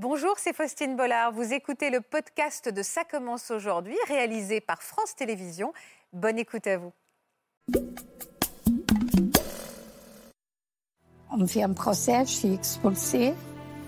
Bonjour, 0.00 0.34
c'est 0.36 0.54
Faustine 0.54 0.94
Bollard. 0.94 1.32
Vous 1.32 1.52
écoutez 1.52 1.90
le 1.90 2.00
podcast 2.00 2.72
de 2.72 2.82
Ça 2.84 3.02
commence 3.02 3.50
aujourd'hui, 3.50 3.96
réalisé 4.06 4.60
par 4.60 4.80
France 4.80 5.16
Télévisions. 5.16 5.72
Bonne 6.12 6.38
écoute 6.38 6.68
à 6.68 6.78
vous. 6.78 6.92
On 11.32 11.38
me 11.38 11.46
fait 11.48 11.64
un 11.64 11.72
procès, 11.72 12.20
je 12.26 12.30
suis 12.30 12.54
expulsée. 12.54 13.32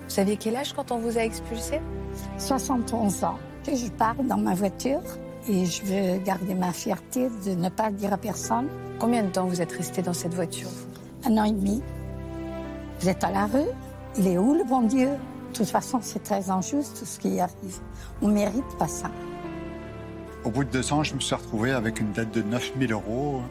Vous 0.02 0.10
saviez 0.10 0.36
quel 0.36 0.56
âge 0.56 0.73
quand 0.73 0.91
on 0.91 0.98
vous 0.98 1.16
a 1.16 1.20
expulsé 1.20 1.80
71 2.38 3.22
ans. 3.22 3.38
Je 3.72 3.88
pars 3.92 4.16
dans 4.16 4.38
ma 4.38 4.54
voiture 4.54 5.04
et 5.48 5.64
je 5.64 5.84
veux 5.84 6.18
garder 6.24 6.56
ma 6.56 6.72
fierté 6.72 7.29
de 7.46 7.52
ne 7.52 7.68
pas 7.68 7.88
le 7.88 7.95
dire 7.95 8.12
à 8.12 8.18
personne. 8.18 8.68
Combien 8.98 9.22
de 9.22 9.30
temps 9.30 9.46
vous 9.46 9.62
êtes 9.62 9.70
resté 9.70 10.02
dans 10.02 10.12
cette 10.12 10.34
voiture 10.34 10.70
Un 11.24 11.38
an 11.38 11.45
et 11.45 11.52
demi. 11.52 11.80
Vous 12.98 13.08
êtes 13.08 13.22
à 13.22 13.30
la 13.30 13.46
rue? 13.46 13.70
Il 14.18 14.27
est 14.27 14.38
où 14.38 14.54
le 14.54 14.64
bon 14.64 14.80
Dieu? 14.80 15.11
De 15.52 15.56
toute 15.56 15.68
façon, 15.68 15.98
c'est 16.00 16.22
très 16.22 16.48
injuste 16.48 16.98
tout 16.98 17.04
ce 17.04 17.18
qui 17.18 17.40
arrive. 17.40 17.78
On 18.22 18.28
ne 18.28 18.34
mérite 18.34 18.78
pas 18.78 18.86
ça. 18.86 19.10
Au 20.45 20.50
bout 20.50 20.64
de 20.64 20.70
deux 20.70 20.92
ans, 20.92 21.02
je 21.02 21.14
me 21.14 21.20
suis 21.20 21.34
retrouvé 21.34 21.72
avec 21.72 22.00
une 22.00 22.12
dette 22.12 22.30
de 22.30 22.41
9000 22.41 22.92
euros. 22.92 23.42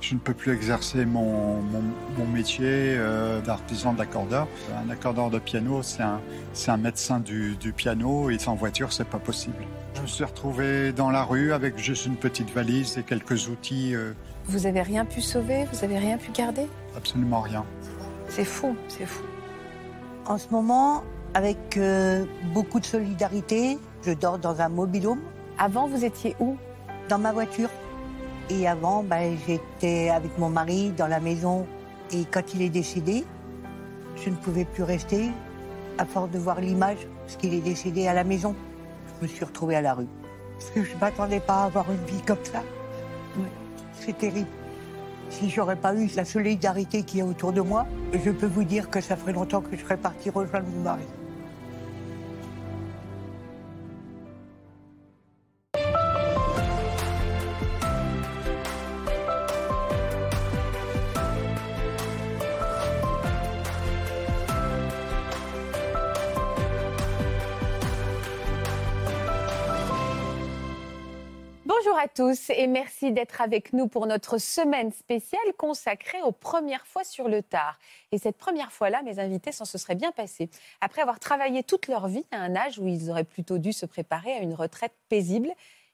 Je 0.00 0.14
ne 0.14 0.20
peux 0.20 0.34
plus 0.34 0.52
exercer 0.52 1.04
mon, 1.04 1.60
mon, 1.62 2.26
métier 2.26 2.94
euh, 2.96 3.40
d'artisan 3.40 3.94
d'accordeur. 3.94 4.46
Un 4.86 4.90
accordeur 4.90 5.30
de 5.30 5.38
piano, 5.38 5.82
c'est 5.82 6.02
un, 6.02 6.20
un, 6.68 6.76
médecin 6.76 7.18
du, 7.18 7.56
du, 7.56 7.72
piano 7.72 8.30
et 8.30 8.38
sans 8.38 8.54
voiture, 8.54 8.92
c'est 8.92 9.08
pas 9.08 9.18
possible. 9.18 9.64
Je 9.96 10.02
me 10.02 10.06
suis 10.06 10.24
retrouvé 10.24 10.92
dans 10.92 11.10
la 11.10 11.24
rue 11.24 11.52
avec 11.52 11.78
juste 11.78 12.06
une 12.06 12.16
petite 12.16 12.50
valise 12.50 12.98
et 12.98 13.02
quelques 13.02 13.48
outils. 13.48 13.96
Euh. 13.96 14.12
Vous 14.44 14.66
avez 14.66 14.82
rien 14.82 15.04
pu 15.04 15.20
sauver 15.20 15.66
Vous 15.72 15.82
avez 15.82 15.98
rien 15.98 16.18
pu 16.18 16.30
garder? 16.30 16.68
Absolument 16.96 17.40
rien. 17.40 17.64
C'est 18.28 18.44
fou, 18.44 18.76
c'est 18.86 19.06
fou. 19.06 19.24
En 20.26 20.38
ce 20.38 20.48
moment, 20.50 21.02
avec 21.34 21.76
euh, 21.76 22.24
beaucoup 22.54 22.80
de 22.80 22.86
solidarité, 22.86 23.78
je 24.04 24.12
dors 24.12 24.38
dans 24.38 24.60
un 24.60 24.68
mobilhome. 24.68 25.20
Avant, 25.58 25.86
vous 25.88 26.04
étiez 26.04 26.36
où? 26.40 26.56
Dans 27.08 27.18
ma 27.18 27.32
voiture. 27.32 27.70
Et 28.50 28.66
avant, 28.66 29.02
ben, 29.02 29.36
j'étais 29.46 30.08
avec 30.08 30.38
mon 30.38 30.48
mari 30.48 30.90
dans 30.96 31.06
la 31.06 31.20
maison. 31.20 31.66
Et 32.12 32.24
quand 32.24 32.54
il 32.54 32.62
est 32.62 32.70
décédé, 32.70 33.24
je 34.16 34.30
ne 34.30 34.36
pouvais 34.36 34.64
plus 34.64 34.82
rester 34.82 35.30
à 35.98 36.06
force 36.06 36.30
de 36.30 36.38
voir 36.38 36.60
l'image, 36.60 37.06
parce 37.20 37.36
qu'il 37.36 37.52
est 37.54 37.60
décédé 37.60 38.06
à 38.06 38.14
la 38.14 38.24
maison. 38.24 38.54
Je 39.16 39.26
me 39.26 39.28
suis 39.28 39.44
retrouvée 39.44 39.76
à 39.76 39.82
la 39.82 39.94
rue. 39.94 40.06
Parce 40.58 40.70
que 40.70 40.84
je 40.84 40.94
ne 40.94 41.00
m'attendais 41.00 41.40
pas 41.40 41.62
à 41.62 41.64
avoir 41.64 41.90
une 41.90 42.04
vie 42.04 42.22
comme 42.22 42.44
ça. 42.44 42.62
C'est 43.94 44.16
terrible. 44.16 44.48
Si 45.30 45.50
j'aurais 45.50 45.76
pas 45.76 45.94
eu 45.94 46.08
la 46.16 46.24
solidarité 46.24 47.02
qui 47.02 47.18
est 47.18 47.22
autour 47.22 47.52
de 47.52 47.60
moi, 47.60 47.86
je 48.12 48.30
peux 48.30 48.46
vous 48.46 48.64
dire 48.64 48.88
que 48.88 49.00
ça 49.00 49.16
ferait 49.16 49.32
longtemps 49.32 49.60
que 49.60 49.76
je 49.76 49.82
serais 49.82 49.98
partie 49.98 50.30
rejoindre 50.30 50.66
mon 50.68 50.82
mari. 50.82 51.04
Bonjour 71.98 72.10
à 72.12 72.30
tous 72.30 72.50
et 72.50 72.68
merci 72.68 73.10
d'être 73.10 73.40
avec 73.40 73.72
nous 73.72 73.88
pour 73.88 74.06
notre 74.06 74.38
semaine 74.38 74.92
spéciale 74.92 75.52
consacrée 75.56 76.22
aux 76.22 76.30
premières 76.30 76.86
fois 76.86 77.02
sur 77.02 77.28
le 77.28 77.42
tard. 77.42 77.76
Et 78.12 78.18
cette 78.18 78.38
première 78.38 78.70
fois-là, 78.70 79.02
mes 79.02 79.18
invités 79.18 79.50
s'en 79.50 79.64
se 79.64 79.78
seraient 79.78 79.96
bien 79.96 80.12
passés. 80.12 80.48
Après 80.80 81.02
avoir 81.02 81.18
travaillé 81.18 81.64
toute 81.64 81.88
leur 81.88 82.06
vie 82.06 82.24
à 82.30 82.36
un 82.36 82.54
âge 82.54 82.78
où 82.78 82.86
ils 82.86 83.10
auraient 83.10 83.24
plutôt 83.24 83.58
dû 83.58 83.72
se 83.72 83.84
préparer 83.84 84.32
à 84.32 84.42
une 84.42 84.54
retraite 84.54 84.94
paisible, 85.08 85.50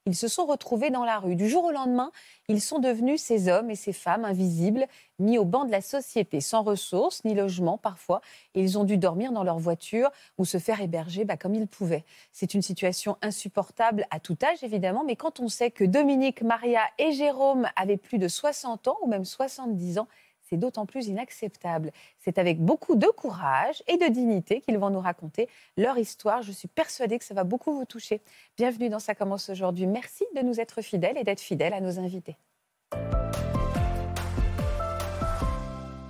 ils 0.07 0.15
se 0.15 0.29
sont 0.29 0.45
retrouvés 0.45 0.91
dans 0.91 1.05
la 1.05 1.19
rue. 1.19 1.35
Du 1.35 1.49
jour 1.49 1.65
au 1.65 1.71
lendemain, 1.71 2.13
ils 2.49 2.61
sont 2.61 2.79
devenus 2.79 3.23
ces 3.23 3.49
hommes 3.49 3.71
et 3.71 3.75
ces 3.75 3.95
femmes 3.95 4.27
invisibles, 4.27 4.87
mis 5.19 5.39
au 5.39 5.47
banc 5.47 5.65
de 5.65 5.71
la 5.71 5.81
société, 5.81 6.43
sans 6.43 6.63
ressources 6.63 7.25
ni 7.25 7.35
logement 7.35 7.79
parfois. 7.79 8.21
Ils 8.55 8.79
ont 8.79 8.85
dû 8.85 8.99
dormir 8.99 9.33
dans 9.33 9.45
leur 9.45 9.59
voiture 9.59 10.11
ou 10.37 10.45
se 10.45 10.59
faire 10.59 10.83
héberger 10.83 11.25
bah, 11.25 11.39
comme 11.39 11.55
ils 11.55 11.67
pouvaient. 11.67 12.05
C'est 12.33 12.53
une 12.53 12.61
situation 12.61 13.17
insupportable 13.23 14.07
à 14.11 14.21
tout 14.21 14.37
âge, 14.43 14.63
évidemment, 14.63 15.05
mais 15.05 15.17
quand 15.17 15.41
on 15.41 15.49
sait 15.49 15.71
que 15.71 15.85
Dominique, 15.85 16.43
Maria 16.43 16.83
et 16.99 17.13
Jérôme 17.13 17.67
avaient 17.75 17.97
plus 17.97 18.19
de 18.19 18.29
60 18.29 18.89
ans 18.89 18.99
ou 19.03 19.07
même 19.07 19.25
70 19.25 19.99
ans, 19.99 20.09
c'est 20.49 20.57
d'autant 20.57 20.87
plus 20.87 21.09
inacceptable. 21.09 21.93
C'est 22.21 22.39
avec 22.39 22.61
beaucoup 22.61 22.97
de 22.97 23.07
courage 23.07 23.83
et 23.87 23.97
de 23.97 24.07
dignité 24.07 24.61
qu'ils 24.61 24.79
vont 24.79 24.91
nous 24.91 25.01
raconter 25.01 25.49
leur 25.77 25.99
histoire. 25.99 26.43
Je 26.43 26.53
suis 26.53 26.69
persuadée 26.69 27.19
que 27.19 27.25
ça 27.25 27.35
va 27.35 27.45
beaucoup 27.45 27.73
vous 27.73 27.85
toucher. 27.85 28.23
Bienvenue 28.57 28.89
dans 28.89 28.99
Ça 28.99 29.15
commence 29.15 29.49
aujourd'hui. 29.51 29.87
Merci 29.87 30.25
de 30.37 30.43
nous 30.43 30.61
être 30.61 30.83
fidèles 30.83 31.19
et 31.19 31.25
d'être 31.25 31.41
fidèles 31.41 31.75
à 31.75 31.81
nos 31.81 31.99
invités. 31.99 32.37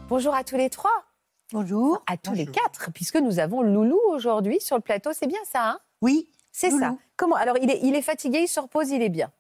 Bonjour 0.09 0.35
à 0.35 0.45
tous 0.45 0.57
les 0.57 0.71
trois. 0.71 1.05
Bonjour. 1.53 2.03
À 2.07 2.17
tous 2.17 2.33
les 2.33 2.47
quatre, 2.47 2.91
puisque 2.93 3.17
nous 3.17 3.39
avons 3.39 3.63
Loulou 3.63 4.01
aujourd'hui 4.09 4.61
sur 4.61 4.77
le 4.77 4.83
plateau. 4.83 5.13
C'est 5.13 5.27
bien 5.27 5.41
ça, 5.45 5.71
hein? 5.71 5.79
Oui. 6.03 6.29
C'est 6.53 6.71
ça. 6.71 6.97
Comment 7.17 7.37
Alors, 7.37 7.59
il 7.59 7.71
est, 7.71 7.81
il 7.83 7.95
est 7.95 8.03
fatigué, 8.03 8.41
il 8.43 8.49
se 8.49 8.61
repose, 8.61 8.91
il 8.91 9.03
est 9.03 9.09
bien? 9.09 9.31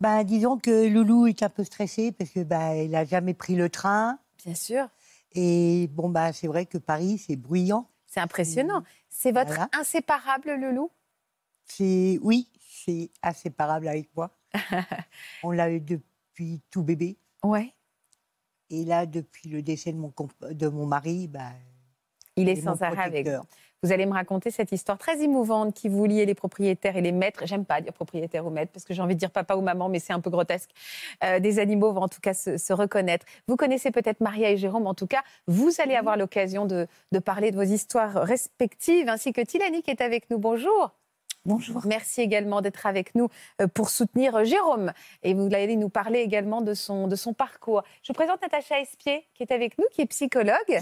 Ben, 0.00 0.22
disons 0.22 0.58
que 0.58 0.86
Loulou 0.86 1.26
est 1.26 1.42
un 1.42 1.48
peu 1.48 1.64
stressé 1.64 2.12
parce 2.12 2.30
que 2.30 2.40
ben, 2.40 2.72
il 2.74 2.90
n'a 2.90 3.04
jamais 3.04 3.34
pris 3.34 3.54
le 3.54 3.68
train. 3.68 4.18
Bien 4.44 4.54
sûr. 4.54 4.88
Et 5.32 5.88
bon, 5.92 6.08
bah, 6.08 6.32
c'est 6.32 6.46
vrai 6.46 6.66
que 6.66 6.78
Paris, 6.78 7.18
c'est 7.18 7.36
bruyant. 7.36 7.90
C'est 8.06 8.20
impressionnant. 8.20 8.82
C'est 9.08 9.32
votre 9.32 9.68
inséparable, 9.78 10.54
le 10.54 10.72
loup 10.72 10.90
C'est 11.64 12.18
Oui, 12.22 12.50
c'est 12.60 13.10
inséparable 13.22 13.88
avec 13.88 14.14
moi. 14.16 14.30
On 15.42 15.50
l'a 15.50 15.70
eu 15.70 15.80
depuis 15.80 16.62
tout 16.70 16.82
bébé. 16.82 17.18
Ouais. 17.42 17.74
Et 18.70 18.84
là, 18.84 19.06
depuis 19.06 19.48
le 19.48 19.62
décès 19.62 19.92
de 19.92 19.98
mon, 19.98 20.12
de 20.50 20.68
mon 20.68 20.86
mari, 20.86 21.28
bah, 21.28 21.52
il 22.36 22.48
est 22.48 22.60
sans 22.60 22.80
arrêt 22.82 23.02
avec 23.02 23.28
vous. 23.28 23.42
Vous 23.84 23.92
allez 23.92 24.06
me 24.06 24.12
raconter 24.12 24.50
cette 24.50 24.72
histoire 24.72 24.98
très 24.98 25.22
émouvante 25.22 25.72
qui 25.72 25.88
vous 25.88 26.04
liait 26.04 26.24
les 26.24 26.34
propriétaires 26.34 26.96
et 26.96 27.00
les 27.00 27.12
maîtres. 27.12 27.46
J'aime 27.46 27.64
pas 27.64 27.80
dire 27.80 27.92
propriétaire 27.92 28.44
ou 28.44 28.50
maître 28.50 28.72
parce 28.72 28.84
que 28.84 28.92
j'ai 28.92 29.00
envie 29.02 29.14
de 29.14 29.20
dire 29.20 29.30
papa 29.30 29.54
ou 29.54 29.60
maman, 29.60 29.88
mais 29.88 30.00
c'est 30.00 30.12
un 30.12 30.18
peu 30.18 30.30
grotesque. 30.30 30.70
Euh, 31.22 31.38
des 31.38 31.60
animaux 31.60 31.92
vont 31.92 32.02
en 32.02 32.08
tout 32.08 32.20
cas 32.20 32.34
se, 32.34 32.72
reconnaître. 32.72 33.24
Vous 33.46 33.54
connaissez 33.54 33.92
peut-être 33.92 34.20
Maria 34.20 34.50
et 34.50 34.56
Jérôme. 34.56 34.88
En 34.88 34.94
tout 34.94 35.06
cas, 35.06 35.22
vous 35.46 35.70
allez 35.78 35.94
avoir 35.94 36.16
l'occasion 36.16 36.66
de, 36.66 36.88
parler 37.24 37.52
de 37.52 37.56
vos 37.56 37.62
histoires 37.62 38.14
respectives, 38.14 39.08
ainsi 39.08 39.32
que 39.32 39.40
Tilani 39.40 39.82
qui 39.82 39.92
est 39.92 40.00
avec 40.00 40.28
nous. 40.28 40.38
Bonjour. 40.38 40.90
Bonjour. 41.44 41.82
Merci 41.86 42.20
également 42.20 42.60
d'être 42.62 42.84
avec 42.84 43.14
nous 43.14 43.28
euh, 43.62 43.68
pour 43.68 43.90
soutenir 43.90 44.44
Jérôme. 44.44 44.92
Et 45.22 45.34
vous 45.34 45.46
allez 45.54 45.76
nous 45.76 45.88
parler 45.88 46.18
également 46.18 46.62
de 46.62 46.74
son, 46.74 47.06
de 47.06 47.14
son 47.14 47.32
parcours. 47.32 47.84
Je 48.02 48.08
vous 48.08 48.14
présente 48.14 48.42
Natacha 48.42 48.80
Espier 48.80 49.24
qui 49.34 49.44
est 49.44 49.52
avec 49.52 49.78
nous, 49.78 49.86
qui 49.92 50.02
est 50.02 50.06
psychologue 50.06 50.80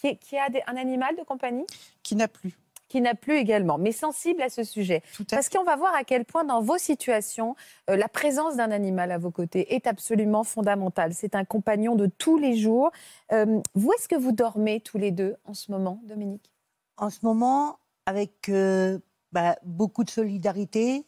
qui, 0.00 0.36
a 0.36 0.48
un 0.66 0.76
animal 0.76 1.16
de 1.16 1.22
compagnie 1.22 1.66
Qui 2.02 2.16
n'a 2.16 2.28
plus 2.28 2.56
qui 2.90 3.00
n'a 3.00 3.14
plus 3.14 3.36
également, 3.36 3.78
mais 3.78 3.92
sensible 3.92 4.42
à 4.42 4.50
ce 4.50 4.64
sujet. 4.64 5.00
Parce 5.30 5.48
qu'on 5.48 5.62
va 5.62 5.76
voir 5.76 5.94
à 5.94 6.02
quel 6.02 6.24
point 6.24 6.42
dans 6.42 6.60
vos 6.60 6.76
situations, 6.76 7.54
euh, 7.88 7.94
la 7.94 8.08
présence 8.08 8.56
d'un 8.56 8.72
animal 8.72 9.12
à 9.12 9.18
vos 9.18 9.30
côtés 9.30 9.76
est 9.76 9.86
absolument 9.86 10.42
fondamentale. 10.42 11.14
C'est 11.14 11.36
un 11.36 11.44
compagnon 11.44 11.94
de 11.94 12.06
tous 12.06 12.36
les 12.36 12.56
jours. 12.56 12.90
Euh, 13.30 13.60
vous, 13.74 13.92
est-ce 13.92 14.08
que 14.08 14.16
vous 14.16 14.32
dormez 14.32 14.80
tous 14.80 14.98
les 14.98 15.12
deux 15.12 15.36
en 15.44 15.54
ce 15.54 15.70
moment, 15.70 16.00
Dominique? 16.02 16.50
En 16.96 17.10
ce 17.10 17.20
moment, 17.22 17.78
avec 18.06 18.48
euh, 18.48 18.98
bah, 19.30 19.56
beaucoup 19.62 20.02
de 20.02 20.10
solidarité, 20.10 21.06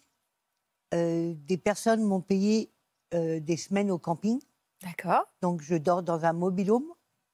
des 0.93 1.57
personnes 1.57 2.03
m'ont 2.03 2.21
payé 2.21 2.71
des 3.13 3.57
semaines 3.57 3.91
au 3.91 3.97
camping. 3.97 4.39
D'accord. 4.83 5.25
Donc 5.41 5.63
je 5.63 5.75
dors 5.75 6.03
dans 6.03 6.27
un 6.27 6.35
mobilhome. 6.35 6.85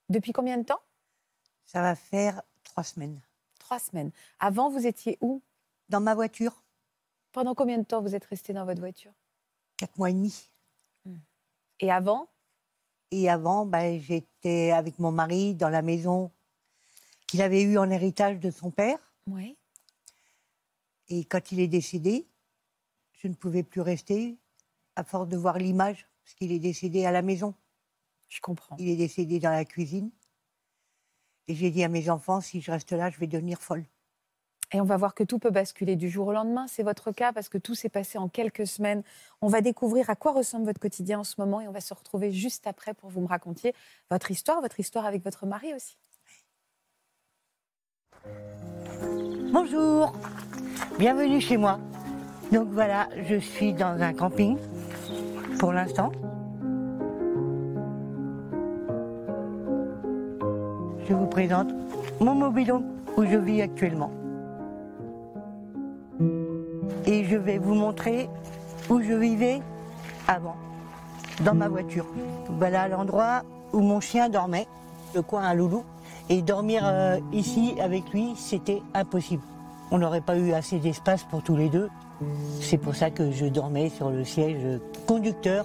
Depuis 0.09 0.33
combien 0.33 0.59
de 0.59 0.63
temps? 0.63 0.79
Ça 1.69 1.83
va 1.83 1.95
faire 1.95 2.43
trois 2.65 2.83
semaines. 2.83 3.21
Trois 3.59 3.79
semaines. 3.79 4.11
Avant, 4.41 4.71
vous 4.71 4.87
étiez 4.87 5.19
où? 5.21 5.43
Dans 5.91 6.01
ma 6.01 6.15
voiture. 6.15 6.63
Pendant 7.31 7.55
combien 7.55 7.77
de 7.77 7.85
temps 7.85 8.01
vous 8.01 8.15
êtes 8.15 8.25
resté 8.25 8.55
dans 8.55 8.65
votre 8.65 8.81
voiture? 8.81 9.13
Quatre 9.77 9.97
mois 9.99 10.09
et 10.09 10.15
demi. 10.15 10.51
Hmm. 11.05 11.19
Et 11.81 11.93
avant? 11.93 12.31
Et 13.11 13.29
avant, 13.29 13.67
ben, 13.67 14.01
j'étais 14.01 14.71
avec 14.71 14.99
mon 14.99 15.13
mari 15.13 15.55
dans 15.55 15.69
la 15.69 15.83
maison 15.83 16.33
qu'il 17.27 17.43
avait 17.43 17.63
eue 17.63 17.77
en 17.77 17.91
héritage 17.91 18.39
de 18.39 18.51
son 18.51 18.71
père. 18.71 18.99
Oui. 19.27 19.59
Et 21.09 21.27
quand 21.27 21.53
il 21.53 21.61
est 21.61 21.69
décédé, 21.69 22.27
je 23.13 23.29
ne 23.29 23.35
pouvais 23.35 23.63
plus 23.63 23.83
rester 23.83 24.39
à 24.97 25.05
force 25.05 25.29
de 25.29 25.37
voir 25.37 25.59
l'image, 25.59 26.09
parce 26.25 26.35
qu'il 26.35 26.51
est 26.51 26.59
décédé 26.59 27.05
à 27.05 27.13
la 27.13 27.21
maison. 27.21 27.55
Je 28.29 28.41
comprends. 28.41 28.77
Il 28.79 28.89
est 28.89 28.97
décédé 28.97 29.39
dans 29.39 29.51
la 29.51 29.67
cuisine. 29.67 30.11
Et 31.49 31.55
j'ai 31.55 31.71
dit 31.71 31.83
à 31.83 31.89
mes 31.89 32.11
enfants, 32.11 32.41
si 32.41 32.61
je 32.61 32.71
reste 32.71 32.93
là, 32.93 33.11
je 33.11 33.19
vais 33.19 33.27
devenir 33.27 33.61
folle. 33.61 33.85
Et 34.73 34.83
on 34.83 34.85
va 34.85 34.99
voir 34.99 35.15
que 35.15 35.25
tout 35.25 35.39
peut 35.39 35.51
basculer 35.51 35.97
du 35.97 36.11
jour 36.11 36.27
au 36.27 36.33
lendemain. 36.33 36.67
C'est 36.69 36.83
votre 36.83 37.11
cas 37.11 37.33
parce 37.33 37.49
que 37.49 37.57
tout 37.57 37.75
s'est 37.75 37.89
passé 37.89 38.19
en 38.19 38.29
quelques 38.29 38.67
semaines. 38.67 39.03
On 39.41 39.49
va 39.49 39.63
découvrir 39.63 40.11
à 40.11 40.15
quoi 40.15 40.33
ressemble 40.33 40.67
votre 40.67 40.79
quotidien 40.79 41.21
en 41.21 41.25
ce 41.25 41.37
moment 41.39 41.63
et 41.63 41.69
on 41.69 41.73
va 41.73 41.81
se 41.81 41.95
retrouver 41.95 42.33
juste 42.33 42.67
après 42.67 42.93
pour 42.93 43.09
vous 43.09 43.23
me 43.23 43.27
raconter 43.27 43.75
votre 44.11 44.31
histoire, 44.31 44.61
votre 44.61 44.79
histoire 44.79 45.07
avec 45.07 45.25
votre 45.25 45.47
mari 45.47 45.73
aussi. 45.73 45.97
Bonjour, 49.51 50.13
bienvenue 50.99 51.41
chez 51.41 51.57
moi. 51.57 51.81
Donc 52.53 52.69
voilà, 52.69 53.09
je 53.27 53.37
suis 53.37 53.73
dans 53.73 53.99
un 54.03 54.13
camping 54.13 54.59
pour 55.59 55.73
l'instant. 55.73 56.13
Je 61.09 61.15
vous 61.15 61.27
présente 61.27 61.69
mon 62.21 62.35
mobilhome 62.35 62.85
où 63.17 63.25
je 63.25 63.39
vis 63.39 63.63
actuellement. 63.63 64.11
Et 67.07 67.25
je 67.25 67.37
vais 67.37 67.57
vous 67.57 67.75
montrer 67.75 68.29
où 68.91 69.01
je 69.01 69.15
vivais 69.15 69.63
avant, 70.27 70.57
dans 71.45 71.55
ma 71.55 71.69
voiture. 71.69 72.05
Voilà 72.59 72.89
l'endroit 72.89 73.43
où 73.73 73.81
mon 73.81 74.01
chien 74.01 74.29
dormait, 74.29 74.67
le 75.15 75.23
coin 75.23 75.45
à 75.45 75.55
Loulou. 75.55 75.83
Et 76.29 76.43
dormir 76.43 76.83
euh, 76.85 77.19
ici 77.33 77.75
avec 77.81 78.11
lui, 78.13 78.35
c'était 78.37 78.83
impossible. 78.93 79.43
On 79.91 79.97
n'aurait 79.97 80.21
pas 80.21 80.37
eu 80.37 80.53
assez 80.53 80.79
d'espace 80.79 81.25
pour 81.25 81.43
tous 81.43 81.57
les 81.57 81.71
deux. 81.71 81.89
C'est 82.61 82.77
pour 82.77 82.95
ça 82.95 83.11
que 83.11 83.31
je 83.31 83.47
dormais 83.47 83.89
sur 83.89 84.11
le 84.11 84.25
siège 84.25 84.79
conducteur. 85.07 85.65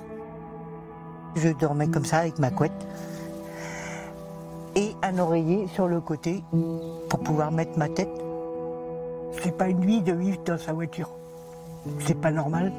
Je 1.36 1.50
dormais 1.50 1.88
comme 1.88 2.06
ça 2.06 2.20
avec 2.20 2.40
ma 2.40 2.50
couette 2.50 2.72
et 2.72 3.13
un 5.14 5.20
oreiller 5.20 5.68
sur 5.68 5.88
le 5.88 6.02
côté 6.02 6.44
pour 7.10 7.20
pouvoir 7.20 7.52
mettre 7.52 7.78
ma 7.78 7.90
tête. 7.90 8.12
C'est 9.42 9.56
pas 9.56 9.68
une 9.68 9.80
nuit 9.80 10.02
de 10.02 10.14
vivre 10.14 10.40
dans 10.44 10.58
sa 10.58 10.74
voiture. 10.74 11.10
C'est 12.00 12.20
pas 12.20 12.32
normal. 12.32 12.72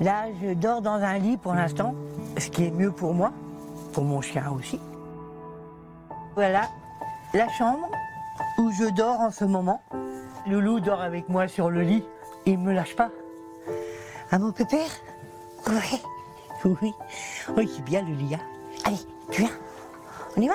Là, 0.00 0.26
je 0.40 0.54
dors 0.54 0.82
dans 0.82 0.94
un 0.94 1.18
lit 1.18 1.36
pour 1.36 1.54
l'instant, 1.54 1.94
ce 2.38 2.48
qui 2.48 2.64
est 2.64 2.70
mieux 2.70 2.90
pour 2.92 3.14
moi, 3.14 3.32
pour 3.92 4.04
mon 4.04 4.20
chien 4.20 4.50
aussi. 4.56 4.80
Voilà 6.34 6.68
la 7.34 7.48
chambre 7.48 7.88
où 8.58 8.70
je 8.72 8.94
dors 8.94 9.20
en 9.20 9.30
ce 9.30 9.44
moment. 9.44 9.80
Loulou 10.46 10.80
dort 10.80 11.00
avec 11.00 11.28
moi 11.28 11.48
sur 11.48 11.70
le 11.70 11.82
lit. 11.82 12.04
Il 12.46 12.58
me 12.58 12.72
lâche 12.72 12.96
pas. 12.96 13.10
Ah 14.30 14.38
mon 14.38 14.52
pépère? 14.52 14.90
Oui. 15.68 16.02
Oui. 16.64 16.92
Oui, 17.56 17.70
c'est 17.74 17.84
bien 17.84 18.02
le 18.02 18.14
lit. 18.14 18.34
Hein. 18.34 18.51
Allez, 18.84 18.96
tu 19.30 19.42
viens 19.42 19.50
On 20.36 20.40
y 20.40 20.48
va 20.48 20.54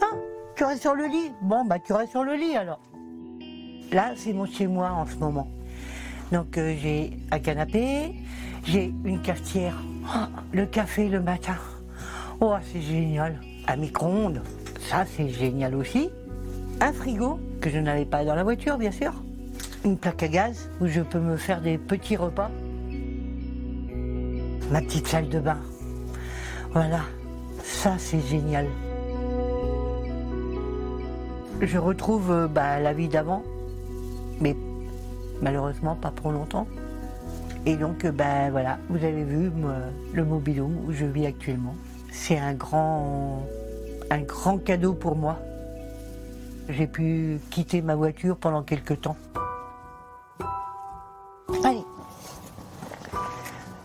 Non 0.00 0.18
Tu 0.56 0.64
restes 0.64 0.82
sur 0.82 0.94
le 0.94 1.06
lit 1.06 1.32
Bon, 1.42 1.64
bah 1.64 1.78
tu 1.78 1.92
restes 1.92 2.12
sur 2.12 2.24
le 2.24 2.34
lit 2.34 2.56
alors. 2.56 2.80
Là, 3.92 4.12
c'est 4.16 4.32
mon 4.32 4.46
chez-moi 4.46 4.90
en 4.90 5.06
ce 5.06 5.16
moment. 5.16 5.48
Donc 6.32 6.58
euh, 6.58 6.74
j'ai 6.78 7.12
un 7.30 7.38
canapé, 7.38 8.14
j'ai 8.64 8.92
une 9.04 9.22
cafetière, 9.22 9.74
Oh, 10.04 10.26
le 10.52 10.66
café 10.66 11.08
le 11.08 11.20
matin. 11.20 11.56
Oh, 12.40 12.54
c'est 12.70 12.80
génial. 12.80 13.40
Un 13.66 13.76
micro-ondes, 13.76 14.42
ça 14.80 15.04
c'est 15.04 15.28
génial 15.28 15.74
aussi. 15.74 16.10
Un 16.80 16.92
frigo, 16.92 17.38
que 17.60 17.70
je 17.70 17.78
n'avais 17.78 18.04
pas 18.04 18.24
dans 18.24 18.34
la 18.34 18.44
voiture 18.44 18.78
bien 18.78 18.90
sûr. 18.90 19.12
Une 19.84 19.96
plaque 19.96 20.22
à 20.22 20.28
gaz 20.28 20.70
où 20.80 20.86
je 20.86 21.00
peux 21.00 21.18
me 21.18 21.36
faire 21.36 21.60
des 21.60 21.78
petits 21.78 22.16
repas. 22.16 22.50
Ma 24.70 24.80
petite 24.82 25.06
salle 25.06 25.28
de 25.28 25.40
bain. 25.40 25.58
Voilà, 26.72 27.00
ça 27.68 27.94
c'est 27.98 28.20
génial. 28.20 28.66
Je 31.60 31.78
retrouve 31.78 32.30
euh, 32.30 32.48
bah, 32.48 32.80
la 32.80 32.92
vie 32.92 33.08
d'avant, 33.08 33.42
mais 34.40 34.56
malheureusement 35.42 35.94
pas 35.94 36.10
pour 36.10 36.32
longtemps. 36.32 36.66
Et 37.66 37.76
donc, 37.76 38.04
euh, 38.04 38.12
ben 38.12 38.50
voilà, 38.50 38.78
vous 38.88 38.96
avez 38.96 39.22
vu 39.22 39.50
moi, 39.50 39.74
le 40.14 40.24
mobilhome 40.24 40.76
où 40.86 40.92
je 40.92 41.04
vis 41.04 41.26
actuellement. 41.26 41.74
C'est 42.10 42.38
un 42.38 42.54
grand, 42.54 43.42
un 44.10 44.22
grand 44.22 44.58
cadeau 44.58 44.94
pour 44.94 45.16
moi. 45.16 45.38
J'ai 46.68 46.86
pu 46.86 47.38
quitter 47.50 47.82
ma 47.82 47.94
voiture 47.94 48.36
pendant 48.36 48.62
quelques 48.62 49.00
temps. 49.02 49.16
Allez, 51.64 51.84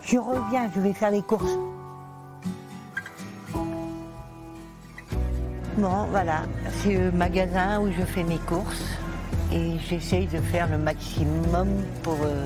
je 0.04 0.18
reviens, 0.18 0.70
je 0.74 0.80
vais 0.80 0.94
faire 0.94 1.12
les 1.12 1.22
courses. 1.22 1.58
Bon, 5.78 6.06
voilà, 6.12 6.44
c'est 6.84 6.94
le 6.94 7.12
magasin 7.12 7.82
où 7.82 7.92
je 7.92 8.06
fais 8.06 8.24
mes 8.24 8.38
courses 8.38 8.84
et 9.52 9.72
j'essaye 9.90 10.28
de 10.28 10.38
faire 10.38 10.70
le 10.70 10.78
maximum 10.78 11.68
pour, 12.04 12.18
euh, 12.24 12.46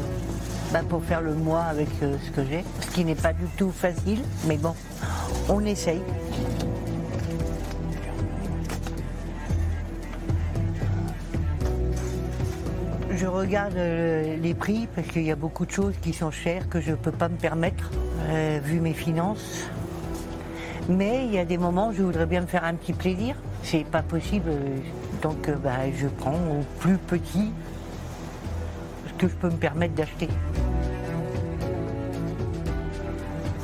bah, 0.71 0.79
faire 1.05 1.19
le 1.19 1.33
mois 1.33 1.63
avec 1.63 1.89
euh, 2.03 2.15
ce 2.25 2.31
que 2.31 2.45
j'ai. 2.49 2.63
Ce 2.79 2.87
qui 2.91 3.03
n'est 3.03 3.15
pas 3.15 3.33
du 3.33 3.45
tout 3.57 3.69
facile, 3.69 4.21
mais 4.47 4.55
bon, 4.55 4.73
on 5.49 5.59
essaye. 5.65 5.99
Je 13.11 13.25
regarde 13.25 13.75
euh, 13.75 14.37
les 14.37 14.53
prix 14.53 14.87
parce 14.95 15.09
qu'il 15.09 15.23
y 15.23 15.31
a 15.31 15.35
beaucoup 15.35 15.65
de 15.65 15.71
choses 15.71 15.95
qui 16.01 16.13
sont 16.13 16.31
chères 16.31 16.69
que 16.69 16.79
je 16.79 16.91
ne 16.91 16.95
peux 16.95 17.11
pas 17.11 17.27
me 17.27 17.35
permettre 17.37 17.91
vu 18.63 18.79
mes 18.79 18.93
finances. 18.93 19.69
Mais 20.89 21.25
il 21.25 21.33
y 21.33 21.39
a 21.39 21.45
des 21.45 21.57
moments 21.57 21.89
où 21.89 21.93
je 21.93 22.01
voudrais 22.01 22.25
bien 22.25 22.41
me 22.41 22.47
faire 22.47 22.63
un 22.63 22.75
petit 22.75 22.93
plaisir. 22.93 23.35
C'est 23.63 23.83
pas 23.83 24.01
possible, 24.01 24.49
euh, 24.49 24.77
donc 25.21 25.49
euh, 25.49 25.55
bah, 25.55 25.91
je 25.93 26.07
prends 26.07 26.35
au 26.35 26.63
plus 26.79 26.97
petit 26.97 27.51
ce 29.07 29.13
que 29.13 29.27
je 29.27 29.35
peux 29.35 29.49
me 29.49 29.57
permettre 29.57 29.95
d'acheter. 29.95 30.29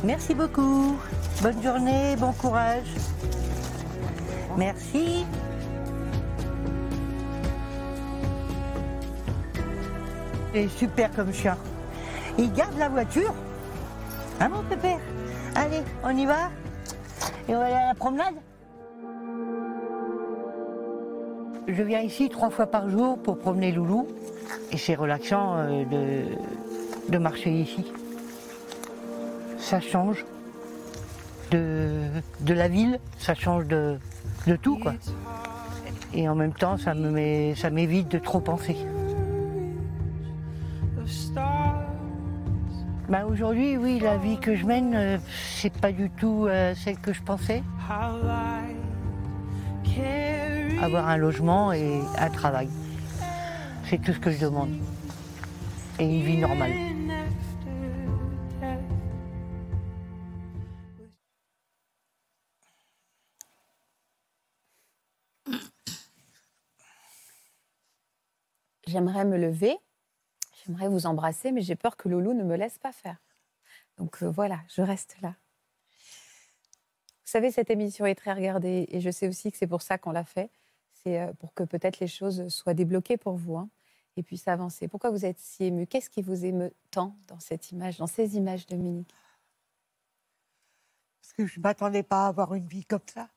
Merci 0.04 0.34
beaucoup. 0.34 0.98
Bonne 1.42 1.64
journée, 1.64 2.16
bon 2.18 2.34
courage. 2.34 2.92
Merci. 4.58 5.26
Il 10.54 10.60
est 10.60 10.68
super 10.68 11.10
comme 11.16 11.34
chien. 11.34 11.58
Il 12.38 12.52
garde 12.52 12.78
la 12.78 12.90
voiture. 12.90 13.34
Hein 14.40 14.50
mon 14.50 14.64
pépère? 14.64 15.00
Allez, 15.56 15.82
on 16.04 16.10
y 16.10 16.26
va? 16.26 16.50
Et 17.50 17.56
on 17.56 17.60
va 17.60 17.66
aller 17.66 17.76
à 17.76 17.88
la 17.88 17.96
promenade 17.96 18.36
Je 21.68 21.82
viens 21.82 22.02
ici 22.02 22.30
trois 22.30 22.50
fois 22.50 22.68
par 22.68 22.90
jour 22.90 23.18
pour 23.18 23.38
promener 23.38 23.72
Loulou. 23.72 24.08
Et 24.72 24.78
c'est 24.78 24.96
relaxant 24.96 25.56
euh, 25.58 25.86
de, 25.86 27.12
de 27.12 27.18
marcher 27.18 27.52
ici. 27.52 27.92
Ça 29.58 29.80
change 29.80 30.26
de, 31.52 32.02
de 32.42 32.54
la 32.54 32.68
ville, 32.68 33.00
ça 33.18 33.34
change 33.34 33.66
de, 33.68 33.98
de 34.48 34.56
tout 34.56 34.78
quoi. 34.78 34.94
Et 36.14 36.28
en 36.28 36.36
même 36.36 36.54
temps, 36.54 36.78
ça 36.78 36.94
m'évite 36.94 38.10
de 38.10 38.20
trop 38.20 38.40
penser. 38.40 38.76
Bah 43.10 43.26
aujourd'hui, 43.26 43.76
oui, 43.76 44.00
la 44.00 44.18
vie 44.18 44.40
que 44.40 44.56
je 44.56 44.66
mène, 44.66 44.96
euh, 44.96 45.18
c'est 45.58 45.74
pas 45.74 45.92
du 45.92 46.10
tout 46.10 46.46
euh, 46.48 46.74
celle 46.74 46.98
que 46.98 47.12
je 47.12 47.22
pensais. 47.22 47.62
Avoir 50.82 51.10
un 51.10 51.18
logement 51.18 51.74
et 51.74 52.00
un 52.18 52.30
travail, 52.30 52.70
c'est 53.90 54.02
tout 54.02 54.14
ce 54.14 54.20
que 54.20 54.32
je 54.32 54.40
demande. 54.40 54.72
Et 56.00 56.06
une 56.06 56.24
vie 56.24 56.38
normale. 56.38 56.72
J'aimerais 68.88 69.26
me 69.26 69.38
lever, 69.38 69.76
j'aimerais 70.66 70.88
vous 70.88 71.06
embrasser, 71.06 71.52
mais 71.52 71.62
j'ai 71.62 71.76
peur 71.76 71.98
que 71.98 72.10
Loulou 72.10 72.34
ne 72.34 72.44
me 72.44 72.56
laisse 72.56 72.78
pas 72.78 72.92
faire. 72.92 73.18
Donc 73.98 74.24
euh, 74.24 74.30
voilà, 74.30 74.60
je 74.70 74.82
reste 74.82 75.18
là. 75.22 75.36
Vous 75.90 77.32
savez, 77.40 77.52
cette 77.52 77.70
émission 77.70 78.06
est 78.06 78.16
très 78.16 78.34
regardée 78.34 78.86
et 78.90 79.02
je 79.02 79.10
sais 79.10 79.28
aussi 79.28 79.52
que 79.52 79.58
c'est 79.58 79.68
pour 79.68 79.82
ça 79.82 79.98
qu'on 79.98 80.12
l'a 80.12 80.24
fait. 80.24 80.52
C'est 80.94 81.20
euh, 81.20 81.34
pour 81.34 81.54
que 81.54 81.64
peut-être 81.64 82.00
les 82.00 82.08
choses 82.08 82.48
soient 82.50 82.74
débloquées 82.74 83.18
pour 83.18 83.36
vous 83.36 83.58
hein, 83.58 83.70
et 84.18 84.24
puissent 84.24 84.48
avancer. 84.48 84.88
Pourquoi 84.88 85.10
vous 85.10 85.26
êtes 85.26 85.40
si 85.40 85.66
ému? 85.66 85.88
Qu'est-ce 85.88 86.10
qui 86.10 86.22
vous 86.22 86.46
émeut 86.46 86.74
tant 86.92 87.18
dans 87.28 87.40
cette 87.40 87.72
image, 87.72 87.98
dans 87.98 88.08
ces 88.08 88.36
images, 88.36 88.66
Dominique? 88.68 89.14
Parce 91.22 91.34
que 91.34 91.46
je 91.46 91.60
ne 91.60 91.64
m'attendais 91.64 92.04
pas 92.04 92.26
à 92.26 92.28
avoir 92.28 92.54
une 92.54 92.68
vie 92.68 92.86
comme 92.86 93.00
ça. 93.12 93.30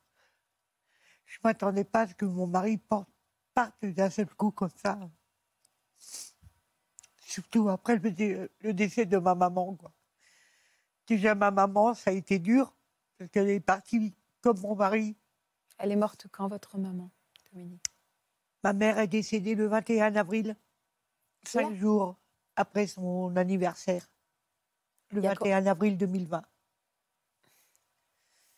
Je 1.24 1.38
ne 1.38 1.48
m'attendais 1.48 1.84
pas 1.84 2.02
à 2.02 2.06
ce 2.08 2.14
que 2.14 2.24
mon 2.24 2.46
mari 2.46 2.78
parte 3.54 3.84
d'un 3.84 4.10
seul 4.10 4.28
coup 4.34 4.50
comme 4.50 4.70
ça. 4.76 4.98
Surtout 7.36 7.68
après 7.68 7.96
le, 7.98 8.10
dé- 8.10 8.48
le 8.60 8.72
décès 8.72 9.04
de 9.04 9.18
ma 9.18 9.34
maman. 9.34 9.74
Quoi. 9.74 9.92
Déjà, 11.06 11.34
ma 11.34 11.50
maman, 11.50 11.92
ça 11.92 12.08
a 12.08 12.14
été 12.14 12.38
dur, 12.38 12.74
parce 13.18 13.30
qu'elle 13.30 13.50
est 13.50 13.60
partie 13.60 14.14
comme 14.40 14.58
mon 14.60 14.74
mari. 14.74 15.14
Elle 15.76 15.92
est 15.92 15.96
morte 15.96 16.28
quand, 16.32 16.48
votre 16.48 16.78
maman, 16.78 17.10
Dominique? 17.52 17.84
Ma 18.64 18.72
mère 18.72 18.98
est 18.98 19.06
décédée 19.06 19.54
le 19.54 19.66
21 19.66 20.16
avril, 20.16 20.56
cinq 21.44 21.68
Là 21.72 21.76
jours 21.76 22.16
après 22.56 22.86
son 22.86 23.36
anniversaire, 23.36 24.08
le 25.10 25.20
Il 25.20 25.24
y 25.24 25.28
a 25.28 25.36
co- 25.36 25.44
21 25.44 25.66
avril 25.66 25.98
2020. 25.98 26.42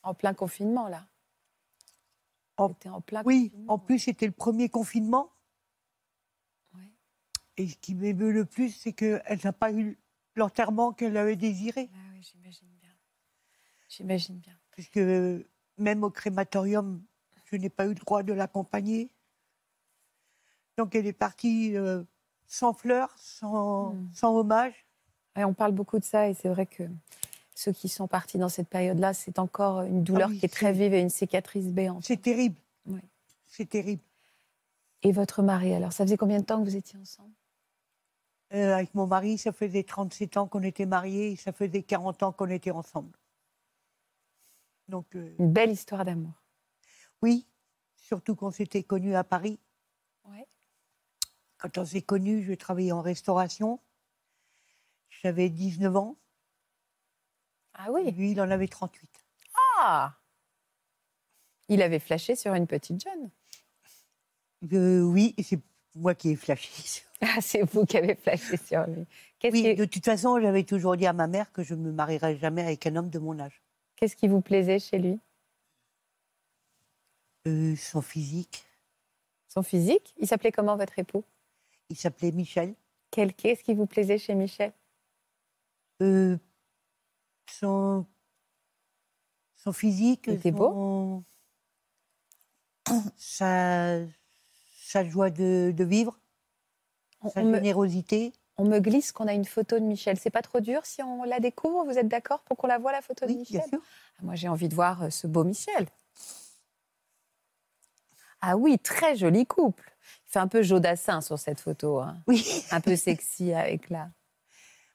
En 0.04 0.14
plein 0.14 0.34
confinement, 0.34 0.86
là? 0.86 1.04
En- 2.58 2.72
en 2.86 3.00
plein 3.00 3.24
Oui, 3.24 3.50
confinement. 3.50 3.72
en 3.74 3.78
plus, 3.80 3.98
c'était 3.98 4.26
le 4.26 4.32
premier 4.32 4.68
confinement. 4.68 5.32
Et 7.58 7.66
ce 7.68 7.76
qui 7.76 7.94
m'émeut 7.94 8.30
le 8.32 8.44
plus, 8.44 8.70
c'est 8.70 8.92
qu'elle 8.92 9.40
n'a 9.44 9.52
pas 9.52 9.72
eu 9.72 9.98
l'enterrement 10.36 10.92
qu'elle 10.92 11.16
avait 11.16 11.36
désiré. 11.36 11.90
Ah 11.92 11.96
oui, 12.14 12.22
j'imagine 12.22 12.68
bien. 12.80 12.90
J'imagine 13.88 14.36
bien. 14.38 14.54
Puisque 14.70 15.00
même 15.76 16.04
au 16.04 16.10
crématorium, 16.10 17.02
je 17.46 17.56
n'ai 17.56 17.68
pas 17.68 17.86
eu 17.86 17.90
le 17.90 17.94
droit 17.96 18.22
de 18.22 18.32
l'accompagner. 18.32 19.10
Donc 20.76 20.94
elle 20.94 21.06
est 21.06 21.12
partie 21.12 21.76
euh, 21.76 22.02
sans 22.46 22.72
fleurs, 22.72 23.12
sans, 23.18 23.92
Hmm. 23.94 24.08
sans 24.14 24.36
hommage. 24.36 24.86
Ouais, 25.36 25.44
on 25.44 25.54
parle 25.54 25.72
beaucoup 25.72 25.98
de 25.98 26.04
ça 26.04 26.28
et 26.28 26.34
c'est 26.34 26.48
vrai 26.48 26.66
que 26.66 26.84
ceux 27.54 27.72
qui 27.72 27.88
sont 27.88 28.06
partis 28.06 28.38
dans 28.38 28.48
cette 28.48 28.68
période-là, 28.68 29.14
c'est 29.14 29.38
encore 29.40 29.82
une 29.82 30.04
douleur 30.04 30.28
Ah 30.28 30.30
oui, 30.32 30.38
qui 30.38 30.46
est 30.46 30.48
très 30.48 30.66
c'est- 30.66 30.72
vive 30.80 30.94
et 30.94 31.00
une 31.00 31.10
cicatrice 31.10 31.66
béante. 31.66 32.04
C'est 32.04 32.20
terrible. 32.22 32.56
Oui. 32.86 33.00
C'est 33.46 33.68
terrible. 33.68 34.02
Et 35.02 35.10
votre 35.12 35.42
mari, 35.42 35.72
alors, 35.74 35.92
ça 35.92 36.04
faisait 36.04 36.16
combien 36.16 36.38
de 36.40 36.44
temps 36.44 36.58
que 36.60 36.64
vous 36.68 36.76
étiez 36.76 36.98
ensemble? 36.98 37.32
Euh, 38.54 38.74
avec 38.74 38.94
mon 38.94 39.06
mari, 39.06 39.36
ça 39.36 39.52
faisait 39.52 39.82
37 39.84 40.36
ans 40.38 40.48
qu'on 40.48 40.62
était 40.62 40.86
mariés 40.86 41.32
et 41.32 41.36
ça 41.36 41.52
faisait 41.52 41.82
40 41.82 42.22
ans 42.22 42.32
qu'on 42.32 42.48
était 42.48 42.70
ensemble. 42.70 43.16
Donc 44.88 45.14
euh, 45.16 45.34
Une 45.38 45.52
belle 45.52 45.70
histoire 45.70 46.04
d'amour. 46.04 46.32
oui, 47.20 47.46
surtout 47.96 48.34
qu'on 48.34 48.50
s'était 48.50 48.82
connus 48.82 49.14
à 49.14 49.22
Paris. 49.24 49.60
Ouais. 50.24 50.46
Quand 51.58 51.76
on 51.76 51.84
s'est 51.84 52.00
connus, 52.02 52.42
je 52.42 52.54
travaillais 52.54 52.92
en 52.92 53.02
restauration. 53.02 53.80
J'avais 55.10 55.50
19 55.50 55.94
ans. 55.96 56.16
Ah 57.74 57.90
oui 57.92 58.10
Lui, 58.12 58.32
il 58.32 58.40
en 58.40 58.50
avait 58.50 58.68
38. 58.68 59.10
Ah 59.80 60.16
Il 61.68 61.82
avait 61.82 61.98
flashé 61.98 62.34
sur 62.34 62.54
une 62.54 62.66
petite 62.66 63.02
jeune. 63.02 63.30
Euh, 64.72 65.02
oui, 65.02 65.34
c'est 65.42 65.60
moi 65.94 66.14
qui 66.14 66.30
ai 66.30 66.36
flashé. 66.36 67.02
Ah, 67.20 67.40
c'est 67.40 67.62
vous 67.62 67.84
qui 67.84 67.96
avez 67.96 68.14
flashé 68.14 68.56
sur 68.56 68.86
lui. 68.86 69.04
Oui, 69.44 69.74
de 69.74 69.84
toute 69.84 70.04
façon, 70.04 70.40
j'avais 70.40 70.62
toujours 70.62 70.96
dit 70.96 71.06
à 71.06 71.12
ma 71.12 71.26
mère 71.26 71.50
que 71.52 71.62
je 71.64 71.74
ne 71.74 71.80
me 71.82 71.92
marierais 71.92 72.36
jamais 72.36 72.62
avec 72.62 72.86
un 72.86 72.94
homme 72.96 73.10
de 73.10 73.18
mon 73.18 73.38
âge. 73.40 73.60
qu'est-ce 73.96 74.14
qui 74.14 74.28
vous 74.28 74.40
plaisait 74.40 74.78
chez 74.78 74.98
lui? 74.98 75.18
Euh, 77.46 77.74
son 77.76 78.02
physique, 78.02 78.64
Son 79.48 79.62
physique? 79.62 80.14
Il 80.18 80.28
s'appelait 80.28 80.52
comment 80.52 80.76
votre 80.76 80.98
époux? 80.98 81.24
Il 81.90 81.96
s'appelait 81.96 82.30
Michel. 82.32 82.74
Quel 83.10 83.32
Qu'est-ce 83.34 83.64
qui 83.64 83.74
vous 83.74 83.86
plaisait 83.86 84.18
chez 84.18 84.34
Michel? 84.34 84.72
Euh, 86.02 86.36
son, 87.50 88.06
son 89.56 89.72
physique, 89.72 90.24
Il 90.28 90.34
était 90.34 90.52
son- 90.52 91.24
sa, 93.16 93.98
sa 94.84 95.04
joie 95.04 95.30
de, 95.30 95.72
de 95.74 95.84
vivre, 95.84 96.20
on, 97.22 97.30
sa 97.30 97.40
on 97.40 97.44
me, 97.46 97.54
générosité. 97.56 98.32
on 98.56 98.64
me 98.64 98.78
glisse 98.80 99.12
qu'on 99.12 99.26
a 99.26 99.32
une 99.34 99.44
photo 99.44 99.78
de 99.78 99.84
Michel. 99.84 100.18
C'est 100.18 100.30
pas 100.30 100.42
trop 100.42 100.60
dur 100.60 100.84
si 100.86 101.02
on 101.02 101.24
la 101.24 101.40
découvre? 101.40 101.84
Vous 101.84 101.98
êtes 101.98 102.08
d'accord 102.08 102.40
pour 102.40 102.56
qu'on 102.56 102.66
la 102.66 102.78
voit, 102.78 102.92
la 102.92 103.02
photo 103.02 103.26
de 103.26 103.32
Michel? 103.32 103.60
bien 103.60 103.68
sûr. 103.68 103.80
Ah, 104.18 104.22
Moi, 104.22 104.34
j'ai 104.34 104.48
envie 104.48 104.68
de 104.68 104.74
voir 104.74 105.02
euh, 105.04 105.10
ce 105.10 105.26
beau 105.26 105.44
Michel. 105.44 105.86
Ah 108.40 108.56
oui, 108.56 108.78
très 108.78 109.16
joli 109.16 109.46
couple. 109.46 109.92
Il 110.28 110.32
fait 110.32 110.38
un 110.38 110.48
peu 110.48 110.62
Jodassin 110.62 111.20
sur 111.20 111.38
cette 111.38 111.60
photo. 111.60 111.98
hein. 111.98 112.16
Oui. 112.26 112.64
Un 112.70 112.80
peu 112.80 112.94
sexy 112.96 113.52
avec 113.52 113.90
là. 113.90 114.10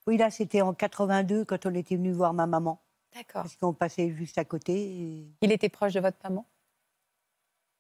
oui, 0.07 0.17
là, 0.17 0.31
c'était 0.31 0.61
en 0.61 0.73
82 0.73 1.43
quand 1.45 1.65
on 1.65 1.73
était 1.75 1.95
venu 1.97 2.11
voir 2.11 2.33
ma 2.33 2.47
maman. 2.47 2.81
D'accord. 3.13 3.43
Parce 3.43 3.55
qu'on 3.57 3.73
passait 3.73 4.11
juste 4.11 4.37
à 4.37 4.45
côté. 4.45 4.73
et 4.73 5.27
Il 5.41 5.51
était 5.51 5.69
proche 5.69 5.93
de 5.93 5.99
votre 5.99 6.17
maman? 6.23 6.45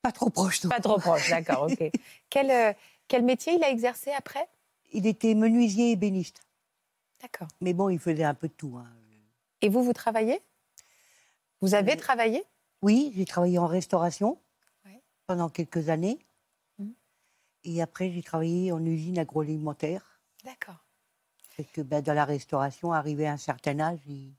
Pas 0.01 0.11
trop 0.11 0.29
proche, 0.29 0.63
non. 0.65 0.69
Pas 0.69 0.81
trop 0.81 0.97
proche, 0.99 1.29
d'accord, 1.29 1.67
ok. 1.71 1.91
Quel, 2.29 2.51
euh, 2.51 2.73
quel 3.07 3.23
métier 3.23 3.53
il 3.55 3.63
a 3.63 3.69
exercé 3.69 4.11
après? 4.11 4.47
Il 4.91 5.07
était 5.07 5.33
menuisier 5.35 5.91
et 5.91 5.95
béniste. 5.95 6.41
D'accord. 7.21 7.47
Mais 7.61 7.73
bon, 7.73 7.89
il 7.89 7.99
faisait 7.99 8.23
un 8.23 8.33
peu 8.33 8.47
de 8.47 8.53
tout. 8.53 8.77
hein. 8.77 8.87
Et 9.61 9.69
vous, 9.69 9.81
vous 9.83 9.93
travaillez? 9.93 10.41
Vous 11.61 11.73
avez 11.73 11.93
Euh, 11.93 11.97
travaillé? 11.97 12.43
Oui, 12.81 13.13
j'ai 13.15 13.25
travaillé 13.25 13.57
en 13.57 13.67
restauration 13.67 14.37
Ouais. 14.85 15.01
pendant 15.25 15.49
quelques 15.49 15.87
années. 15.89 16.19
Mhm. 16.77 16.93
Et 17.63 17.81
après, 17.81 18.11
j'ai 18.11 18.21
travaillé 18.21 18.71
en 18.73 18.85
usine 18.85 19.17
agroalimentaire. 19.19 20.19
D'accord. 20.43 20.83
Parce 21.55 21.69
que 21.71 21.81
ben, 21.81 22.01
dans 22.01 22.13
la 22.13 22.25
restauration, 22.25 22.91
arrivé 22.91 23.25
à 23.27 23.33
un 23.33 23.37
certain 23.37 23.79
âge, 23.79 23.99
ils, 24.07 24.33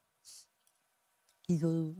ils 1.48 1.64
ont 1.64 1.94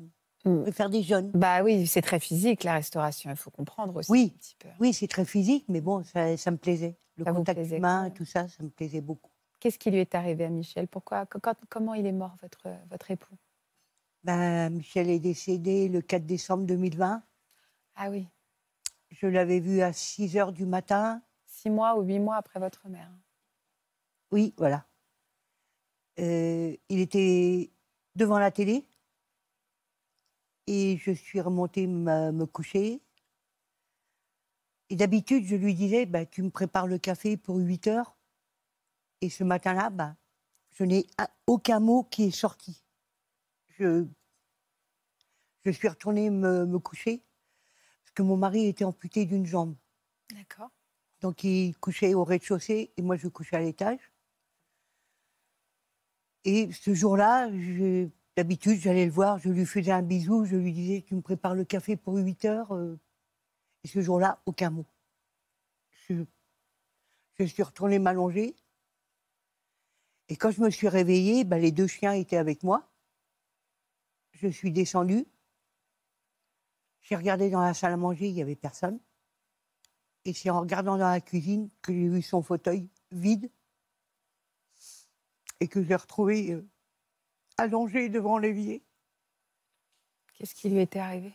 Mm. 0.45 0.63
préfèrent 0.63 0.91
des 0.91 1.03
jeunes. 1.03 1.31
Bah 1.33 1.63
oui, 1.63 1.87
c'est 1.87 2.03
très 2.03 2.21
physique 2.21 2.65
la 2.65 2.75
restauration, 2.75 3.31
il 3.31 3.37
faut 3.37 3.51
comprendre 3.51 3.97
aussi 3.97 4.11
Oui. 4.11 4.33
un 4.35 4.39
petit 4.39 4.57
peu. 4.59 4.69
Oui, 4.81 4.93
c'est 4.93 5.09
très 5.09 5.25
physique, 5.25 5.65
mais 5.69 5.81
bon, 5.81 6.05
ça, 6.05 6.37
ça 6.37 6.51
me 6.51 6.57
plaisait. 6.59 6.97
Le 7.17 7.25
Ça 7.25 7.33
contact 7.33 7.59
plaisait 7.59 7.77
humain, 7.79 8.11
tout 8.11 8.25
ça, 8.25 8.49
ça 8.49 8.63
me 8.63 8.69
plaisait 8.71 9.01
beaucoup. 9.01 9.31
Qu'est-ce 9.61 9.79
qui 9.79 9.91
lui 9.91 9.99
est 9.99 10.15
arrivé 10.15 10.45
à 10.45 10.51
Michel? 10.51 10.89
Pourquoi 10.89 11.25
quand- 11.27 11.55
Comment 11.71 11.95
il 11.95 12.05
est 12.07 12.13
mort, 12.13 12.37
votre, 12.43 12.69
votre 12.91 13.11
époux? 13.11 13.37
Ben, 14.25 14.71
Michel 14.71 15.09
est 15.11 15.19
décédé 15.21 15.89
le 15.89 16.01
4 16.03 16.27
décembre 16.27 16.65
2020. 16.65 17.23
Ah 17.97 18.11
oui, 18.11 18.27
Je 19.11 19.27
l'avais 19.27 19.61
vu 19.61 19.81
à 19.81 19.93
6 19.93 20.37
heures 20.37 20.53
du 20.53 20.67
matin. 20.67 21.23
six 21.47 21.71
mois 21.71 21.97
ou 21.97 22.03
huit 22.03 22.19
mois 22.19 22.37
après 22.37 22.59
votre 22.61 22.89
mère. 22.89 23.11
Oui, 24.33 24.53
voilà. 24.59 24.85
Euh, 26.19 26.77
il 26.89 27.01
était 27.01 27.71
devant 28.17 28.39
la 28.39 28.51
télé 28.51 28.85
et 30.67 30.97
je 30.99 31.11
suis 31.13 31.41
remontée 31.41 31.87
me, 31.87 32.33
me 32.33 32.47
coucher. 32.47 33.03
Et 34.91 34.97
d'habitude, 34.97 35.45
je 35.45 35.57
lui 35.57 35.75
disais, 35.75 36.07
bah, 36.07 36.27
tu 36.27 36.43
me 36.43 36.51
prépares 36.51 36.87
le 36.87 36.99
café 36.99 37.37
pour 37.37 37.57
8 37.57 37.87
heures. 37.87 38.17
Et 39.21 39.31
ce 39.31 39.45
matin-là, 39.45 39.91
bah, 39.91 40.17
je 40.73 40.85
n'ai 40.85 41.07
un- 41.19 41.29
aucun 41.47 41.81
mot 41.81 42.05
qui 42.05 42.25
est 42.25 42.31
sorti. 42.31 42.85
Je, 43.79 44.07
je 45.65 45.71
suis 45.71 45.89
retournée 45.89 46.31
me, 46.31 46.67
me 46.67 46.79
coucher 46.79 47.25
parce 48.03 48.13
que 48.15 48.23
mon 48.23 48.37
mari 48.37 48.67
était 48.67 48.85
amputé 48.85 49.25
d'une 49.25 49.47
jambe. 49.47 49.75
D'accord. 50.31 50.71
Donc 51.21 51.43
il 51.45 51.77
couchait 51.79 52.15
au 52.15 52.25
rez-de-chaussée 52.25 52.93
et 52.97 53.03
moi 53.03 53.17
je 53.17 53.29
couchais 53.29 53.57
à 53.57 53.61
l'étage. 53.61 54.13
Et 56.45 56.71
ce 56.73 56.93
jour-là, 56.95 57.51
je- 57.51 58.09
d'habitude 58.37 58.81
j'allais 58.81 59.07
le 59.07 59.13
voir, 59.13 59.39
je 59.39 59.49
lui 59.49 59.65
faisais 59.67 59.93
un 59.93 60.03
bisou, 60.03 60.45
je 60.45 60.57
lui 60.57 60.73
disais 60.73 61.03
tu 61.07 61.15
me 61.15 61.21
prépares 61.23 61.55
le 61.55 61.65
café 61.65 61.97
pour 61.97 62.17
8 62.17 62.45
heures. 62.47 62.75
euh. 62.75 62.99
Et 63.85 63.89
ce 63.89 64.01
jour-là, 64.01 64.41
aucun 64.47 64.71
mot. 64.71 64.87
Je, 66.09 66.25
suis 67.45 67.63
retournée 67.63 67.99
m'allonger. 67.99 68.57
Et 70.29 70.37
quand 70.37 70.51
je 70.51 70.63
me 70.63 70.71
suis 70.71 70.89
réveillée, 70.89 71.45
ben, 71.45 71.59
les 71.59 71.71
deux 71.71 71.87
chiens 71.87 72.13
étaient 72.13 72.39
avec 72.39 72.63
moi. 72.63 72.91
Je 74.33 74.49
suis 74.49 74.73
descendue. 74.73 75.27
J'ai 77.03 77.17
regardé 77.17 77.51
dans 77.51 77.61
la 77.61 77.75
salle 77.75 77.93
à 77.93 77.97
manger, 77.99 78.29
il 78.29 78.35
n'y 78.35 78.43
avait 78.43 78.57
personne. 78.57 78.99
Et 80.25 80.33
c'est 80.33 80.49
en 80.49 80.61
regardant 80.61 80.97
dans 80.97 81.11
la 81.11 81.21
cuisine 81.21 81.69
que 81.83 81.93
j'ai 81.93 82.09
vu 82.09 82.23
son 82.23 82.43
fauteuil 82.43 82.89
vide 83.11 83.51
et 85.61 85.69
que 85.69 85.85
j'ai 85.85 85.95
retrouvé 85.95 86.53
euh, 86.53 86.67
allongé 87.59 88.09
devant 88.09 88.39
l'évier. 88.39 88.85
Qu'est-ce 90.35 90.55
qui 90.55 90.69
lui 90.69 90.81
était 90.81 90.99
arrivé? 90.99 91.35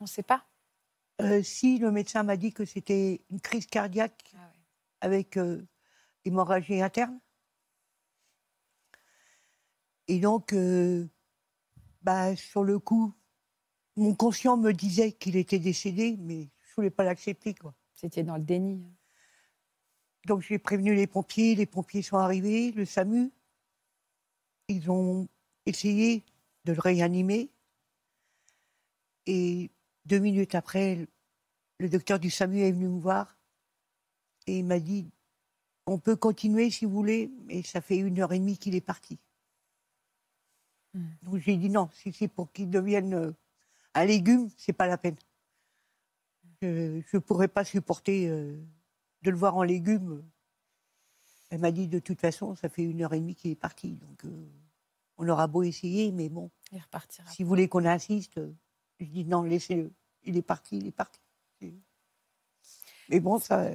On 0.00 0.04
ne 0.04 0.08
sait 0.08 0.22
pas. 0.22 0.46
Euh, 1.22 1.42
si 1.42 1.78
le 1.78 1.90
médecin 1.90 2.22
m'a 2.22 2.36
dit 2.36 2.52
que 2.52 2.64
c'était 2.64 3.24
une 3.30 3.40
crise 3.40 3.66
cardiaque 3.66 4.32
Ah 4.34 4.38
ouais. 4.38 4.60
avec 5.00 5.36
euh, 5.36 5.66
hémorragie 6.24 6.82
interne. 6.82 7.18
Et 10.08 10.20
donc, 10.20 10.52
euh, 10.52 11.08
bah, 12.02 12.36
sur 12.36 12.62
le 12.62 12.78
coup, 12.78 13.14
mon 13.96 14.14
conscient 14.14 14.56
me 14.56 14.72
disait 14.72 15.12
qu'il 15.12 15.36
était 15.36 15.58
décédé, 15.58 16.16
mais 16.18 16.50
je 16.60 16.70
ne 16.70 16.74
voulais 16.76 16.90
pas 16.90 17.04
l'accepter. 17.04 17.54
quoi. 17.54 17.74
C'était 17.94 18.22
dans 18.22 18.36
le 18.36 18.42
déni. 18.42 18.84
Donc 20.26 20.42
j'ai 20.42 20.58
prévenu 20.58 20.94
les 20.94 21.06
pompiers, 21.06 21.54
les 21.54 21.66
pompiers 21.66 22.02
sont 22.02 22.18
arrivés, 22.18 22.72
le 22.72 22.84
SAMU. 22.84 23.32
Ils 24.68 24.90
ont 24.90 25.28
essayé 25.66 26.24
de 26.64 26.72
le 26.72 26.80
réanimer. 26.80 27.50
Et 29.26 29.70
deux 30.04 30.18
minutes 30.18 30.54
après, 30.54 31.06
le 31.78 31.88
docteur 31.88 32.18
du 32.18 32.30
SAMU 32.30 32.60
est 32.60 32.72
venu 32.72 32.88
me 32.88 33.00
voir 33.00 33.36
et 34.46 34.58
il 34.58 34.64
m'a 34.64 34.78
dit 34.78 35.10
On 35.86 35.98
peut 35.98 36.16
continuer 36.16 36.70
si 36.70 36.84
vous 36.84 36.92
voulez, 36.92 37.30
mais 37.44 37.62
ça 37.62 37.80
fait 37.80 37.96
une 37.96 38.20
heure 38.20 38.32
et 38.32 38.38
demie 38.38 38.58
qu'il 38.58 38.74
est 38.74 38.80
parti. 38.80 39.18
Hmm. 40.94 41.08
Donc 41.22 41.38
j'ai 41.38 41.56
dit 41.56 41.68
non, 41.68 41.90
si 41.92 42.12
c'est 42.12 42.28
pour 42.28 42.52
qu'il 42.52 42.70
devienne 42.70 43.14
euh, 43.14 43.32
un 43.94 44.04
légume, 44.04 44.48
c'est 44.56 44.72
pas 44.72 44.86
la 44.86 44.98
peine. 44.98 45.16
Je 46.62 47.02
ne 47.12 47.18
pourrais 47.18 47.48
pas 47.48 47.64
supporter 47.64 48.28
euh, 48.28 48.56
de 49.22 49.30
le 49.30 49.36
voir 49.36 49.56
en 49.56 49.62
légumes. 49.62 50.24
Elle 51.56 51.62
m'a 51.62 51.70
dit 51.72 51.88
de 51.88 52.00
toute 52.00 52.20
façon, 52.20 52.54
ça 52.54 52.68
fait 52.68 52.82
une 52.82 53.00
heure 53.00 53.14
et 53.14 53.18
demie 53.18 53.34
qu'il 53.34 53.50
est 53.50 53.54
parti. 53.54 53.92
Donc 53.92 54.26
euh, 54.26 54.46
on 55.16 55.26
aura 55.26 55.46
beau 55.46 55.62
essayer, 55.62 56.12
mais 56.12 56.28
bon, 56.28 56.50
Il 56.70 56.78
repartira. 56.78 57.26
si 57.30 57.44
vous 57.44 57.48
voulez 57.48 57.66
qu'on 57.66 57.86
insiste, 57.86 58.38
Je 59.00 59.06
dis 59.06 59.24
non, 59.24 59.42
laissez-le. 59.42 59.90
Il 60.24 60.36
est 60.36 60.42
parti, 60.42 60.76
il 60.76 60.86
est 60.86 60.92
parti. 60.92 61.18
Mais 63.08 63.20
bon, 63.20 63.38
ça. 63.38 63.70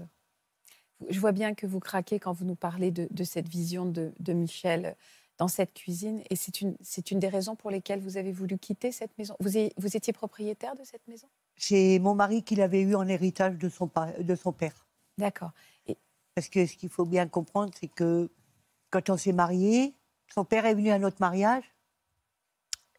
Je 1.10 1.20
vois 1.20 1.32
bien 1.32 1.56
que 1.56 1.66
vous 1.66 1.80
craquez 1.80 2.20
quand 2.20 2.34
vous 2.34 2.46
nous 2.46 2.54
parlez 2.56 2.92
de, 2.92 3.08
de 3.10 3.24
cette 3.24 3.48
vision 3.48 3.88
de, 3.88 4.14
de, 4.20 4.34
Michel 4.34 4.96
dans 5.40 5.48
cette 5.48 5.74
cuisine. 5.74 6.22
Et 6.30 6.36
c'est 6.36 6.62
une, 6.62 6.78
une 7.10 7.20
des 7.20 7.30
raisons 7.30 7.56
pour 7.56 7.72
lesquelles 7.72 8.02
vous 8.02 8.18
avez 8.18 8.32
voulu 8.32 8.60
quitter 8.60 8.92
cette 8.92 9.18
maison. 9.18 9.36
Vous, 9.40 9.50
vous 9.78 9.98
étiez 9.98 10.14
propriétaire 10.14 10.76
de 10.76 10.84
cette 10.84 11.08
maison? 11.08 11.28
C'est 11.56 11.98
mon 11.98 12.14
mari 12.14 12.44
qui 12.44 12.54
l'avait 12.54 12.82
eu 12.82 12.94
en 12.94 13.08
héritage 13.08 13.58
de 13.58 13.70
son, 13.70 13.90
de 14.20 14.36
son 14.36 14.54
père. 14.54 14.86
D'accord. 15.18 15.52
Parce 16.36 16.50
que 16.50 16.66
ce 16.66 16.76
qu'il 16.76 16.90
faut 16.90 17.06
bien 17.06 17.28
comprendre, 17.28 17.74
c'est 17.80 17.88
que 17.88 18.30
quand 18.90 19.10
on 19.10 19.18
s'est 19.18 19.34
mariés, 19.34 19.96
son 20.34 20.46
père 20.46 20.66
est 20.66 20.74
venu 20.74 20.92
à 20.92 21.00
notre 21.00 21.18
mariage 21.20 21.64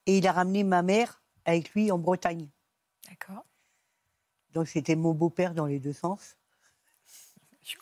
et 0.06 0.18
il 0.18 0.26
a 0.26 0.32
ramené 0.32 0.64
ma 0.64 0.82
mère 0.82 1.22
avec 1.44 1.72
lui 1.72 1.90
en 1.90 1.98
Bretagne. 1.98 2.48
D'accord. 3.08 3.44
Donc 4.52 4.68
c'était 4.68 4.96
mon 4.96 5.12
beau-père 5.12 5.54
dans 5.54 5.66
les 5.66 5.80
deux 5.80 5.92
sens. 5.92 6.36
Je 7.62 7.76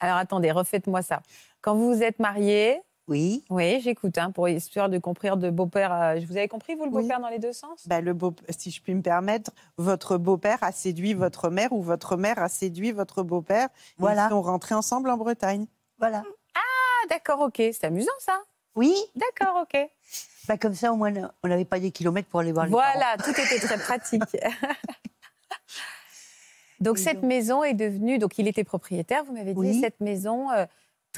Alors 0.00 0.16
attendez, 0.16 0.50
refaites-moi 0.50 1.02
ça. 1.02 1.22
Quand 1.60 1.74
vous 1.76 1.94
vous 1.94 2.02
êtes 2.02 2.18
mariés. 2.18 2.80
Oui. 3.08 3.42
Oui, 3.48 3.80
j'écoute, 3.80 4.18
hein, 4.18 4.30
pour 4.30 4.48
histoire 4.48 4.90
de 4.90 4.98
comprendre 4.98 5.42
de 5.42 5.50
beau-père. 5.50 5.92
Euh, 5.92 6.20
vous 6.28 6.36
avez 6.36 6.46
compris, 6.46 6.74
vous, 6.74 6.84
le 6.84 6.90
beau-père 6.90 7.20
dans 7.20 7.30
les 7.30 7.38
deux 7.38 7.54
sens? 7.54 7.88
Bah, 7.88 8.02
le 8.02 8.12
beau, 8.12 8.34
Si 8.50 8.70
je 8.70 8.82
puis 8.82 8.94
me 8.94 9.00
permettre, 9.00 9.50
votre 9.78 10.18
beau-père 10.18 10.62
a 10.62 10.72
séduit 10.72 11.14
votre 11.14 11.48
mère 11.48 11.72
ou 11.72 11.82
votre 11.82 12.16
mère 12.16 12.38
a 12.38 12.48
séduit 12.48 12.92
votre 12.92 13.22
beau-père. 13.22 13.68
Voilà. 13.96 14.26
Ils 14.26 14.30
sont 14.30 14.42
rentrés 14.42 14.74
ensemble 14.74 15.08
en 15.08 15.16
Bretagne. 15.16 15.66
Voilà. 15.98 16.22
Ah, 16.54 17.08
d'accord, 17.08 17.40
ok. 17.40 17.56
C'est 17.56 17.84
amusant, 17.84 18.12
ça. 18.18 18.38
Oui. 18.76 18.94
D'accord, 19.16 19.62
ok. 19.62 19.88
Bah, 20.46 20.56
comme 20.56 20.72
ça, 20.72 20.94
au 20.94 20.96
moins, 20.96 21.12
on 21.42 21.48
n'avait 21.48 21.66
pas 21.66 21.78
des 21.78 21.90
kilomètres 21.90 22.28
pour 22.28 22.40
aller 22.40 22.52
voir 22.52 22.64
les 22.64 22.70
Voilà, 22.70 23.16
tout 23.22 23.32
était 23.32 23.58
très 23.58 23.76
pratique. 23.76 24.22
donc, 26.80 26.96
cette 26.96 27.22
maison 27.22 27.62
est 27.62 27.74
devenue. 27.74 28.16
Donc, 28.16 28.38
il 28.38 28.48
était 28.48 28.64
propriétaire, 28.64 29.24
vous 29.24 29.34
m'avez 29.34 29.52
dit. 29.52 29.78
Cette 29.78 30.00
maison, 30.00 30.50
euh, 30.50 30.64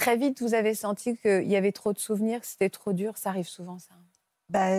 très 0.00 0.16
vite, 0.16 0.40
vous 0.40 0.54
avez 0.54 0.74
senti 0.74 1.16
qu'il 1.18 1.46
y 1.46 1.56
avait 1.56 1.72
trop 1.72 1.92
de 1.92 1.98
souvenirs, 1.98 2.40
que 2.40 2.46
c'était 2.46 2.70
trop 2.70 2.92
dur. 2.92 3.18
Ça 3.18 3.28
arrive 3.28 3.46
souvent, 3.46 3.78
ça? 3.78 3.94
Bah, 4.48 4.70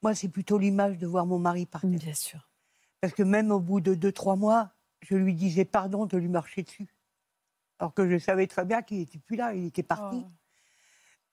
moi, 0.00 0.14
c'est 0.14 0.28
plutôt 0.28 0.58
l'image 0.58 0.96
de 0.96 1.06
voir 1.06 1.26
mon 1.26 1.38
mari 1.38 1.66
partir. 1.66 1.90
Bien 1.90 2.14
sûr. 2.14 2.48
Parce 3.00 3.12
que 3.12 3.24
même 3.24 3.50
au 3.50 3.58
bout 3.58 3.80
de 3.80 3.94
deux, 3.94 4.12
trois 4.12 4.36
mois, 4.36 4.72
je 5.02 5.16
lui 5.16 5.34
disais 5.34 5.64
pardon 5.64 6.06
de 6.06 6.16
lui 6.16 6.28
marcher 6.28 6.62
dessus. 6.62 6.94
Alors 7.78 7.94
que 7.94 8.08
je 8.08 8.18
savais 8.18 8.46
très 8.46 8.64
bien 8.64 8.82
qu'il 8.82 8.98
n'était 8.98 9.18
plus 9.18 9.36
là, 9.36 9.54
il 9.54 9.66
était 9.66 9.82
parti. 9.82 10.22
Oh. 10.24 10.30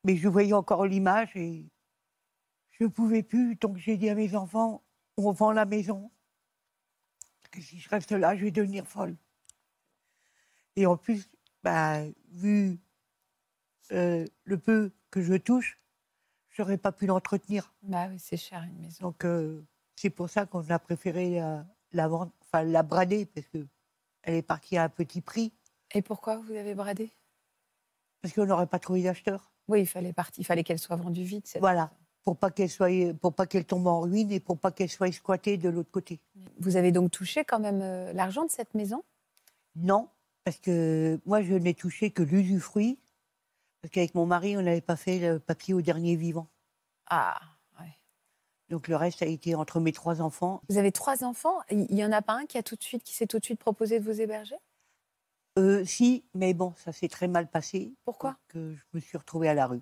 Mais 0.04 0.16
je 0.16 0.28
voyais 0.28 0.54
encore 0.54 0.86
l'image 0.86 1.36
et 1.36 1.66
je 2.72 2.86
ne 2.86 2.90
pouvais 2.90 3.22
plus. 3.22 3.56
Donc 3.56 3.78
j'ai 3.78 3.98
dit 3.98 4.10
à 4.10 4.16
mes 4.16 4.36
enfants, 4.36 4.82
on 5.18 5.32
vend 5.32 5.52
la 5.52 5.66
maison. 5.66 6.10
Que 7.52 7.62
si 7.62 7.80
je 7.80 7.90
reste 7.90 8.12
là, 8.12 8.36
je 8.36 8.46
vais 8.46 8.52
devenir 8.52 8.88
folle. 8.88 9.16
Et 10.76 10.86
en 10.86 10.98
plus, 10.98 11.30
bah, 11.64 12.02
vu 12.32 12.80
euh, 13.92 14.26
le 14.44 14.58
peu 14.58 14.92
que 15.12 15.22
je 15.22 15.34
touche, 15.36 15.80
je 16.50 16.62
n'aurais 16.62 16.78
pas 16.78 16.92
pu 16.92 17.06
l'entretenir. 17.06 17.74
Bah 17.84 18.08
oui, 18.10 18.20
c'est 18.20 18.38
cher 18.38 18.64
une 18.64 18.80
maison. 18.80 18.98
Donc 19.02 19.26
euh, 19.26 19.66
c'est 19.96 20.10
pour 20.10 20.30
ça 20.30 20.46
qu'on 20.46 20.70
a 20.70 20.80
préféré 20.80 21.40
la, 21.92 22.08
vendre, 22.08 22.32
enfin 22.42 22.64
la 22.64 22.84
brader, 22.84 23.26
parce 23.26 23.48
qu'elle 23.48 23.68
est 24.26 24.42
partie 24.42 24.78
à 24.78 24.84
un 24.84 24.90
petit 24.90 25.22
prix. 25.22 25.54
Et 25.94 26.02
pourquoi 26.02 26.38
vous 26.38 26.54
avez 26.54 26.76
bradé? 26.76 27.12
Parce 28.22 28.34
qu'on 28.34 28.46
n'aurait 28.46 28.68
pas 28.68 28.80
trouvé 28.80 29.04
d'acheteur. 29.04 29.52
Oui, 29.68 29.82
il 29.82 29.86
fallait, 29.86 30.14
partir, 30.14 30.42
il 30.42 30.46
fallait 30.46 30.64
qu'elle 30.64 30.80
soit 30.80 30.96
vendue 30.96 31.24
vite. 31.24 31.58
voilà, 31.60 31.92
pour 32.28 32.38
pas 32.38 32.52
qu'elle 32.52 32.70
soit, 32.70 32.90
pour 33.22 33.34
pas 33.34 33.48
qu'elle 33.48 33.64
tombe 33.64 33.88
en 33.88 34.02
ruine 34.02 34.34
et 34.34 34.42
pour 34.42 34.60
pas 34.60 34.72
qu'elle 34.72 34.90
soit 34.90 35.08
exploitée 35.08 35.58
de 35.58 35.70
l'autre 35.70 35.92
côté. 35.92 36.20
Vous 36.60 36.76
avez 36.76 36.92
donc 36.92 37.10
touché 37.10 37.46
quand 37.46 37.60
même 37.60 37.80
euh, 37.82 38.12
l'argent 38.12 38.44
de 38.44 38.52
cette 38.52 38.74
maison? 38.74 39.02
Non, 39.76 40.10
parce 40.44 40.58
que 40.58 41.22
moi 41.26 41.42
je 41.42 41.54
n'ai 41.54 41.74
touché 41.74 42.12
que 42.12 42.24
l'usufruit, 42.24 43.00
parce 43.82 43.92
qu'avec 43.92 44.16
mon 44.16 44.26
mari 44.26 44.58
on 44.58 44.62
n'avait 44.62 44.82
pas 44.82 44.96
fait 44.96 45.20
le 45.20 45.40
papier 45.40 45.74
au 45.74 45.82
dernier 45.82 46.16
vivant. 46.16 46.48
Ah. 47.10 47.40
Donc 48.70 48.88
le 48.88 48.96
reste 48.96 49.22
a 49.22 49.26
été 49.26 49.56
entre 49.56 49.80
mes 49.80 49.94
trois 49.94 50.22
enfants. 50.22 50.62
Vous 50.70 50.78
avez 50.78 50.92
trois 50.92 51.24
enfants 51.24 51.58
Il 51.70 51.96
y 51.96 52.04
en 52.04 52.12
a 52.12 52.22
pas 52.22 52.34
un 52.34 52.46
qui 52.46 52.58
a 52.58 52.64
tout 52.64 52.76
de 52.76 52.84
suite, 52.84 53.04
qui 53.04 53.14
s'est 53.14 53.28
tout 53.28 53.40
de 53.40 53.46
suite 53.46 53.60
proposé 53.60 54.00
de 54.00 54.04
vous 54.04 54.20
héberger? 54.20 54.56
Euh, 55.58 55.86
si, 55.86 56.26
mais 56.34 56.54
bon, 56.54 56.74
ça 56.78 56.92
s'est 56.92 57.08
très 57.08 57.28
mal 57.28 57.50
passé. 57.50 57.94
Pourquoi? 58.04 58.38
Que 58.48 58.76
je 58.76 58.84
me 58.94 59.00
suis 59.00 59.18
retrouvée 59.18 59.50
à 59.50 59.54
la 59.54 59.68
rue. 59.68 59.82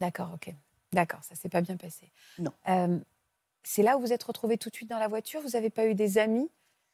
D'accord, 0.00 0.30
ok. 0.34 0.52
D'accord, 0.92 1.22
ça 1.22 1.34
s'est 1.34 1.48
pas 1.48 1.60
bien 1.60 1.76
passé. 1.76 2.10
Non. 2.38 2.52
Euh, 2.68 2.98
c'est 3.62 3.82
là 3.82 3.96
où 3.96 4.00
vous 4.00 4.12
êtes 4.12 4.22
retrouvée 4.22 4.58
tout 4.58 4.70
de 4.70 4.74
suite 4.74 4.90
dans 4.90 4.98
la 4.98 5.08
voiture? 5.08 5.40
Vous 5.42 5.50
n'avez 5.50 5.70
pas 5.70 5.86
eu 5.86 5.94
des 5.94 6.18
amis 6.18 6.50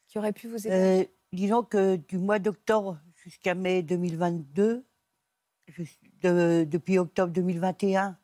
qui 0.07 0.19
auraient 0.19 0.33
pu 0.33 0.47
vous 0.47 0.67
aider 0.67 0.75
euh, 0.75 1.05
Disons 1.31 1.63
que 1.63 1.95
du 1.95 2.17
mois 2.17 2.39
d'octobre 2.39 2.99
jusqu'à 3.15 3.55
mai 3.55 3.81
2022, 3.81 4.85
depuis 6.23 6.97
octobre 6.97 7.31
2021 7.33 8.17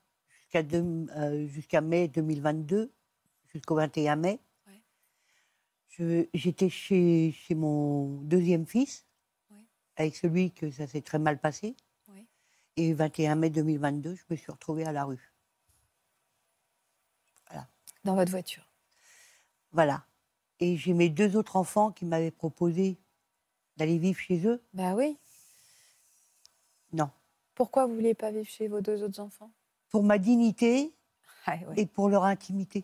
jusqu'à 1.47 1.81
mai 1.81 2.07
2022, 2.07 2.91
jusqu'au 3.53 3.75
21 3.75 4.15
mai, 4.15 4.39
j'étais 6.33 6.69
chez, 6.69 7.31
chez 7.31 7.55
mon 7.55 8.21
deuxième 8.21 8.65
fils 8.65 9.05
avec 9.97 10.15
celui 10.15 10.51
que 10.51 10.71
ça 10.71 10.87
s'est 10.87 11.01
très 11.01 11.19
mal 11.19 11.39
passé. 11.39 11.75
Et 12.77 12.93
21 12.93 13.35
mai 13.35 13.49
2022, 13.49 14.15
je 14.15 14.23
me 14.29 14.35
suis 14.35 14.51
retrouvée 14.51 14.83
à 14.83 14.91
la 14.91 15.05
rue. 15.05 15.31
Voilà. 17.47 17.69
Dans 18.03 18.15
votre 18.15 18.31
voiture 18.31 18.67
Voilà. 19.71 20.05
Et 20.59 20.75
j'ai 20.75 20.93
mes 20.93 21.09
deux 21.09 21.37
autres 21.37 21.55
enfants 21.55 21.93
qui 21.93 22.03
m'avaient 22.03 22.31
proposé 22.31 22.97
d'aller 23.77 23.97
vivre 23.97 24.19
chez 24.19 24.45
eux. 24.45 24.61
Bah 24.73 24.93
oui. 24.93 25.17
Non. 26.91 27.09
Pourquoi 27.55 27.85
vous 27.85 27.91
ne 27.91 27.95
vouliez 27.95 28.13
pas 28.13 28.31
vivre 28.31 28.47
chez 28.47 28.67
vos 28.67 28.81
deux 28.81 29.01
autres 29.01 29.19
enfants? 29.19 29.49
Pour 29.89 30.03
ma 30.03 30.17
dignité 30.17 30.93
ah, 31.45 31.55
et 31.77 31.85
pour 31.85 32.09
leur 32.09 32.23
intimité. 32.23 32.83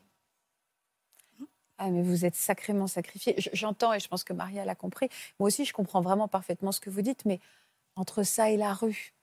Ah, 1.77 1.89
mais 1.89 2.03
vous 2.03 2.25
êtes 2.25 2.35
sacrément 2.35 2.87
sacrifié. 2.87 3.35
J'entends 3.53 3.91
et 3.93 3.99
je 3.99 4.07
pense 4.07 4.23
que 4.23 4.33
Maria 4.33 4.63
l'a 4.65 4.75
compris. 4.75 5.09
Moi 5.39 5.47
aussi, 5.47 5.65
je 5.65 5.73
comprends 5.73 6.01
vraiment 6.01 6.27
parfaitement 6.27 6.71
ce 6.71 6.79
que 6.79 6.89
vous 6.89 7.01
dites, 7.01 7.25
mais 7.25 7.39
entre 7.95 8.23
ça 8.23 8.49
et 8.49 8.57
la 8.57 8.73
rue. 8.73 9.13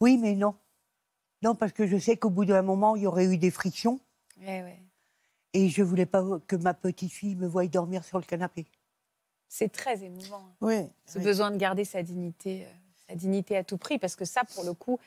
Oui, 0.00 0.16
mais 0.16 0.34
non. 0.34 0.54
Non, 1.42 1.54
parce 1.54 1.72
que 1.72 1.86
je 1.86 1.98
sais 1.98 2.16
qu'au 2.16 2.30
bout 2.30 2.44
d'un 2.44 2.62
moment, 2.62 2.96
il 2.96 3.02
y 3.02 3.06
aurait 3.06 3.26
eu 3.26 3.38
des 3.38 3.50
frictions. 3.50 4.00
Eh 4.46 4.62
et 5.52 5.68
je 5.68 5.82
ne 5.82 5.86
voulais 5.86 6.06
pas 6.06 6.24
que 6.46 6.56
ma 6.56 6.74
petite 6.74 7.12
fille 7.12 7.36
me 7.36 7.46
voie 7.46 7.66
dormir 7.66 8.04
sur 8.04 8.18
le 8.18 8.24
canapé. 8.24 8.66
C'est 9.48 9.70
très 9.70 10.02
émouvant. 10.02 10.44
Hein. 10.44 10.56
Oui. 10.60 10.88
Ce 11.06 11.18
besoin 11.18 11.50
de 11.50 11.56
garder 11.56 11.84
sa 11.84 12.02
dignité, 12.02 12.66
sa 13.08 13.14
dignité 13.14 13.56
à 13.56 13.64
tout 13.64 13.78
prix, 13.78 13.98
parce 13.98 14.16
que 14.16 14.24
ça, 14.24 14.42
pour 14.54 14.64
le 14.64 14.74
coup, 14.74 14.98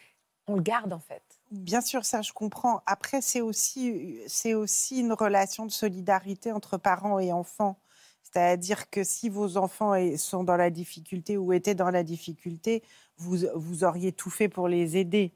on 0.47 0.55
le 0.55 0.61
garde 0.61 0.93
en 0.93 0.99
fait. 0.99 1.23
Bien 1.51 1.81
sûr, 1.81 2.05
ça 2.05 2.21
je 2.21 2.33
comprends. 2.33 2.81
Après, 2.85 3.21
c'est 3.21 3.41
aussi, 3.41 4.19
c'est 4.27 4.53
aussi 4.53 4.99
une 4.99 5.13
relation 5.13 5.65
de 5.65 5.71
solidarité 5.71 6.51
entre 6.51 6.77
parents 6.77 7.19
et 7.19 7.31
enfants. 7.31 7.79
C'est-à-dire 8.23 8.89
que 8.89 9.03
si 9.03 9.29
vos 9.29 9.57
enfants 9.57 9.93
sont 10.17 10.43
dans 10.43 10.57
la 10.57 10.69
difficulté 10.69 11.37
ou 11.37 11.53
étaient 11.53 11.75
dans 11.75 11.89
la 11.91 12.03
difficulté, 12.03 12.83
vous, 13.17 13.45
vous 13.55 13.83
auriez 13.83 14.11
tout 14.11 14.29
fait 14.29 14.49
pour 14.49 14.67
les 14.67 14.97
aider. 14.97 15.33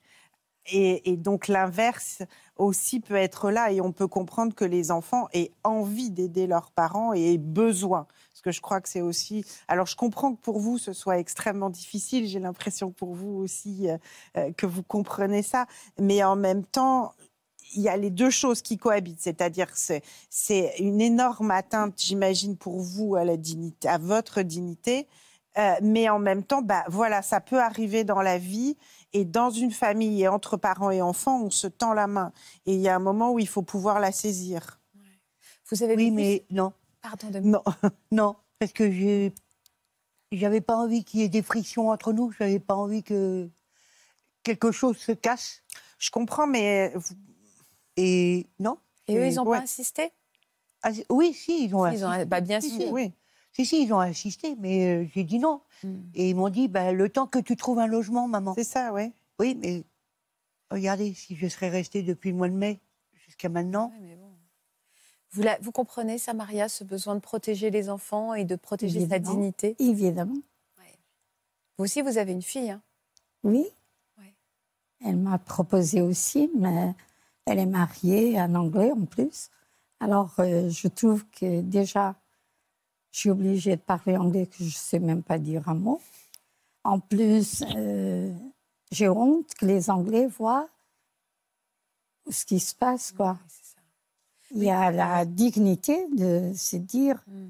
Et, 0.67 1.17
donc 1.17 1.47
l'inverse 1.47 2.21
aussi 2.55 2.99
peut 2.99 3.15
être 3.15 3.49
là 3.49 3.71
et 3.71 3.81
on 3.81 3.91
peut 3.91 4.07
comprendre 4.07 4.53
que 4.53 4.65
les 4.65 4.91
enfants 4.91 5.27
aient 5.33 5.51
envie 5.63 6.11
d'aider 6.11 6.45
leurs 6.45 6.71
parents 6.71 7.13
et 7.13 7.33
aient 7.33 7.37
besoin. 7.37 8.07
Parce 8.41 8.55
que 8.55 8.57
je 8.57 8.61
crois 8.61 8.81
que 8.81 8.89
c'est 8.89 9.01
aussi... 9.01 9.45
Alors 9.67 9.85
je 9.85 9.95
comprends 9.95 10.33
que 10.33 10.41
pour 10.41 10.59
vous 10.59 10.79
ce 10.79 10.93
soit 10.93 11.19
extrêmement 11.19 11.69
difficile, 11.69 12.27
j'ai 12.27 12.39
l'impression 12.39 12.89
que 12.89 12.95
pour 12.95 13.13
vous 13.13 13.37
aussi 13.37 13.87
euh, 13.87 13.97
euh, 14.37 14.51
que 14.53 14.65
vous 14.65 14.81
comprenez 14.81 15.43
ça, 15.43 15.67
mais 15.99 16.23
en 16.23 16.35
même 16.35 16.65
temps 16.65 17.13
il 17.75 17.83
y 17.83 17.87
a 17.89 17.95
les 17.95 18.09
deux 18.09 18.31
choses 18.31 18.61
qui 18.61 18.77
cohabitent, 18.77 19.21
c'est-à-dire 19.21 19.67
c'est 19.75 20.01
c'est 20.29 20.73
une 20.79 20.99
énorme 20.99 21.51
atteinte, 21.51 22.01
j'imagine, 22.01 22.57
pour 22.57 22.79
vous 22.79 23.15
à 23.15 23.23
la 23.23 23.37
dignité, 23.37 23.87
à 23.87 23.97
votre 23.99 24.41
dignité, 24.41 25.07
euh, 25.57 25.75
mais 25.81 26.09
en 26.09 26.19
même 26.19 26.43
temps, 26.43 26.61
bah 26.61 26.83
voilà, 26.87 27.21
ça 27.21 27.41
peut 27.41 27.59
arriver 27.61 28.03
dans 28.03 28.21
la 28.21 28.37
vie 28.37 28.75
et 29.13 29.23
dans 29.23 29.51
une 29.51 29.71
famille 29.71 30.23
et 30.23 30.27
entre 30.27 30.57
parents 30.57 30.91
et 30.91 31.01
enfants, 31.01 31.43
on 31.43 31.49
se 31.49 31.67
tend 31.67 31.93
la 31.93 32.07
main. 32.07 32.31
Et 32.65 32.73
il 32.73 32.81
y 32.81 32.89
a 32.89 32.95
un 32.95 32.99
moment 32.99 33.31
où 33.31 33.39
il 33.39 33.47
faut 33.47 33.61
pouvoir 33.61 33.99
la 33.99 34.11
saisir. 34.11 34.79
Vous 35.69 35.83
avez 35.83 35.95
oui, 35.95 36.11
mais 36.11 36.45
non. 36.49 36.73
Pardon 37.01 37.29
de 37.29 37.39
Non, 37.39 37.63
non, 38.11 38.35
parce 38.59 38.73
que 38.73 38.91
je 38.91 39.31
j'avais 40.31 40.61
pas 40.61 40.77
envie 40.77 41.03
qu'il 41.03 41.19
y 41.19 41.23
ait 41.23 41.29
des 41.29 41.41
frictions 41.41 41.89
entre 41.89 42.13
nous. 42.13 42.31
J'avais 42.31 42.59
pas 42.59 42.75
envie 42.75 43.03
que 43.03 43.49
quelque 44.43 44.71
chose 44.71 44.97
se 44.97 45.11
casse. 45.11 45.63
Je 45.97 46.09
comprends, 46.09 46.47
mais 46.47 46.93
et 47.97 48.47
non. 48.59 48.77
Et 49.07 49.17
eux, 49.17 49.27
ils 49.27 49.35
n'ont 49.35 49.45
pas 49.45 49.59
insisté? 49.59 50.11
Ah, 50.83 50.91
Oui, 51.09 51.33
si, 51.33 51.65
ils 51.65 51.75
ont 51.75 51.83
insisté. 51.83 52.25
Bah, 52.25 52.41
bien 52.41 52.61
sûr. 52.61 52.91
Oui. 52.91 53.13
Si, 53.53 53.65
si, 53.65 53.83
ils 53.83 53.93
ont 53.93 53.99
insisté, 53.99 54.55
mais 54.57 55.03
euh, 55.03 55.07
j'ai 55.13 55.23
dit 55.23 55.37
non. 55.37 55.61
Hmm. 55.83 55.99
Et 56.15 56.29
ils 56.29 56.35
m'ont 56.35 56.49
dit, 56.49 56.69
bah, 56.69 56.93
le 56.93 57.09
temps 57.09 57.27
que 57.27 57.39
tu 57.39 57.57
trouves 57.57 57.79
un 57.79 57.87
logement, 57.87 58.27
maman. 58.27 58.53
C'est 58.55 58.63
ça, 58.63 58.93
oui. 58.93 59.11
Oui, 59.39 59.57
mais 59.59 59.83
regardez, 60.71 61.13
si 61.13 61.35
je 61.35 61.47
serais 61.47 61.69
restée 61.69 62.01
depuis 62.01 62.31
le 62.31 62.37
mois 62.37 62.47
de 62.47 62.53
mai 62.53 62.79
jusqu'à 63.25 63.49
maintenant. 63.49 63.91
Vous, 65.33 65.43
la- 65.43 65.57
vous 65.61 65.71
comprenez 65.71 66.17
ça, 66.17 66.33
Maria, 66.33 66.67
ce 66.69 66.83
besoin 66.83 67.15
de 67.15 67.19
protéger 67.21 67.69
les 67.71 67.89
enfants 67.89 68.33
et 68.33 68.43
de 68.45 68.55
protéger 68.55 68.99
sa 69.07 69.19
dignité? 69.19 69.75
Évidemment. 69.79 70.35
Vous 71.77 71.85
aussi, 71.85 72.01
vous 72.01 72.17
avez 72.17 72.31
une 72.33 72.41
fille. 72.41 72.69
hein? 72.69 72.81
Oui. 73.43 73.65
Ouais. 74.19 74.33
Elle 75.03 75.17
m'a 75.17 75.39
proposé 75.39 76.01
aussi, 76.01 76.51
mais 76.55 76.93
elle 77.45 77.57
est 77.59 77.65
mariée, 77.65 78.37
un 78.37 78.53
Anglais 78.55 78.91
en 78.91 79.05
plus. 79.05 79.49
Alors, 79.99 80.33
euh, 80.39 80.69
je 80.69 80.87
trouve 80.89 81.25
que 81.29 81.61
déjà, 81.61 82.15
je 83.11 83.19
suis 83.19 83.29
obligée 83.29 83.75
de 83.77 83.81
parler 83.81 84.15
anglais 84.17 84.45
que 84.47 84.57
je 84.59 84.65
ne 84.65 84.69
sais 84.69 84.99
même 84.99 85.23
pas 85.23 85.39
dire 85.39 85.67
un 85.69 85.73
mot. 85.75 86.01
En 86.83 86.99
plus, 86.99 87.63
euh, 87.75 88.31
j'ai 88.91 89.09
honte 89.09 89.53
que 89.55 89.65
les 89.65 89.89
Anglais 89.89 90.27
voient 90.27 90.69
ce 92.29 92.45
qui 92.45 92.59
se 92.59 92.75
passe, 92.75 93.11
quoi. 93.11 93.37
Il 94.53 94.63
y 94.63 94.69
a 94.69 94.91
la 94.91 95.25
dignité 95.25 96.07
de 96.09 96.51
se 96.55 96.75
dire, 96.75 97.21
Mm. 97.27 97.49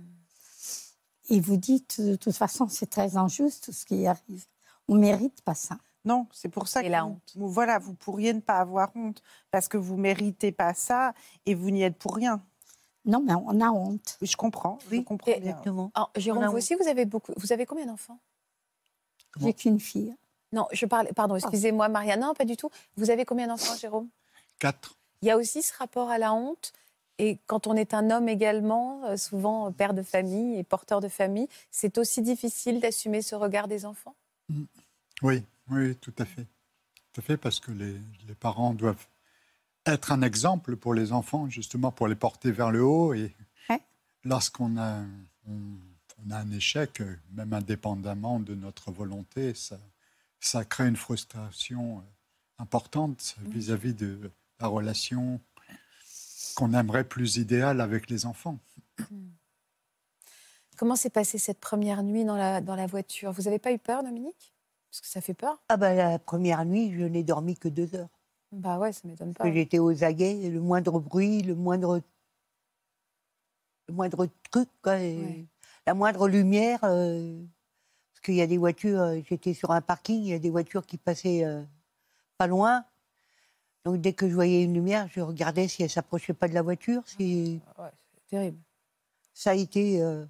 et 1.30 1.40
vous 1.40 1.58
dites, 1.58 2.00
de 2.02 2.16
toute 2.16 2.36
façon, 2.36 2.68
c'est 2.70 2.90
très 2.90 3.18
injuste 3.18 3.66
tout 3.66 3.72
ce 3.72 3.86
qui 3.86 4.06
arrive. 4.06 4.46
On 4.88 4.96
ne 4.96 5.00
mérite 5.02 5.42
pas 5.42 5.56
ça. 5.56 5.78
Non, 6.04 6.28
c'est 6.34 6.50
pour 6.50 6.68
ça 6.68 6.82
Et 6.82 6.86
que 6.88 6.90
la 6.92 7.04
vous- 7.04 7.10
honte. 7.12 7.32
vous- 7.36 7.50
voilà, 7.50 7.80
vous 7.80 7.94
pourriez 7.94 8.34
ne 8.34 8.40
pas 8.40 8.58
avoir 8.58 8.92
honte 8.96 9.22
parce 9.52 9.68
que 9.68 9.78
vous 9.78 9.98
méritez 9.98 10.52
pas 10.52 10.74
ça 10.74 11.14
et 11.46 11.54
vous 11.56 11.70
n'y 11.70 11.84
êtes 11.84 11.98
pour 11.98 12.16
rien. 12.16 12.42
Non, 13.06 13.22
mais 13.26 13.34
on 13.34 13.60
a 13.62 13.70
honte. 13.70 14.18
Oui, 14.22 14.28
je 14.28 14.36
comprends, 14.38 14.78
je 14.86 14.90
Oui, 14.92 15.04
comprends 15.04 15.32
bien. 15.32 15.38
Exactement. 15.38 15.92
Oh, 15.98 16.06
Jérôme, 16.16 16.44
vous 16.46 16.50
honte. 16.52 16.58
aussi, 16.58 16.76
vous 16.76 16.88
avez 16.88 17.06
beaucoup. 17.06 17.34
Vous 17.38 17.52
avez 17.54 17.66
combien 17.66 17.86
d'enfants? 17.86 18.20
J'ai 19.40 19.54
qu'une 19.54 19.80
fille. 19.80 20.16
Non, 20.52 20.68
je 20.72 20.86
parle. 20.86 21.08
Pardon, 21.16 21.36
excusez-moi, 21.36 21.88
Maria. 21.88 22.18
Non, 22.18 22.34
pas 22.34 22.46
du 22.46 22.58
tout. 22.58 22.70
Vous 22.98 23.10
avez 23.10 23.24
combien 23.26 23.48
d'enfants, 23.48 23.76
Jérôme? 23.78 24.10
Quatre. 24.60 24.96
Il 25.22 25.28
y 25.28 25.32
a 25.32 25.38
aussi 25.38 25.62
ce 25.62 25.74
rapport 25.78 26.10
à 26.10 26.18
la 26.18 26.34
honte. 26.34 26.74
Et 27.21 27.38
quand 27.45 27.67
on 27.67 27.75
est 27.75 27.93
un 27.93 28.10
homme 28.10 28.27
également, 28.27 29.05
euh, 29.05 29.15
souvent 29.15 29.67
euh, 29.67 29.69
père 29.69 29.93
de 29.93 30.01
famille 30.01 30.57
et 30.57 30.63
porteur 30.63 31.01
de 31.01 31.07
famille, 31.07 31.47
c'est 31.69 31.99
aussi 31.99 32.23
difficile 32.23 32.79
d'assumer 32.79 33.21
ce 33.21 33.36
regard 33.36 33.67
des 33.67 33.86
enfants? 33.86 34.15
Oui, 35.21 35.43
oui, 35.69 35.95
tout 35.97 36.15
à 36.17 36.25
fait. 36.25 36.47
Tout 37.13 37.21
à 37.21 37.23
fait, 37.23 37.38
parce 37.38 37.60
que 37.60 37.71
les, 37.71 37.93
les 38.27 38.34
parents 38.34 38.73
doivent 38.73 39.05
être 39.86 40.12
un 40.12 40.23
exemple 40.23 40.75
pour 40.75 40.95
les 40.95 41.12
enfants, 41.12 41.47
justement 41.47 41.91
pour 41.91 42.07
les 42.07 42.15
porter 42.15 42.51
vers 42.51 42.71
le 42.71 42.84
haut. 42.84 43.13
Et 43.13 43.36
Ouais. 43.69 43.79
lorsqu'on 44.23 44.75
a, 44.77 45.03
on, 45.47 45.60
on 46.25 46.31
a 46.31 46.38
un 46.38 46.51
échec, 46.51 47.03
même 47.34 47.53
indépendamment 47.53 48.39
de 48.39 48.55
notre 48.55 48.91
volonté, 48.91 49.53
ça, 49.53 49.77
ça 50.39 50.65
crée 50.65 50.88
une 50.88 50.95
frustration 50.95 51.99
euh, 51.99 52.01
importante 52.57 53.36
vis-à-vis 53.51 53.93
de 53.93 54.31
la 54.60 54.65
relation 54.65 55.39
qu'on 56.56 56.73
aimerait 56.73 57.04
plus 57.04 57.38
idéale 57.38 57.82
avec 57.82 58.10
les 58.10 58.25
enfants. 58.25 58.58
Comment 60.77 60.95
s'est 60.95 61.10
passée 61.10 61.38
cette 61.38 61.60
première 61.60 62.01
nuit 62.04 62.25
dans 62.25 62.36
la, 62.36 62.62
dans 62.62 62.75
la 62.75 62.88
voiture? 62.88 63.32
Vous 63.32 63.43
n'avez 63.43 63.60
pas 63.60 63.71
eu 63.71 63.77
peur, 63.77 64.04
Dominique? 64.04 64.54
Parce 64.89 65.01
que 65.01 65.08
ça 65.08 65.21
fait 65.21 65.34
peur. 65.34 65.62
Ah 65.69 65.77
bah, 65.77 65.93
la 65.93 66.19
première 66.19 66.65
nuit, 66.65 66.93
je 66.93 67.04
n'ai 67.04 67.23
dormi 67.23 67.56
que 67.56 67.67
deux 67.69 67.95
heures. 67.95 68.10
Bah 68.51 68.80
ouais, 68.80 68.91
ça 68.91 69.08
m'étonne 69.08 69.34
pas. 69.34 69.49
J'étais 69.51 69.80
aux 69.80 70.04
aguets, 70.04 70.38
et 70.41 70.49
le 70.49 70.60
moindre 70.60 70.99
bruit, 70.99 71.41
le 71.43 71.56
moindre, 71.56 72.01
le 73.88 73.93
moindre 73.93 74.27
truc, 74.51 74.67
quoi, 74.82 74.99
et 74.99 75.17
Ouais. 75.17 75.45
la 75.88 75.93
moindre 75.93 76.27
lumière. 76.27 76.80
euh, 76.84 77.41
parce 78.13 78.25
qu'il 78.25 78.36
y 78.36 78.41
a 78.41 78.47
des 78.47 78.58
voitures, 78.58 78.99
euh, 78.99 79.19
j'étais 79.30 79.54
sur 79.54 79.71
un 79.71 79.82
parking, 79.82 80.21
il 80.21 80.30
y 80.30 80.34
a 80.34 80.39
des 80.39 80.49
voitures 80.49 80.86
qui 80.86 80.97
passaient 80.97 81.45
euh, 81.45 81.63
pas 82.38 82.47
loin. 82.47 82.84
Donc 83.86 84.00
dès 84.00 84.13
que 84.13 84.30
je 84.30 84.34
voyais 84.34 84.63
une 84.63 84.74
lumière, 84.74 85.08
je 85.12 85.22
regardais 85.22 85.67
si 85.67 85.82
elle 85.84 85.89
s'approchait 85.89 86.34
pas 86.34 86.48
de 86.48 86.54
la 86.54 86.62
voiture. 86.62 87.02
Si 87.06 87.60
Ouais, 87.80 87.89
c'est 88.13 88.28
terrible. 88.30 88.58
ça 89.34 89.52
a 89.52 89.56
été, 89.56 90.02
euh, 90.02 90.26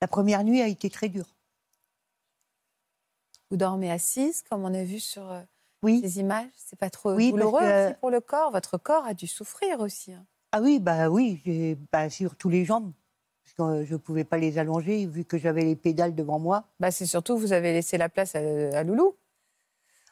la 0.00 0.08
première 0.08 0.42
nuit 0.44 0.60
a 0.60 0.66
été 0.66 0.90
très 0.90 1.08
dure. 1.08 1.36
Vous 3.50 3.56
dormez 3.56 3.90
assise, 3.92 4.42
comme 4.42 4.64
on 4.64 4.74
a 4.74 4.82
vu 4.82 4.98
sur 4.98 5.30
euh, 5.30 5.40
Oui. 5.82 6.00
ces 6.02 6.18
images. 6.18 6.50
C'est 6.56 6.78
pas 6.78 6.90
trop 6.90 7.12
Oui, 7.14 7.30
douloureux 7.30 7.60
que- 7.60 7.86
aussi 7.86 7.94
pour 8.00 8.10
le 8.10 8.20
corps. 8.20 8.50
Votre 8.50 8.76
corps 8.76 9.04
a 9.04 9.14
dû 9.14 9.26
souffrir 9.28 9.78
aussi. 9.80 10.12
hein. 10.12 10.26
Ah 10.52 10.60
oui, 10.60 10.80
bah 10.80 11.08
oui, 11.10 11.76
bah, 11.92 12.10
sur 12.10 12.34
tous 12.36 12.48
les 12.48 12.64
jambes. 12.64 12.92
Parce 13.44 13.54
que 13.54 13.62
euh, 13.62 13.84
je 13.84 13.92
ne 13.92 13.98
pouvais 13.98 14.24
pas 14.24 14.38
les 14.38 14.58
allonger 14.58 15.06
vu 15.06 15.24
que 15.24 15.38
j'avais 15.38 15.62
les 15.62 15.76
pédales 15.76 16.14
devant 16.16 16.40
moi. 16.40 16.64
Bah, 16.80 16.90
c'est 16.90 17.06
surtout 17.06 17.36
vous 17.38 17.52
avez 17.52 17.72
laissé 17.72 17.96
la 17.98 18.08
place 18.08 18.34
à, 18.34 18.38
à 18.40 18.82
Loulou. 18.82 19.14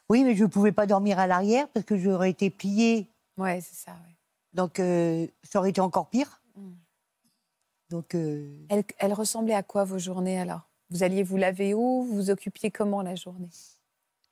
Oui, 0.09 0.23
mais 0.23 0.35
je 0.35 0.43
ne 0.43 0.49
pouvais 0.49 0.71
pas 0.71 0.85
dormir 0.85 1.19
à 1.19 1.27
l'arrière 1.27 1.67
parce 1.69 1.85
que 1.85 1.97
j'aurais 1.97 2.29
été 2.29 2.49
pliée. 2.49 3.09
Ouais, 3.37 3.59
c'est 3.61 3.75
ça. 3.75 3.91
ouais. 3.91 4.15
Donc 4.53 4.79
euh, 4.79 5.27
ça 5.43 5.59
aurait 5.59 5.71
été 5.71 5.81
encore 5.81 6.09
pire. 6.09 6.41
Mm. 6.55 6.71
Donc 7.89 8.15
euh, 8.15 8.65
Elle, 8.69 8.83
elle 8.97 9.13
ressemblait 9.13 9.53
à 9.53 9.63
quoi 9.63 9.83
vos 9.83 9.99
journées 9.99 10.39
alors? 10.39 10.61
Vous 10.89 11.03
alliez 11.03 11.23
vous 11.23 11.37
laver 11.37 11.73
où? 11.73 12.03
Vous 12.03 12.15
vous 12.15 12.29
occupiez 12.29 12.71
comment 12.71 13.01
la 13.01 13.15
journée? 13.15 13.49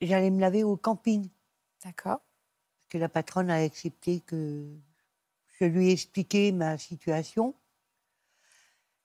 J'allais 0.02 0.30
me 0.30 0.40
laver 0.40 0.64
au 0.64 0.78
camping. 0.78 1.28
D'accord. 1.84 2.20
Parce 2.20 2.90
que 2.90 2.98
la 3.00 3.10
patronne 3.10 3.50
a 3.50 3.56
accepté 3.56 4.20
que 4.22 4.68
je 5.60 5.66
lui 5.66 5.90
ai 5.90 5.92
expliqué 5.94 6.52
ma 6.52 6.78
situation. 6.78 7.56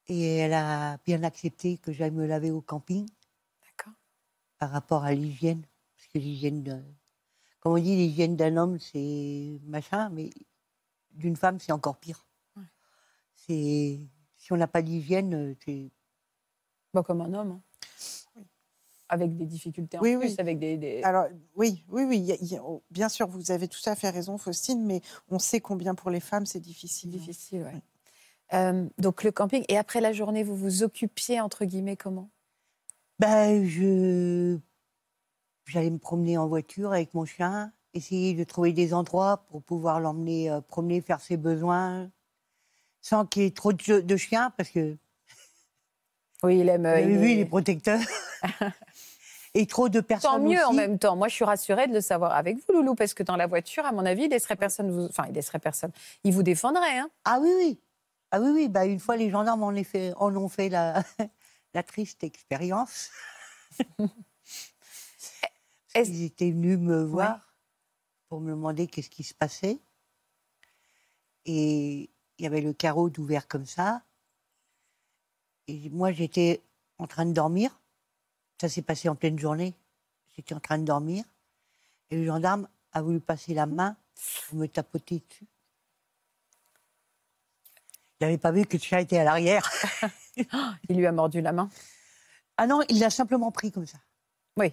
Et 0.08 0.36
elle 0.36 0.54
a 0.54 0.98
bien 1.04 1.22
accepté 1.22 1.78
que 1.78 1.92
j'aille 1.92 2.10
me 2.10 2.26
laver 2.26 2.50
au 2.50 2.60
camping 2.60 3.06
D'accord. 3.62 3.92
par 4.58 4.70
rapport 4.70 5.04
à 5.04 5.12
l'hygiène. 5.12 5.62
Que 6.12 6.18
l'hygiène, 6.18 6.62
de- 6.62 6.82
comme 7.60 7.72
on 7.72 7.78
dit, 7.78 7.96
l'hygiène 7.96 8.36
d'un 8.36 8.56
homme, 8.56 8.78
c'est 8.78 9.60
machin, 9.64 10.08
mais 10.10 10.30
d'une 11.10 11.36
femme, 11.36 11.58
c'est 11.58 11.72
encore 11.72 11.98
pire. 11.98 12.26
Ouais. 12.56 12.62
C'est 13.34 14.00
si 14.36 14.52
on 14.52 14.56
n'a 14.56 14.68
pas 14.68 14.82
d'hygiène, 14.82 15.34
euh, 15.34 15.54
c'est 15.64 15.90
Bah, 16.94 17.02
comme 17.02 17.20
un 17.20 17.32
homme. 17.34 17.60
hein. 18.36 18.42
Avec 19.10 19.34
des 19.36 19.46
difficultés 19.46 19.96
en 19.98 20.02
Oui, 20.02 20.16
plus, 20.18 20.28
oui. 20.28 20.34
avec 20.38 20.58
des. 20.58 20.76
des- 20.76 21.02
Alors, 21.02 21.26
oui, 21.56 21.82
oui, 21.88 22.04
oui. 22.04 22.18
il 22.18 22.24
y 22.26 22.32
a- 22.32 22.36
il 22.42 22.46
y 22.46 22.56
a- 22.56 22.62
oh, 22.62 22.82
bien 22.90 23.08
sûr, 23.08 23.26
vous 23.26 23.50
avez 23.50 23.66
tout 23.66 23.80
à 23.86 23.94
fait 23.94 24.10
raison, 24.10 24.36
Faustine, 24.36 24.84
mais 24.84 25.00
on 25.30 25.38
sait 25.38 25.60
combien 25.60 25.94
pour 25.94 26.10
les 26.10 26.20
femmes 26.20 26.44
c'est 26.44 26.60
difficile. 26.60 27.08
hein. 27.10 27.12
difficile, 27.18 27.62
ouais. 27.62 27.82
Euh, 28.54 28.86
donc 28.98 29.24
le 29.24 29.32
camping. 29.32 29.64
Et 29.68 29.78
après 29.78 30.00
la 30.02 30.12
journée, 30.12 30.42
vous 30.42 30.56
vous 30.56 30.82
occupiez, 30.82 31.40
entre 31.40 31.64
guillemets, 31.64 31.96
comment? 31.96 32.30
Ben, 33.18 33.64
je 33.64 34.58
j'allais 35.68 35.90
me 35.90 35.98
promener 35.98 36.38
en 36.38 36.46
voiture 36.48 36.92
avec 36.92 37.14
mon 37.14 37.24
chien, 37.24 37.72
essayer 37.94 38.34
de 38.34 38.44
trouver 38.44 38.72
des 38.72 38.94
endroits 38.94 39.44
pour 39.48 39.62
pouvoir 39.62 40.00
l'emmener 40.00 40.50
euh, 40.50 40.60
promener, 40.60 41.00
faire 41.00 41.20
ses 41.20 41.36
besoins, 41.36 42.10
sans 43.00 43.26
qu'il 43.26 43.42
y 43.42 43.46
ait 43.46 43.50
trop 43.50 43.72
de, 43.72 44.00
de 44.00 44.16
chiens, 44.16 44.52
parce 44.56 44.70
que 44.70 44.96
Oui, 46.42 46.58
il 46.60 46.68
aime. 46.68 46.86
euh, 46.86 47.00
il 47.00 47.18
vu 47.18 47.32
est- 47.32 47.36
les 47.36 47.44
protecteurs. 47.44 48.00
Et 49.54 49.66
trop 49.66 49.88
de 49.88 50.00
personnes 50.00 50.30
Tant 50.32 50.38
mieux 50.40 50.62
en 50.66 50.72
même 50.74 50.98
temps. 50.98 51.16
Moi, 51.16 51.28
je 51.28 51.34
suis 51.34 51.44
rassurée 51.44 51.86
de 51.88 51.92
le 51.94 52.02
savoir 52.02 52.32
avec 52.32 52.56
vous, 52.58 52.72
Loulou, 52.74 52.94
parce 52.94 53.14
que 53.14 53.22
dans 53.22 53.34
la 53.34 53.46
voiture, 53.46 53.84
à 53.86 53.92
mon 53.92 54.04
avis, 54.04 54.24
il 54.24 54.30
laisserait 54.30 54.56
personne 54.56 54.90
vous. 54.90 55.06
Enfin, 55.06 55.24
il 55.28 55.34
laisserait 55.34 55.58
personne. 55.58 55.90
Il 56.22 56.34
vous 56.34 56.42
défendrait, 56.42 56.98
hein 56.98 57.10
Ah 57.24 57.38
oui, 57.40 57.50
oui. 57.56 57.80
Ah 58.30 58.40
oui, 58.40 58.50
oui. 58.52 58.68
Bah, 58.68 58.84
une 58.84 59.00
fois, 59.00 59.16
les 59.16 59.30
gendarmes 59.30 59.62
en, 59.62 59.72
ont 59.72 60.48
fait 60.48 60.68
la, 60.68 61.02
la 61.74 61.82
triste 61.82 62.22
expérience. 62.24 63.10
Est-ce- 65.98 66.10
Ils 66.10 66.24
étaient 66.24 66.50
venus 66.52 66.78
me 66.78 67.02
voir 67.02 67.40
pour 68.28 68.40
me 68.40 68.50
demander 68.50 68.86
qu'est-ce 68.86 69.10
qui 69.10 69.24
se 69.24 69.34
passait. 69.34 69.80
Et 71.44 72.08
il 72.38 72.44
y 72.44 72.46
avait 72.46 72.60
le 72.60 72.72
carreau 72.72 73.10
d'ouvert 73.10 73.48
comme 73.48 73.66
ça. 73.66 74.02
Et 75.66 75.90
moi, 75.90 76.12
j'étais 76.12 76.62
en 76.98 77.06
train 77.08 77.26
de 77.26 77.32
dormir. 77.32 77.80
Ça 78.60 78.68
s'est 78.68 78.82
passé 78.82 79.08
en 79.08 79.16
pleine 79.16 79.38
journée. 79.38 79.74
J'étais 80.36 80.54
en 80.54 80.60
train 80.60 80.78
de 80.78 80.84
dormir. 80.84 81.24
Et 82.10 82.16
le 82.16 82.24
gendarme 82.24 82.68
a 82.92 83.02
voulu 83.02 83.18
passer 83.20 83.54
la 83.54 83.66
main 83.66 83.96
pour 84.48 84.58
me 84.58 84.66
tapoter 84.66 85.20
dessus. 85.28 85.46
Il 88.20 88.24
n'avait 88.24 88.38
pas 88.38 88.52
vu 88.52 88.66
que 88.66 88.76
le 88.76 88.82
chat 88.82 89.00
était 89.00 89.18
à 89.18 89.24
l'arrière. 89.24 89.68
Il 90.88 90.96
lui 90.96 91.06
a 91.06 91.12
mordu 91.12 91.40
la 91.40 91.52
main. 91.52 91.68
Ah 92.56 92.66
non, 92.66 92.82
il 92.88 92.98
l'a 92.98 93.10
simplement 93.10 93.50
pris 93.52 93.70
comme 93.72 93.86
ça. 93.86 93.98
Il 94.56 94.72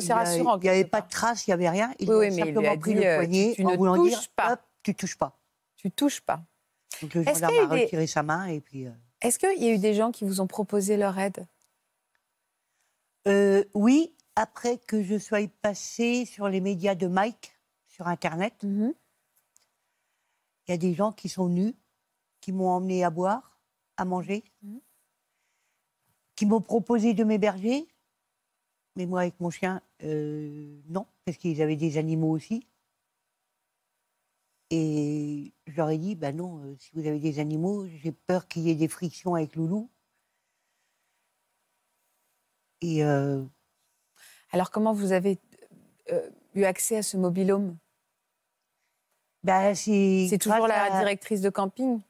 c'est 0.00 0.12
a- 0.12 0.16
rassurant. 0.16 0.56
Il 0.58 0.62
n'y 0.62 0.68
avait 0.68 0.84
pas 0.84 1.00
de 1.02 1.08
traces, 1.08 1.46
il 1.46 1.50
n'y 1.50 1.54
avait 1.54 1.68
rien. 1.68 1.92
Il 1.98 2.08
Oui, 2.08 2.14
a 2.14 2.18
oui, 2.18 2.26
il 2.28 2.32
lui 2.34 2.38
simplement 2.40 2.72
a 2.72 2.76
pris 2.78 2.94
dit, 2.94 3.00
le 3.00 3.06
euh, 3.06 3.16
poignet 3.16 3.52
tu 3.54 3.64
en 3.66 3.70
ne 3.72 3.76
voulant 3.76 3.96
touches 3.96 4.08
dire 4.10 4.28
pas. 4.36 4.52
Hop, 4.54 4.60
tu 4.82 4.94
touches 4.94 5.16
pas. 5.18 5.38
Tu 5.76 5.90
touches 5.90 6.20
pas. 6.20 6.42
Donc 7.02 7.14
le 7.14 7.22
Est-ce 7.22 7.40
gendarme 7.40 7.52
qu'il 7.52 7.56
y 7.56 7.58
a 7.58 7.62
a 7.62 7.64
eu 7.64 7.78
des- 7.78 7.84
retiré 7.84 8.06
sa 8.06 8.22
main 8.22 8.46
et 8.46 8.60
puis. 8.60 8.86
euh, 8.86 8.92
Est-ce 9.20 9.38
qu'il 9.38 9.62
y 9.62 9.68
a 9.68 9.72
eu 9.74 9.78
des 9.78 9.94
gens 9.94 10.10
qui 10.12 10.24
vous 10.24 10.40
ont 10.40 10.46
proposé 10.46 10.96
leur 10.96 11.18
aide? 11.18 11.46
Euh, 13.28 13.64
oui, 13.74 14.14
après 14.36 14.78
que 14.78 15.02
je 15.02 15.18
sois 15.18 15.46
passée 15.60 16.24
sur 16.24 16.48
les 16.48 16.60
médias 16.60 16.94
de 16.94 17.06
Mike, 17.06 17.52
sur 17.86 18.08
Internet, 18.08 18.54
Mhm. 18.62 18.94
il 20.66 20.70
y 20.70 20.74
a 20.74 20.76
des 20.78 20.94
gens 20.94 21.12
qui 21.12 21.28
sont 21.28 21.46
venus, 21.46 21.74
qui 22.40 22.50
m'ont 22.52 22.68
emmené 22.70 23.04
à 23.04 23.10
boire, 23.10 23.58
à 23.96 24.04
manger, 24.04 24.42
Mhm. 24.62 24.80
qui 26.34 26.46
m'ont 26.46 26.60
proposé 26.60 27.14
de 27.14 27.22
m'héberger. 27.24 27.86
Mais 28.96 29.06
moi, 29.06 29.20
avec 29.22 29.38
mon 29.40 29.50
chien, 29.50 29.80
euh, 30.02 30.78
non, 30.88 31.06
parce 31.24 31.38
qu'ils 31.38 31.62
avaient 31.62 31.76
des 31.76 31.96
animaux 31.98 32.30
aussi. 32.30 32.66
Et 34.70 35.52
je 35.66 35.76
leur 35.76 35.90
ai 35.90 35.98
dit, 35.98 36.14
ben 36.14 36.34
non, 36.36 36.62
euh, 36.64 36.74
si 36.78 36.90
vous 36.94 37.06
avez 37.06 37.18
des 37.18 37.38
animaux, 37.38 37.86
j'ai 38.02 38.12
peur 38.12 38.48
qu'il 38.48 38.62
y 38.62 38.70
ait 38.70 38.74
des 38.74 38.88
frictions 38.88 39.34
avec 39.34 39.54
Loulou. 39.56 39.90
Et 42.80 43.04
euh, 43.04 43.42
Alors, 44.50 44.70
comment 44.70 44.92
vous 44.92 45.12
avez 45.12 45.38
euh, 46.10 46.28
eu 46.54 46.64
accès 46.64 46.96
à 46.96 47.02
ce 47.02 47.16
mobilhome? 47.16 47.76
Ben, 49.44 49.74
c'est 49.74 50.26
C'est 50.30 50.38
toujours 50.38 50.66
la 50.66 50.84
à- 50.84 50.98
directrice 51.00 51.40
de 51.40 51.50
camping? 51.50 52.00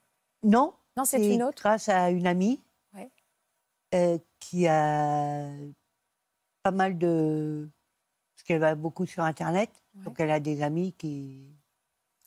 Non, 0.43 0.75
Non, 0.97 1.05
c'est 1.05 1.35
une 1.35 1.43
autre? 1.43 1.63
grâce 1.63 1.89
à 1.89 2.11
une 2.11 2.27
amie 2.27 2.61
Ouais. 2.95 3.11
euh, 3.95 4.19
qui 4.39 4.67
a 4.67 5.51
pas 6.63 6.71
mal 6.71 6.99
de... 6.99 7.69
Parce 8.35 8.45
qu'elle 8.45 8.61
va 8.61 8.75
beaucoup 8.75 9.07
sur 9.07 9.23
Internet. 9.23 9.71
Ouais. 9.95 10.05
Donc 10.05 10.21
elle 10.21 10.31
a 10.31 10.41
des 10.41 10.63
amis 10.63 10.93
qui... 10.93 11.55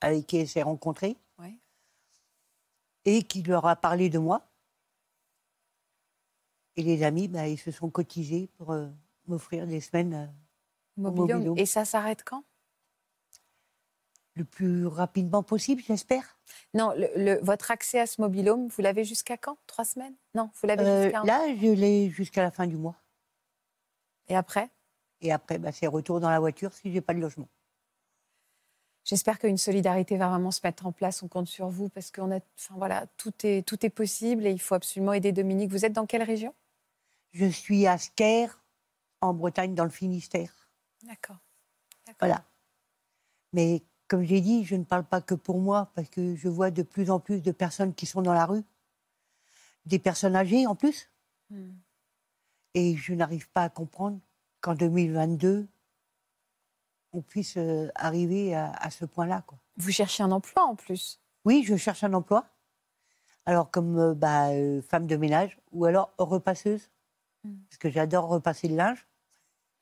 avec 0.02 0.28
qui 0.28 0.38
elle 0.38 0.48
s'est 0.48 0.62
rencontrée. 0.62 1.18
Ouais. 1.40 1.58
Et 3.06 3.24
qui 3.24 3.44
leur 3.44 3.66
a 3.66 3.76
parlé 3.76 4.10
de 4.10 4.20
moi. 4.20 4.48
Et 6.76 6.84
les 6.84 7.04
amis, 7.04 7.28
bah, 7.28 7.48
ils 7.48 7.58
se 7.58 7.72
sont 7.72 7.90
cotisés 7.90 8.48
pour 8.58 8.72
euh, 8.72 8.88
m'offrir 9.28 9.66
des 9.66 9.80
semaines 9.80 10.14
euh, 10.14 10.28
mobilhome. 10.98 11.58
Et 11.58 11.66
ça 11.66 11.86
s'arrête 11.86 12.24
quand? 12.24 12.44
Le 14.34 14.44
plus 14.44 14.86
rapidement 14.86 15.44
possible, 15.44 15.82
j'espère. 15.82 16.38
Non, 16.74 16.94
le- 16.98 17.10
le- 17.16 17.40
votre 17.42 17.72
accès 17.72 18.02
à 18.02 18.06
ce 18.06 18.20
mobilhome, 18.20 18.68
vous 18.68 18.82
l'avez 18.82 19.06
jusqu'à 19.06 19.38
quand? 19.38 19.58
Trois 19.66 19.86
semaines? 19.86 20.16
Non, 20.34 20.50
vous 20.54 20.68
l'avez 20.68 20.84
Euh, 20.84 21.04
jusqu'à 21.04 21.24
là, 21.24 21.56
je 21.56 21.68
l'ai 21.68 22.10
jusqu'à 22.10 22.44
la 22.44 22.52
fin 22.52 22.68
du 22.68 22.76
mois. 22.76 22.98
Et 24.28 24.36
après? 24.36 24.70
Et 25.22 25.32
après, 25.32 25.58
bah, 25.58 25.72
c'est 25.72 25.88
retour 25.88 26.20
dans 26.20 26.30
la 26.30 26.40
voiture 26.40 26.74
si 26.74 26.92
j'ai 26.92 27.02
pas 27.02 27.14
de 27.14 27.20
logement. 27.20 27.50
J'espère 29.04 29.38
qu'une 29.38 29.58
solidarité 29.58 30.18
va 30.18 30.30
vraiment 30.30 30.52
se 30.52 30.62
mettre 30.64 30.86
en 30.88 30.92
place. 30.92 31.22
On 31.22 31.28
compte 31.28 31.48
sur 31.48 31.70
vous 31.70 31.90
parce 31.90 32.12
qu'on 32.12 32.32
a, 32.32 32.40
enfin 32.58 32.76
voilà, 32.76 33.06
tout 33.18 33.34
est 33.44 33.62
tout 33.66 33.86
est 33.86 33.92
possible 33.92 34.48
et 34.48 34.52
il 34.52 34.60
faut 34.60 34.74
absolument 34.74 35.14
aider 35.14 35.32
Dominique. 35.32 35.72
Vous 35.72 35.86
êtes 35.86 35.94
dans 35.94 36.08
quelle 36.08 36.24
région? 36.24 36.56
Je 37.32 37.46
suis 37.46 37.86
à 37.86 37.98
Sker, 38.00 38.48
en 39.22 39.34
Bretagne, 39.34 39.76
dans 39.76 39.84
le 39.84 39.92
Finistère. 39.92 40.72
D'accord. 41.04 41.38
D'accord. 42.08 42.28
Voilà. 42.28 42.44
Mais 43.54 43.84
comme 44.08 44.24
j'ai 44.24 44.42
dit, 44.42 44.66
je 44.66 44.76
ne 44.76 44.84
parle 44.84 45.04
pas 45.04 45.22
que 45.22 45.36
pour 45.36 45.60
moi, 45.60 45.92
parce 45.94 46.10
que 46.10 46.36
je 46.36 46.48
vois 46.48 46.72
de 46.72 46.82
plus 46.82 47.12
en 47.12 47.20
plus 47.20 47.42
de 47.42 47.52
personnes 47.52 47.94
qui 47.94 48.08
sont 48.08 48.24
dans 48.24 48.34
la 48.34 48.46
rue, 48.46 48.64
des 49.86 50.00
personnes 50.00 50.36
âgées 50.36 50.66
en 50.66 50.76
plus, 50.76 51.10
Hmm. 51.50 51.74
Et 52.76 52.96
je 52.96 53.14
n'arrive 53.14 53.50
pas 53.50 53.64
à 53.64 53.70
comprendre 53.70 54.20
qu'en 54.62 54.76
2022, 54.76 55.68
on 57.14 57.22
puisse 57.22 57.58
euh, 57.58 57.90
arriver 57.96 58.54
à, 58.54 58.72
à 58.74 58.90
ce 58.92 59.06
point-là. 59.06 59.44
quoi. 59.48 59.58
Vous 59.78 59.92
cherchez 59.92 60.22
un 60.22 60.32
emploi 60.32 60.64
en 60.66 60.76
plus? 60.76 61.20
Oui, 61.46 61.64
je 61.66 61.76
cherche 61.76 62.04
un 62.04 62.14
emploi, 62.14 62.46
alors 63.48 63.72
comme 63.72 63.98
euh, 63.98 64.14
bah, 64.14 64.50
euh, 64.50 64.82
femme 64.84 65.08
de 65.08 65.16
ménage, 65.16 65.58
ou 65.72 65.86
alors 65.86 66.14
repasseuse, 66.20 66.90
Mm. 67.46 67.58
parce 67.70 67.78
que 67.78 67.90
j'adore 67.92 68.28
repasser 68.28 68.68
le 68.68 68.76
linge. 68.76 69.08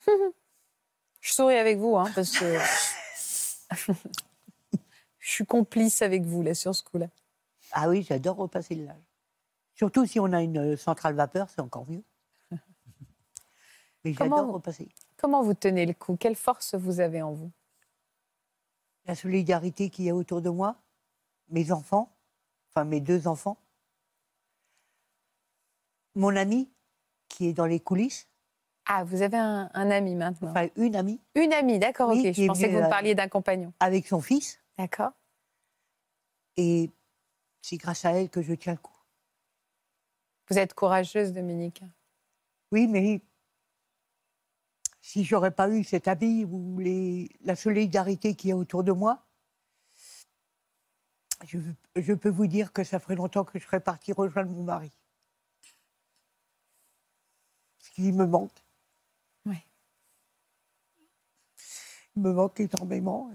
Je 1.22 1.32
souris 1.32 1.56
avec 1.56 1.78
vous, 1.78 1.96
hein, 1.96 2.12
parce 2.14 2.38
que 2.38 2.58
je 5.20 5.32
suis 5.32 5.46
complice 5.46 6.02
avec 6.02 6.24
vous 6.24 6.42
là 6.42 6.54
sur 6.54 6.76
ce 6.76 6.84
coup-là. 6.84 7.08
Ah 7.72 7.88
oui, 7.88 8.04
j'adore 8.04 8.36
repasser 8.36 8.76
le 8.76 8.84
linge. 8.84 9.04
Surtout 9.76 10.06
si 10.06 10.20
on 10.20 10.34
a 10.34 10.42
une 10.42 10.76
centrale 10.76 11.16
vapeur, 11.16 11.50
c'est 11.50 11.62
encore 11.62 11.90
mieux. 11.90 12.04
Mais 14.04 14.14
Comment 14.14 14.46
vous- 14.46 14.54
repasser. 14.54 14.90
Comment 15.18 15.42
vous 15.44 15.54
tenez 15.54 15.86
le 15.86 15.94
coup? 15.94 16.18
Quelle 16.18 16.36
force 16.36 16.76
vous 16.76 17.00
avez 17.00 17.22
en 17.22 17.32
vous? 17.34 17.52
La 19.06 19.16
solidarité 19.16 19.90
qu'il 19.90 20.06
y 20.06 20.10
a 20.10 20.16
autour 20.16 20.42
de 20.42 20.50
moi, 20.50 20.76
mes 21.50 21.72
enfants, 21.72 22.10
enfin 22.70 22.84
mes 22.86 23.00
deux 23.02 23.28
enfants, 23.28 23.58
mon 26.16 26.36
ami 26.36 26.70
qui 27.28 27.48
est 27.48 27.54
dans 27.54 27.66
les 27.66 27.80
coulisses, 27.80 28.28
Ah, 28.86 29.04
vous 29.04 29.22
avez 29.22 29.38
un, 29.38 29.70
un 29.74 29.92
ami 29.92 30.16
maintenant. 30.16 30.50
enfin 30.52 30.68
une 30.76 30.96
amie, 30.96 31.20
Une 31.36 31.54
amie, 31.54 31.80
d'accord, 31.80 32.10
Oui, 32.10 32.28
ok. 32.30 32.34
Je 32.36 32.48
pensais 32.48 32.68
que 32.68 32.74
vous 32.74 32.80
me 32.80 32.86
euh, 32.86 32.90
parliez 32.90 33.16
d'un 33.16 33.28
compagnon. 33.30 33.74
avec 33.80 34.08
son 34.08 34.22
fils, 34.22 34.60
D'accord. 34.78 35.12
et 36.58 36.92
c'est 37.62 37.78
grâce 37.78 38.06
à 38.06 38.12
elle 38.12 38.30
que 38.30 38.42
je 38.42 38.54
tiens 38.54 38.74
le 38.74 38.80
coup. 38.80 38.92
Vous 40.50 40.58
êtes 40.60 40.74
courageuse, 40.74 41.32
Dominique. 41.34 41.82
Oui, 42.72 42.88
mais 42.88 43.22
si 45.04 45.26
j'aurais 45.26 45.52
pas 45.52 45.70
eu 45.70 45.84
cet 45.84 46.08
ami 46.08 46.46
ou 46.46 46.80
les, 46.80 47.30
la 47.42 47.58
solidarité 47.58 48.36
qu'il 48.36 48.52
y 48.52 48.54
a 48.54 48.56
autour 48.56 48.86
de 48.86 48.94
moi, 48.94 49.28
je, 51.46 51.60
je 51.98 52.14
peux 52.14 52.30
vous 52.30 52.48
dire 52.48 52.72
que 52.72 52.86
ça 52.86 53.00
ferait 53.00 53.18
longtemps 53.18 53.44
que 53.44 53.60
je 53.60 53.66
serais 53.66 53.82
partie 53.82 54.14
rejoindre 54.14 54.50
mon 54.52 54.64
mari. 54.64 54.92
Ce 57.80 57.92
qui 57.92 58.14
me 58.14 58.26
manque. 58.26 58.64
Oui. 59.46 59.58
Il 62.16 62.22
me 62.22 62.32
manque 62.32 62.62
énormément. 62.62 63.30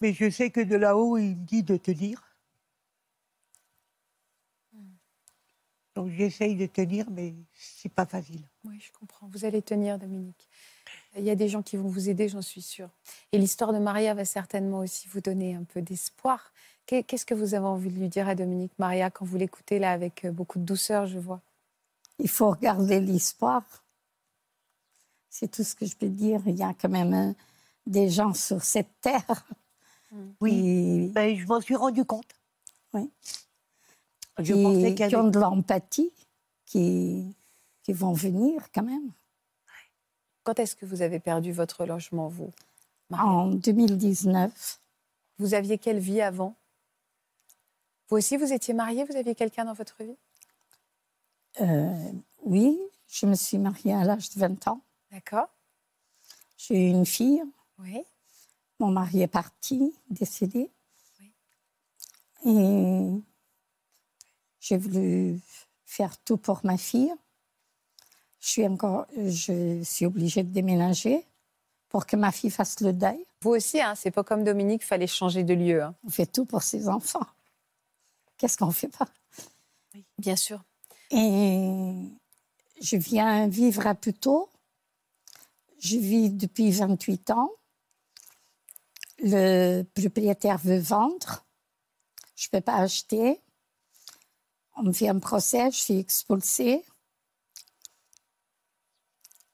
Mais 0.00 0.14
je 0.14 0.30
sais 0.30 0.50
que 0.50 0.62
de 0.62 0.76
là-haut, 0.76 1.18
il 1.18 1.36
me 1.36 1.44
dit 1.44 1.62
de 1.62 1.76
tenir. 1.76 2.33
Donc 5.94 6.10
j'essaye 6.10 6.56
de 6.56 6.66
tenir, 6.66 7.08
mais 7.10 7.34
c'est 7.54 7.88
pas 7.92 8.06
facile. 8.06 8.42
Oui, 8.64 8.80
je 8.80 8.90
comprends. 8.98 9.28
Vous 9.28 9.44
allez 9.44 9.62
tenir, 9.62 9.98
Dominique. 9.98 10.48
Il 11.16 11.22
y 11.24 11.30
a 11.30 11.36
des 11.36 11.48
gens 11.48 11.62
qui 11.62 11.76
vont 11.76 11.88
vous 11.88 12.08
aider, 12.08 12.28
j'en 12.28 12.42
suis 12.42 12.62
sûre. 12.62 12.90
Et 13.30 13.38
l'histoire 13.38 13.72
de 13.72 13.78
Maria 13.78 14.14
va 14.14 14.24
certainement 14.24 14.80
aussi 14.80 15.06
vous 15.08 15.20
donner 15.20 15.54
un 15.54 15.62
peu 15.62 15.80
d'espoir. 15.80 16.52
Qu'est- 16.86 17.04
Qu'est-ce 17.04 17.24
que 17.24 17.34
vous 17.34 17.54
avez 17.54 17.64
envie 17.66 17.90
de 17.90 17.98
lui 17.98 18.08
dire 18.08 18.28
à 18.28 18.34
Dominique 18.34 18.72
Maria 18.78 19.10
quand 19.10 19.24
vous 19.24 19.36
l'écoutez 19.36 19.78
là 19.78 19.92
avec 19.92 20.24
euh, 20.24 20.32
beaucoup 20.32 20.58
de 20.58 20.64
douceur, 20.64 21.06
je 21.06 21.18
vois? 21.20 21.40
Il 22.18 22.28
faut 22.28 22.50
regarder 22.50 23.00
l'histoire. 23.00 23.62
C'est 25.30 25.50
tout 25.50 25.62
ce 25.64 25.74
que 25.76 25.86
je 25.86 25.96
peux 25.96 26.08
dire. 26.08 26.40
Il 26.46 26.56
y 26.56 26.62
a 26.62 26.74
quand 26.74 26.88
même 26.88 27.14
euh, 27.14 27.32
des 27.86 28.10
gens 28.10 28.34
sur 28.34 28.62
cette 28.62 28.90
terre 29.00 29.46
Oui, 30.40 31.08
ben, 31.12 31.36
je 31.36 31.46
m'en 31.46 31.60
suis 31.60 31.76
rendu 31.76 32.04
compte. 32.04 32.32
Oui. 32.92 33.10
Je 34.38 34.52
qui- 34.54 34.94
qui 35.08 35.16
ont 35.16 35.28
de 35.28 35.38
l'empathie, 35.38 36.12
qui, 36.66 37.34
qui 37.82 37.92
vont 37.92 38.12
venir 38.12 38.70
quand 38.72 38.82
même. 38.82 39.10
Quand 40.42 40.58
est-ce 40.58 40.76
que 40.76 40.84
vous 40.86 41.02
avez 41.02 41.20
perdu 41.20 41.52
votre 41.52 41.86
logement, 41.86 42.28
vous 42.28 42.50
En 43.12 43.46
2019, 43.48 44.80
Vous 45.38 45.54
aviez 45.54 45.78
quelle 45.78 45.98
vie 45.98 46.20
avant? 46.20 46.54
Vous 48.08 48.16
aussi, 48.18 48.36
vous 48.36 48.52
étiez 48.52 48.74
mariée 48.74 49.04
Vous 49.04 49.16
aviez 49.16 49.34
quelqu'un 49.34 49.64
dans 49.64 49.72
votre 49.72 50.02
vie? 50.04 50.16
Euh, 51.60 52.12
oui, 52.42 52.78
je 53.08 53.26
me 53.26 53.34
suis 53.34 53.58
mariée 53.58 53.94
à 53.94 54.04
l'âge 54.04 54.30
de 54.30 54.38
20 54.40 54.68
ans. 54.68 54.80
D'accord. 55.10 55.48
J'ai 56.56 56.86
eu 56.86 56.90
une 56.90 57.06
fille. 57.06 57.42
Oui. 57.78 58.02
Mon 58.80 58.90
mari 58.90 59.22
est 59.22 59.26
parti, 59.28 59.94
décédé. 60.10 60.70
Oui. 61.20 61.32
Et 62.46 63.22
j'ai 64.64 64.78
voulu 64.78 65.40
faire 65.84 66.16
tout 66.24 66.38
pour 66.38 66.60
ma 66.64 66.78
fille. 66.78 67.12
Je 68.40 68.48
suis, 68.48 68.66
encore, 68.66 69.06
je 69.14 69.82
suis 69.82 70.06
obligée 70.06 70.42
de 70.42 70.50
déménager 70.50 71.26
pour 71.90 72.06
que 72.06 72.16
ma 72.16 72.32
fille 72.32 72.50
fasse 72.50 72.80
le 72.80 72.94
deuil. 72.94 73.24
Vous 73.42 73.50
aussi, 73.50 73.80
hein, 73.80 73.94
c'est 73.94 74.10
pas 74.10 74.24
comme 74.24 74.42
Dominique, 74.42 74.82
fallait 74.82 75.06
changer 75.06 75.44
de 75.44 75.52
lieu. 75.52 75.82
hein. 75.82 75.94
On 76.04 76.08
fait 76.08 76.26
tout 76.26 76.46
pour 76.46 76.62
ses 76.62 76.88
enfants. 76.88 77.26
Qu'est-ce 78.38 78.56
qu'on 78.56 78.70
fait 78.70 78.88
pas? 78.88 79.06
Bien 80.18 80.36
sûr. 80.36 80.62
Et 81.10 81.92
je 82.80 82.96
viens 82.96 83.48
vivre 83.48 83.86
à 83.86 83.94
Puteaux. 83.94 84.48
Je 85.78 85.98
vis 85.98 86.30
depuis 86.30 86.70
28 86.70 87.30
ans. 87.32 87.50
Le 89.18 89.82
propriétaire 89.82 90.56
veut 90.56 90.78
vendre. 90.78 91.44
Je 92.34 92.48
ne 92.48 92.58
peux 92.58 92.62
pas 92.62 92.76
acheter. 92.76 93.40
On 94.76 94.82
me 94.82 94.92
fait 94.92 95.08
un 95.08 95.18
procès, 95.18 95.70
je 95.70 95.78
suis 95.78 95.98
expulsée. 95.98 96.84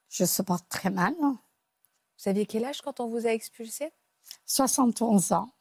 Je 0.09 0.25
supporte 0.25 0.67
très 0.67 0.89
mal. 0.89 1.15
Vous 1.19 2.29
aviez 2.29 2.45
quel 2.45 2.65
âge 2.65 2.81
quand 2.81 2.99
on 2.99 3.07
vous 3.07 3.25
a 3.25 3.31
expulsé 3.31 3.91
71 4.45 5.31
ans. 5.31 5.53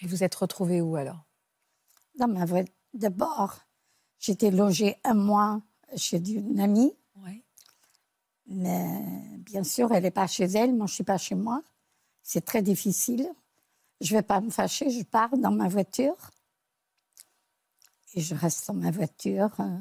Et 0.00 0.06
vous 0.06 0.22
êtes 0.22 0.34
retrouvée 0.34 0.80
où 0.80 0.96
alors? 0.96 1.24
Dans 2.16 2.28
ma 2.28 2.44
voie 2.44 2.62
D'abord, 2.94 3.58
j'étais 4.18 4.50
logée 4.50 4.96
un 5.04 5.14
mois 5.14 5.60
chez 5.96 6.18
une 6.18 6.58
amie. 6.58 6.96
Oui. 7.16 7.44
Mais 8.46 9.02
bien 9.40 9.62
sûr, 9.62 9.92
elle 9.92 10.04
n'est 10.04 10.10
pas 10.10 10.26
chez 10.26 10.44
elle, 10.44 10.74
moi 10.74 10.86
je 10.86 10.92
ne 10.92 10.94
suis 10.94 11.04
pas 11.04 11.18
chez 11.18 11.34
moi. 11.34 11.62
C'est 12.22 12.44
très 12.44 12.62
difficile. 12.62 13.30
Je 14.00 14.14
ne 14.14 14.18
vais 14.20 14.22
pas 14.22 14.40
me 14.40 14.50
fâcher, 14.50 14.90
je 14.90 15.02
pars 15.02 15.36
dans 15.36 15.50
ma 15.50 15.68
voiture. 15.68 16.16
Et 18.18 18.20
je 18.20 18.34
reste 18.34 18.66
dans 18.66 18.74
ma 18.74 18.90
voiture. 18.90 19.48
euh, 19.60 19.78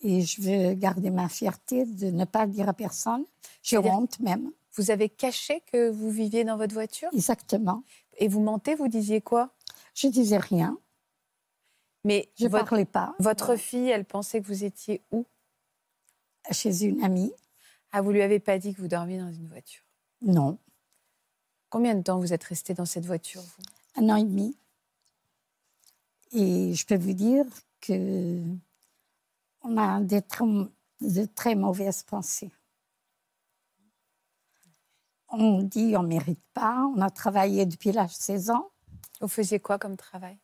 Et 0.00 0.20
je 0.20 0.42
veux 0.42 0.74
garder 0.74 1.08
ma 1.08 1.30
fierté 1.30 1.86
de 1.86 2.10
ne 2.10 2.26
pas 2.26 2.44
le 2.44 2.52
dire 2.52 2.68
à 2.68 2.74
personne. 2.74 3.24
J'ai 3.62 3.78
honte 3.78 4.20
même. 4.20 4.52
Vous 4.74 4.90
avez 4.90 5.08
caché 5.08 5.62
que 5.72 5.88
vous 5.88 6.10
viviez 6.10 6.44
dans 6.44 6.58
votre 6.58 6.74
voiture? 6.74 7.08
Exactement. 7.14 7.84
Et 8.18 8.28
vous 8.28 8.40
mentez, 8.42 8.74
vous 8.74 8.88
disiez 8.88 9.22
quoi? 9.22 9.54
Je 9.94 10.08
disais 10.08 10.36
rien. 10.36 10.76
Mais 12.04 12.30
Je 12.38 12.48
votre, 12.48 12.66
parlais 12.68 12.84
pas. 12.84 13.14
votre 13.18 13.56
fille, 13.56 13.88
elle 13.88 14.04
pensait 14.04 14.42
que 14.42 14.46
vous 14.46 14.64
étiez 14.64 15.00
où? 15.10 15.24
Chez 16.50 16.84
une 16.84 17.02
amie. 17.02 17.32
Ah, 17.92 18.02
vous 18.02 18.10
lui 18.12 18.20
avez 18.20 18.40
pas 18.40 18.58
dit 18.58 18.74
que 18.74 18.80
vous 18.82 18.88
dormiez 18.88 19.18
dans 19.18 19.32
une 19.32 19.46
voiture? 19.46 19.84
Non. 20.20 20.58
Combien 21.70 21.94
de 21.94 22.02
temps 22.02 22.18
vous 22.18 22.34
êtes 22.34 22.44
resté 22.44 22.74
dans 22.74 22.84
cette 22.84 23.06
voiture, 23.06 23.40
vous? 23.40 23.62
Un 24.02 24.10
an 24.10 24.16
et 24.16 24.24
demi. 24.24 24.54
Et 26.32 26.74
je 26.74 26.86
peux 26.86 26.96
vous 26.96 27.12
dire 27.12 27.44
que 27.80 28.42
on 29.62 29.76
a 29.76 30.00
très, 30.22 30.44
de 31.00 31.24
très 31.26 31.54
mauvaises 31.54 32.02
pensées. 32.02 32.50
On 35.28 35.62
dit 35.62 35.94
on 35.96 36.02
ne 36.02 36.08
mérite 36.08 36.42
pas. 36.54 36.90
On 36.96 37.00
a 37.00 37.10
travaillé 37.10 37.66
depuis 37.66 37.92
l'âge 37.92 38.16
de 38.16 38.22
16 38.22 38.50
ans. 38.50 38.70
Vous 39.20 39.28
faisiez 39.28 39.60
quoi 39.60 39.78
comme 39.78 39.96
travail? 39.96 40.38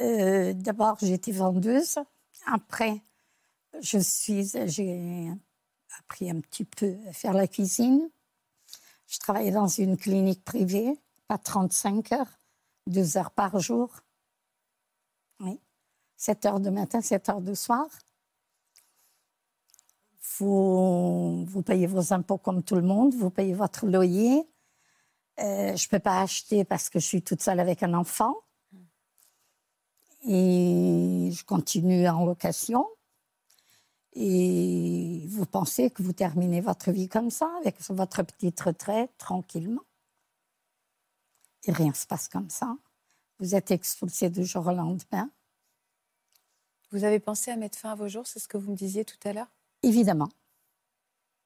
Euh, 0.00 0.52
D'abord, 0.52 0.98
j'étais 1.00 1.32
vendeuse. 1.32 1.98
Après, 2.46 3.02
je 3.80 3.98
suis, 3.98 4.50
j'ai 4.66 5.30
appris 5.98 6.30
un 6.30 6.40
petit 6.40 6.64
peu 6.64 6.96
à 7.08 7.12
faire 7.12 7.32
la 7.32 7.48
cuisine. 7.48 8.08
Je 9.06 9.18
travaillais 9.18 9.50
dans 9.50 9.68
une 9.68 9.96
clinique 9.96 10.44
privée, 10.44 10.98
pas 11.28 11.38
35 11.38 12.12
heures, 12.12 12.38
2 12.86 13.16
heures 13.16 13.30
par 13.30 13.58
jour. 13.60 13.90
Oui. 15.40 15.60
7 16.16 16.46
heures 16.46 16.60
de 16.60 16.70
matin, 16.70 17.00
7 17.00 17.28
heures 17.28 17.40
de 17.40 17.54
soir. 17.54 17.86
Vous, 20.38 21.44
vous 21.44 21.62
payez 21.62 21.86
vos 21.86 22.12
impôts 22.12 22.38
comme 22.38 22.62
tout 22.62 22.74
le 22.74 22.82
monde, 22.82 23.14
vous 23.14 23.30
payez 23.30 23.54
votre 23.54 23.86
loyer. 23.86 24.46
Euh, 25.38 25.76
je 25.76 25.86
ne 25.86 25.90
peux 25.90 25.98
pas 25.98 26.20
acheter 26.20 26.64
parce 26.64 26.88
que 26.88 26.98
je 26.98 27.06
suis 27.06 27.22
toute 27.22 27.42
seule 27.42 27.60
avec 27.60 27.82
un 27.82 27.94
enfant. 27.94 28.34
Et 30.28 31.30
je 31.32 31.44
continue 31.44 32.08
en 32.08 32.24
location. 32.24 32.86
Et 34.14 35.24
vous 35.28 35.44
pensez 35.44 35.90
que 35.90 36.02
vous 36.02 36.14
terminez 36.14 36.62
votre 36.62 36.90
vie 36.90 37.08
comme 37.08 37.30
ça, 37.30 37.50
avec 37.60 37.80
votre 37.90 38.22
petite 38.22 38.58
retraite, 38.60 39.10
tranquillement. 39.18 39.82
Et 41.64 41.72
rien 41.72 41.88
ne 41.88 41.92
se 41.92 42.06
passe 42.06 42.28
comme 42.28 42.48
ça. 42.48 42.76
Vous 43.38 43.54
êtes 43.54 43.70
expulsé 43.70 44.30
du 44.30 44.44
jour 44.44 44.66
au 44.66 44.72
lendemain. 44.72 45.30
Vous 46.90 47.04
avez 47.04 47.20
pensé 47.20 47.50
à 47.50 47.56
mettre 47.56 47.78
fin 47.78 47.90
à 47.90 47.94
vos 47.94 48.08
jours, 48.08 48.26
c'est 48.26 48.38
ce 48.38 48.48
que 48.48 48.56
vous 48.56 48.70
me 48.70 48.76
disiez 48.76 49.04
tout 49.04 49.18
à 49.28 49.32
l'heure? 49.32 49.50
Évidemment, 49.82 50.28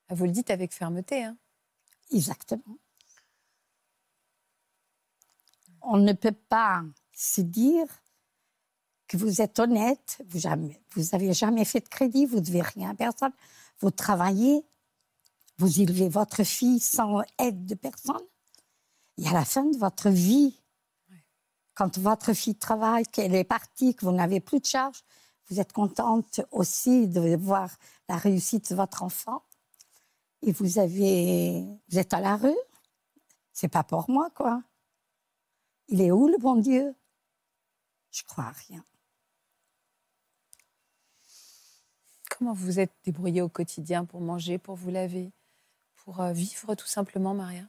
Ah, 0.09 0.15
Vous 0.15 0.25
le 0.25 0.31
dites 0.31 0.51
avec 0.51 0.73
fermeté. 0.73 1.25
Hein 1.25 1.37
exactement. 2.13 2.79
On 5.83 5.97
ne 5.97 6.13
peut 6.13 6.33
pas 6.33 6.85
se 7.13 7.41
dire 7.41 7.87
que 9.09 9.17
vous 9.17 9.41
êtes 9.41 9.59
honnête, 9.59 10.23
vous 10.29 10.39
jamais, 10.39 10.81
vous 10.95 11.15
avez 11.15 11.33
jamais 11.33 11.65
fait 11.65 11.81
de 11.81 11.89
crédit, 11.89 12.27
vous 12.27 12.41
devez 12.41 12.63
rien 12.63 12.91
à 12.91 12.95
personne, 12.95 13.33
vous 13.81 13.91
travaillez, 13.91 14.65
vous 15.59 15.81
élevez 15.81 16.09
votre 16.09 16.45
fille 16.45 16.79
sans 16.81 17.23
aide 17.39 17.67
de 17.67 17.75
personne. 17.75 18.23
Et 19.19 19.27
à 19.27 19.33
la 19.33 19.45
fin 19.45 19.65
de 19.65 19.77
votre 19.79 20.11
vie, 20.11 20.61
quand 21.81 21.97
votre 21.97 22.35
fille 22.35 22.57
travaille, 22.57 23.07
qu'elle 23.07 23.35
est 23.35 23.43
partie, 23.43 23.95
que 23.95 24.05
vous 24.05 24.13
n'avez 24.13 24.39
plus 24.39 24.61
de 24.61 24.67
charge, 24.67 25.03
vous 25.49 25.61
êtes 25.61 25.73
contente 25.73 26.43
aussi 26.51 27.09
de 27.09 27.35
voir 27.37 27.75
la 28.07 28.19
réussite 28.19 28.69
de 28.69 28.77
votre 28.77 29.03
enfant. 29.03 29.43
Et 30.43 30.53
vous 30.53 30.79
avez, 30.79 31.65
vous 31.89 31.99
êtes 31.99 32.13
à 32.13 32.21
la 32.21 32.37
rue. 32.37 32.59
C'est 33.55 33.69
pas 33.69 33.83
pour 33.83 34.11
moi, 34.11 34.29
quoi. 34.29 34.63
Il 35.89 36.03
est 36.03 36.13
où 36.13 36.29
le 36.29 36.37
bon 36.37 36.57
Dieu? 36.57 36.95
Je 38.11 38.25
crois 38.25 38.45
à 38.45 38.53
rien. 38.53 38.85
Comment 42.29 42.53
vous 42.53 42.67
vous 42.67 42.81
êtes 42.81 42.93
débrouillé 43.05 43.41
au 43.41 43.49
quotidien 43.49 44.05
pour 44.05 44.21
manger, 44.21 44.59
pour 44.59 44.77
vous 44.77 44.91
laver, 44.91 45.33
pour 46.05 46.21
euh, 46.21 46.33
vivre 46.33 46.75
tout 46.75 46.87
simplement, 46.87 47.33
Maria? 47.33 47.65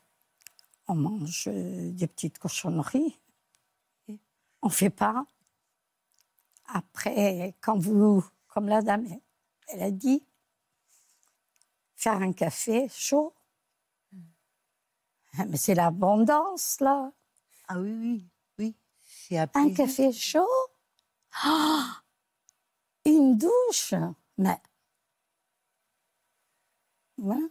On 0.89 0.95
mange 0.95 1.47
des 1.47 2.07
petites 2.07 2.39
cochonneries. 2.39 3.17
On 4.61 4.69
fait 4.69 4.89
pas. 4.89 5.25
Après, 6.65 7.55
quand 7.61 7.77
vous, 7.77 8.23
comme 8.47 8.67
la 8.67 8.81
dame, 8.81 9.07
elle 9.67 9.83
a 9.83 9.91
dit, 9.91 10.25
faire 11.95 12.21
un 12.21 12.33
café 12.33 12.87
chaud. 12.89 13.33
Ah, 15.37 15.45
Mais 15.45 15.57
c'est 15.57 15.75
l'abondance, 15.75 16.79
là. 16.79 17.11
Ah 17.67 17.79
oui, 17.79 17.93
oui, 17.93 18.29
oui. 18.57 18.75
C'est 19.03 19.37
un 19.37 19.73
café 19.73 20.11
chaud 20.11 20.47
Ah 21.43 22.01
Une 23.05 23.37
douche 23.37 23.93
Mais. 24.37 24.61
Voilà. 27.17 27.47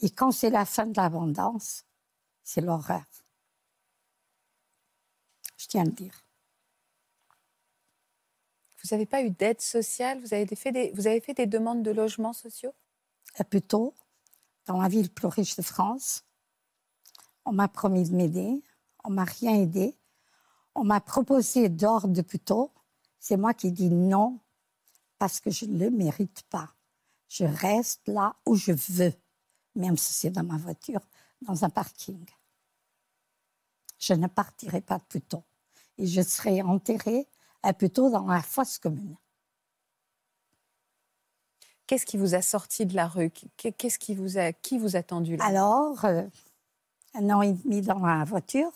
Et 0.00 0.10
quand 0.10 0.32
c'est 0.32 0.50
la 0.50 0.64
fin 0.64 0.86
de 0.86 0.96
l'abondance, 0.96 1.84
c'est 2.42 2.60
l'horreur. 2.60 3.04
Je 5.66 5.70
tiens 5.70 5.82
à 5.82 5.84
le 5.84 5.90
dire. 5.90 6.22
Vous 8.82 8.94
n'avez 8.94 9.06
pas 9.06 9.20
eu 9.22 9.30
d'aide 9.30 9.60
sociale? 9.60 10.20
Vous 10.20 10.32
avez, 10.32 10.46
fait 10.54 10.70
des, 10.70 10.92
vous 10.92 11.08
avez 11.08 11.20
fait 11.20 11.34
des 11.34 11.46
demandes 11.46 11.82
de 11.82 11.90
logements 11.90 12.32
sociaux? 12.32 12.72
Et 13.40 13.42
plutôt, 13.42 13.92
dans 14.66 14.80
la 14.80 14.86
ville 14.86 15.10
plus 15.10 15.26
riche 15.26 15.56
de 15.56 15.62
France, 15.62 16.22
on 17.44 17.50
m'a 17.50 17.66
promis 17.66 18.08
de 18.08 18.14
m'aider, 18.14 18.62
on 19.02 19.10
m'a 19.10 19.24
rien 19.24 19.54
aidé. 19.56 19.98
On 20.76 20.84
m'a 20.84 21.00
proposé 21.00 21.68
d'or 21.68 22.06
de 22.06 22.22
plutôt. 22.22 22.72
C'est 23.18 23.36
moi 23.36 23.52
qui 23.54 23.72
dis 23.72 23.90
non 23.90 24.38
parce 25.18 25.40
que 25.40 25.50
je 25.50 25.64
ne 25.64 25.78
le 25.78 25.90
mérite 25.90 26.44
pas. 26.48 26.70
Je 27.28 27.44
reste 27.44 28.06
là 28.06 28.36
où 28.46 28.54
je 28.54 28.70
veux, 28.70 29.12
même 29.74 29.96
si 29.96 30.12
c'est 30.12 30.30
dans 30.30 30.44
ma 30.44 30.58
voiture, 30.58 31.00
dans 31.40 31.64
un 31.64 31.70
parking. 31.70 32.24
Je 33.98 34.12
ne 34.12 34.28
partirai 34.28 34.80
pas 34.80 34.98
de 34.98 35.04
plutôt. 35.04 35.42
Et 35.98 36.06
je 36.06 36.20
serai 36.22 36.62
enterrée 36.62 37.26
à 37.62 37.72
plutôt 37.72 38.10
dans 38.10 38.26
la 38.26 38.42
fosse 38.42 38.78
commune. 38.78 39.16
Qu'est-ce 41.86 42.06
qui 42.06 42.16
vous 42.16 42.34
a 42.34 42.42
sorti 42.42 42.84
de 42.84 42.94
la 42.94 43.06
rue? 43.06 43.30
Qu'est- 43.30 43.72
Qu'est-ce 43.72 43.98
qui 43.98 44.14
vous 44.14 44.38
a, 44.38 44.52
qui 44.52 44.78
vous 44.78 44.96
a 44.96 45.02
tendu 45.02 45.36
là? 45.36 45.44
Alors, 45.44 46.04
euh, 46.04 46.22
un 47.14 47.30
an 47.30 47.42
et 47.42 47.52
demi 47.52 47.80
dans 47.80 48.04
la 48.04 48.24
voiture, 48.24 48.72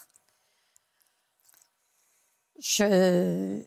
je... 2.59 3.63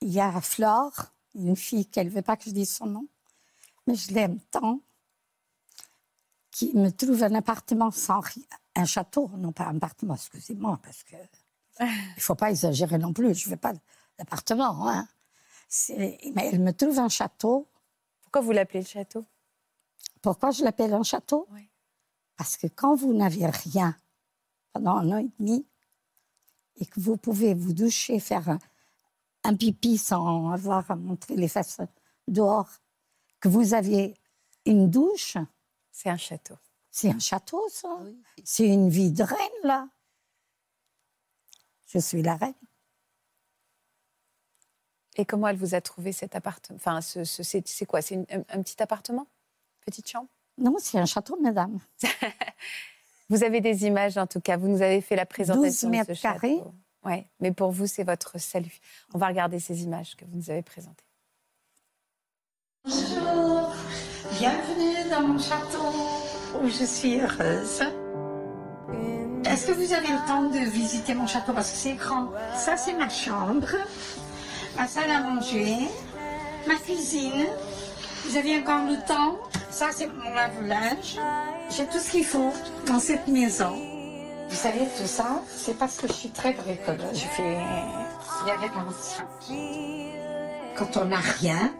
il 0.00 0.08
y 0.08 0.20
a 0.20 0.40
Flore, 0.40 1.12
une 1.34 1.54
fille 1.54 1.86
qu'elle 1.86 2.08
ne 2.08 2.12
veut 2.12 2.22
pas 2.22 2.36
que 2.36 2.44
je 2.44 2.50
dise 2.50 2.72
son 2.72 2.86
nom, 2.86 3.06
mais 3.86 3.94
je 3.94 4.12
l'aime 4.12 4.40
tant, 4.50 4.80
qui 6.50 6.74
me 6.76 6.90
trouve 6.90 7.22
un 7.22 7.34
appartement 7.34 7.90
sans 7.90 8.20
rien. 8.20 8.44
Un 8.74 8.84
château, 8.84 9.30
non 9.36 9.52
pas 9.52 9.66
un 9.66 9.76
appartement, 9.76 10.14
excusez-moi, 10.14 10.78
parce 10.82 11.04
que 11.04 11.16
il 11.80 11.86
ne 12.16 12.20
faut 12.20 12.34
pas 12.34 12.50
exagérer 12.50 12.98
non 12.98 13.12
plus, 13.12 13.34
je 13.34 13.46
ne 13.46 13.50
veux 13.52 13.60
pas 13.60 13.72
d'appartement. 14.18 14.88
Hein. 14.88 15.06
Mais 15.96 16.18
elle 16.36 16.60
me 16.60 16.72
trouve 16.72 16.98
un 16.98 17.08
château. 17.08 17.68
Pourquoi 18.22 18.40
vous 18.40 18.52
l'appelez 18.52 18.80
le 18.80 18.86
château? 18.86 19.24
Pourquoi 20.22 20.50
je 20.50 20.64
l'appelle 20.64 20.92
un 20.94 21.02
château? 21.02 21.46
Oui. 21.52 21.68
Parce 22.36 22.56
que 22.56 22.66
quand 22.66 22.94
vous 22.94 23.12
n'avez 23.12 23.46
rien 23.46 23.96
pendant 24.72 24.96
un 24.96 25.12
an 25.12 25.18
et 25.18 25.30
demi 25.38 25.66
et 26.76 26.86
que 26.86 27.00
vous 27.00 27.16
pouvez 27.16 27.54
vous 27.54 27.72
doucher, 27.72 28.18
faire 28.20 28.48
un, 28.48 28.58
un 29.44 29.54
pipi 29.54 29.98
sans 29.98 30.50
avoir 30.50 30.90
à 30.90 30.96
montrer 30.96 31.36
les 31.36 31.48
fesses 31.48 31.80
dehors, 32.26 32.70
que 33.40 33.48
vous 33.48 33.74
avez 33.74 34.14
une 34.66 34.90
douche, 34.90 35.36
C'est 35.90 36.10
un 36.10 36.16
château. 36.16 36.54
c'est 36.90 37.10
un 37.10 37.18
château, 37.18 37.62
ça? 37.70 37.88
Oui. 38.02 38.20
C'est 38.44 38.66
une 38.66 38.88
vie 38.88 39.10
de 39.12 39.22
reine, 39.22 39.60
là. 39.64 39.88
Je 41.88 41.98
suis 41.98 42.22
la 42.22 42.36
reine. 42.36 42.54
Et 45.16 45.24
comment 45.24 45.48
elle 45.48 45.56
vous 45.56 45.74
a 45.74 45.80
trouvé 45.80 46.12
cet 46.12 46.36
appartement 46.36 46.76
Enfin, 46.76 47.00
ce, 47.00 47.24
ce- 47.24 47.42
c'est 47.42 47.66
c'est 47.66 47.86
quoi? 47.86 48.02
C'est 48.02 48.14
une- 48.14 48.26
un, 48.30 48.40
un 48.50 48.62
petit 48.62 48.80
appartement? 48.82 49.26
Petite 49.84 50.08
chambre? 50.08 50.28
Non, 50.58 50.76
c'est 50.78 50.98
un 50.98 51.06
château, 51.06 51.38
madame. 51.40 51.78
Vous 53.30 53.42
avez 53.44 53.60
des 53.60 53.84
images 53.84 54.16
en 54.16 54.26
tout 54.26 54.40
cas. 54.40 54.56
Vous 54.56 54.68
nous 54.68 54.80
avez 54.82 55.00
fait 55.00 55.16
la 55.16 55.26
présentation 55.26 55.62
12 55.62 55.72
de 55.74 55.76
ce 55.80 55.86
mètres 55.86 56.20
carrés. 56.22 56.56
château. 56.58 56.74
Ouais, 57.04 57.26
mais 57.40 57.52
pour 57.52 57.70
vous, 57.72 57.86
c'est 57.86 58.02
votre 58.04 58.38
salut. 58.38 58.78
On 59.14 59.18
va 59.18 59.28
regarder 59.28 59.58
ces 59.60 59.82
images 59.82 60.16
que 60.16 60.24
vous 60.24 60.36
nous 60.36 60.50
avez 60.50 60.62
présentées. 60.62 61.04
Bonjour, 62.84 63.72
bienvenue 64.38 65.10
dans 65.10 65.22
mon 65.28 65.38
château 65.38 66.62
où 66.62 66.68
je 66.68 66.84
suis 66.84 67.20
heureuse. 67.20 67.82
Est-ce 69.48 69.66
que 69.66 69.72
vous 69.72 69.92
avez 69.92 70.08
le 70.08 70.26
temps 70.26 70.42
de 70.42 70.58
visiter 70.58 71.14
mon 71.14 71.26
château? 71.26 71.52
Parce 71.52 71.70
que 71.70 71.76
c'est 71.78 71.94
grand 71.94 72.28
Ça, 72.56 72.76
c'est 72.76 72.92
ma 72.92 73.08
chambre, 73.08 73.68
ma 74.76 74.86
salle 74.86 75.10
à 75.10 75.20
manger, 75.20 75.76
ma 76.66 76.74
cuisine. 76.76 77.46
Vous 78.26 78.36
avez 78.36 78.58
encore 78.60 78.84
le 78.84 78.96
temps? 79.06 79.36
Ça, 79.70 79.86
c'est 79.92 80.06
mon 80.08 80.30
lave-linge. 80.34 81.18
J'ai 81.70 81.86
tout 81.86 81.98
ce 81.98 82.10
qu'il 82.10 82.24
faut 82.24 82.52
dans 82.86 82.98
cette 83.00 83.26
maison. 83.28 83.74
Vous 84.48 84.56
savez, 84.56 84.80
tout 84.98 85.06
ça, 85.06 85.42
c'est 85.54 85.76
parce 85.78 85.96
que 85.98 86.08
je 86.08 86.12
suis 86.12 86.30
très 86.30 86.52
bricoleuse. 86.52 87.14
Je 87.14 87.26
fais 87.36 87.58
réparation. 88.60 89.24
Quand 90.76 90.96
on 90.96 91.04
n'a 91.06 91.18
rien 91.40 91.72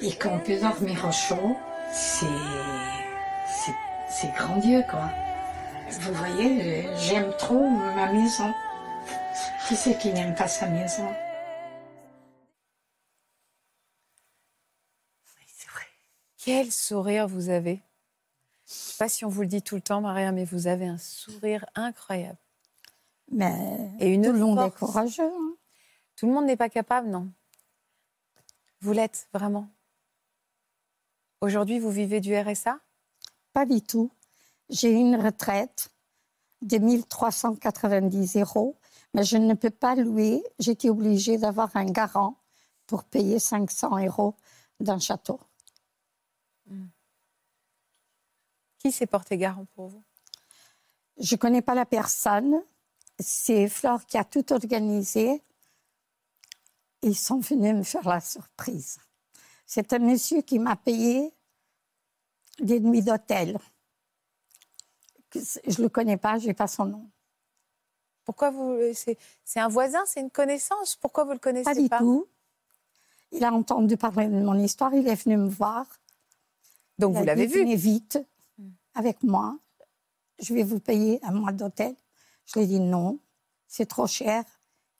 et 0.00 0.12
qu'on 0.16 0.38
peut 0.38 0.58
dormir 0.60 1.04
au 1.08 1.12
chaud, 1.12 1.56
c'est. 1.92 2.26
c'est- 4.10 4.32
grandiose, 4.36 4.84
quoi. 4.90 5.08
Vous 6.00 6.14
voyez, 6.14 6.88
j'aime 6.96 7.32
trop 7.38 7.68
ma 7.68 8.12
maison. 8.12 8.52
Qui 9.66 9.76
c'est 9.76 9.98
qui 9.98 10.12
n'aime 10.12 10.34
pas 10.34 10.48
sa 10.48 10.66
maison? 10.68 11.08
Quel 16.38 16.72
sourire 16.72 17.28
vous 17.28 17.50
avez. 17.50 17.76
Je 18.66 18.72
ne 18.72 18.76
sais 18.78 18.96
pas 18.98 19.08
si 19.08 19.24
on 19.24 19.28
vous 19.28 19.42
le 19.42 19.46
dit 19.46 19.62
tout 19.62 19.76
le 19.76 19.80
temps, 19.80 20.00
Maria, 20.00 20.32
mais 20.32 20.44
vous 20.44 20.66
avez 20.66 20.86
un 20.86 20.98
sourire 20.98 21.64
incroyable. 21.74 22.38
Mais 23.30 23.90
Et 24.00 24.08
une 24.08 24.24
tout 24.24 24.32
le 24.32 24.38
monde 24.38 24.58
est 24.58 24.70
courageux. 24.76 25.22
hein. 25.22 25.54
Tout 26.16 26.26
le 26.26 26.32
monde 26.32 26.46
n'est 26.46 26.56
pas 26.56 26.68
capable, 26.68 27.08
non 27.08 27.30
Vous 28.80 28.92
l'êtes, 28.92 29.28
vraiment. 29.32 29.68
Aujourd'hui, 31.40 31.78
vous 31.78 31.90
vivez 31.90 32.20
du 32.20 32.36
RSA 32.36 32.78
Pas 33.52 33.64
du 33.66 33.80
tout. 33.80 34.10
J'ai 34.70 34.92
une 34.92 35.16
retraite 35.16 35.90
de 36.62 36.78
1390 36.78 38.36
euros, 38.36 38.78
mais 39.14 39.24
je 39.24 39.36
ne 39.36 39.54
peux 39.54 39.70
pas 39.70 39.94
louer. 39.94 40.42
J'étais 40.58 40.88
obligée 40.88 41.38
d'avoir 41.38 41.74
un 41.76 41.84
garant 41.84 42.36
pour 42.86 43.04
payer 43.04 43.38
500 43.38 44.04
euros 44.04 44.36
d'un 44.80 44.98
château. 44.98 45.40
Qui 48.78 48.90
s'est 48.90 49.06
porté 49.06 49.36
garant 49.36 49.66
pour 49.74 49.88
vous? 49.88 50.02
Je 51.18 51.34
ne 51.34 51.38
connais 51.38 51.62
pas 51.62 51.74
la 51.74 51.86
personne. 51.86 52.62
C'est 53.18 53.68
Flore 53.68 54.06
qui 54.06 54.16
a 54.16 54.24
tout 54.24 54.52
organisé. 54.52 55.42
Ils 57.02 57.16
sont 57.16 57.40
venus 57.40 57.74
me 57.74 57.82
faire 57.82 58.08
la 58.08 58.20
surprise. 58.20 58.98
C'est 59.66 59.92
un 59.92 59.98
monsieur 59.98 60.42
qui 60.42 60.58
m'a 60.58 60.76
payé 60.76 61.32
des 62.60 62.80
nuits 62.80 63.02
d'hôtel. 63.02 63.58
Je 65.34 65.78
ne 65.78 65.82
le 65.82 65.88
connais 65.88 66.16
pas, 66.16 66.38
je 66.38 66.46
n'ai 66.46 66.54
pas 66.54 66.66
son 66.66 66.86
nom. 66.86 67.10
Pourquoi 68.24 68.50
vous 68.50 68.78
c'est, 68.94 69.18
un 69.56 69.68
voisin, 69.68 70.02
c'est 70.06 70.20
une 70.20 70.30
connaissance? 70.30 70.96
Pourquoi 70.96 71.24
vous 71.24 71.32
le 71.32 71.38
connaissez 71.38 71.64
Pas 71.64 71.74
pas, 71.74 71.98
du 71.98 72.04
tout. 72.04 72.28
Il 73.32 73.44
a 73.44 73.52
entendu 73.52 73.96
parler 73.96 74.28
de 74.28 74.40
mon 74.42 74.58
histoire, 74.58 74.94
il 74.94 75.08
est 75.08 75.14
venu 75.14 75.36
me 75.36 75.48
voir. 75.48 75.86
Donc 76.98 77.14
Il 77.14 77.18
vous 77.18 77.24
l'avez 77.24 77.46
vu? 77.46 77.60
Venez 77.60 77.76
vite 77.76 78.18
avec 78.94 79.22
moi. 79.22 79.58
Je 80.38 80.54
vais 80.54 80.62
vous 80.62 80.80
payer 80.80 81.18
un 81.24 81.32
mois 81.32 81.52
d'hôtel. 81.52 81.94
Je 82.46 82.54
lui 82.54 82.64
ai 82.64 82.66
dit 82.66 82.80
non, 82.80 83.18
c'est 83.66 83.86
trop 83.86 84.06
cher. 84.06 84.44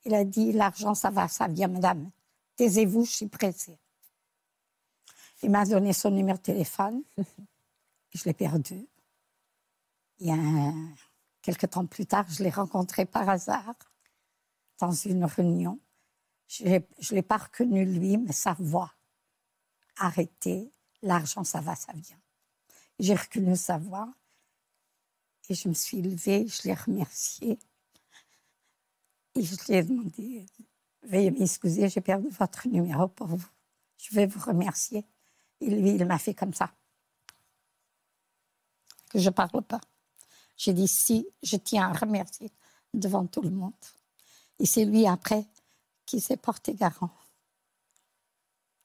Il 0.04 0.14
a 0.14 0.24
dit 0.24 0.52
l'argent, 0.52 0.94
ça 0.94 1.10
va, 1.10 1.28
ça 1.28 1.46
vient, 1.46 1.68
madame. 1.68 2.10
Taisez-vous, 2.56 3.04
je 3.04 3.10
suis 3.10 3.28
pressée. 3.28 3.78
Il 5.42 5.50
m'a 5.50 5.64
donné 5.64 5.92
son 5.92 6.10
numéro 6.10 6.38
de 6.38 6.42
téléphone. 6.42 7.02
je 8.14 8.24
l'ai 8.24 8.32
perdu. 8.32 8.86
Il 10.24 10.32
quelques 11.42 11.70
temps 11.70 11.84
plus 11.84 12.06
tard, 12.06 12.24
je 12.28 12.44
l'ai 12.44 12.50
rencontré 12.50 13.06
par 13.06 13.28
hasard 13.28 13.74
dans 14.78 14.92
une 14.92 15.24
réunion. 15.24 15.80
Je 16.46 16.64
ne 16.64 17.14
l'ai 17.14 17.22
pas 17.22 17.38
reconnu 17.38 17.84
lui, 17.84 18.16
mais 18.18 18.32
sa 18.32 18.52
voix. 18.52 18.94
Arrêtez, 19.96 20.70
l'argent, 21.02 21.42
ça 21.42 21.60
va, 21.60 21.74
ça 21.74 21.92
vient. 21.92 22.20
J'ai 23.00 23.16
reconnu 23.16 23.56
sa 23.56 23.78
voix 23.78 24.14
et 25.48 25.54
je 25.54 25.68
me 25.68 25.74
suis 25.74 26.00
levée, 26.00 26.46
je 26.46 26.68
l'ai 26.68 26.74
remercié. 26.74 27.58
Et 29.34 29.42
je 29.42 29.56
lui 29.56 29.74
ai 29.74 29.82
demandé, 29.82 30.46
veuillez 31.02 31.32
m'excuser, 31.32 31.88
j'ai 31.88 32.00
perdu 32.00 32.28
votre 32.28 32.68
numéro 32.68 33.08
pour 33.08 33.26
vous. 33.26 33.44
Je 33.98 34.14
vais 34.14 34.26
vous 34.26 34.40
remercier. 34.40 35.04
Et 35.60 35.68
lui, 35.68 35.90
il 35.96 36.06
m'a 36.06 36.18
fait 36.18 36.34
comme 36.34 36.54
ça. 36.54 36.72
Que 39.10 39.18
je 39.18 39.28
ne 39.28 39.34
parle 39.34 39.62
pas. 39.62 39.80
J'ai 40.62 40.72
dit, 40.72 40.86
si, 40.86 41.26
je 41.42 41.56
tiens 41.56 41.90
à 41.90 41.92
remercier 41.92 42.48
devant 42.94 43.26
tout 43.26 43.42
le 43.42 43.50
monde. 43.50 43.72
Et 44.60 44.64
c'est 44.64 44.84
lui, 44.84 45.08
après, 45.08 45.44
qui 46.06 46.20
s'est 46.20 46.36
porté 46.36 46.72
garant. 46.72 47.10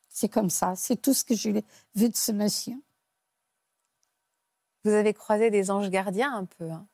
C'est 0.09 0.27
comme 0.27 0.49
ça. 0.49 0.75
C'est 0.75 0.99
tout 0.99 1.13
ce 1.13 1.23
que 1.23 1.35
j'ai 1.35 1.63
vu 1.93 2.09
de 2.09 2.15
ce 2.15 2.31
monsieur. 2.31 2.81
Vous 4.85 4.89
avez 4.89 5.13
croisé 5.13 5.51
des 5.51 5.69
anges 5.69 5.91
gardiens 5.91 6.33
un 6.33 6.45
peu. 6.45 6.67
hein? 6.71 6.87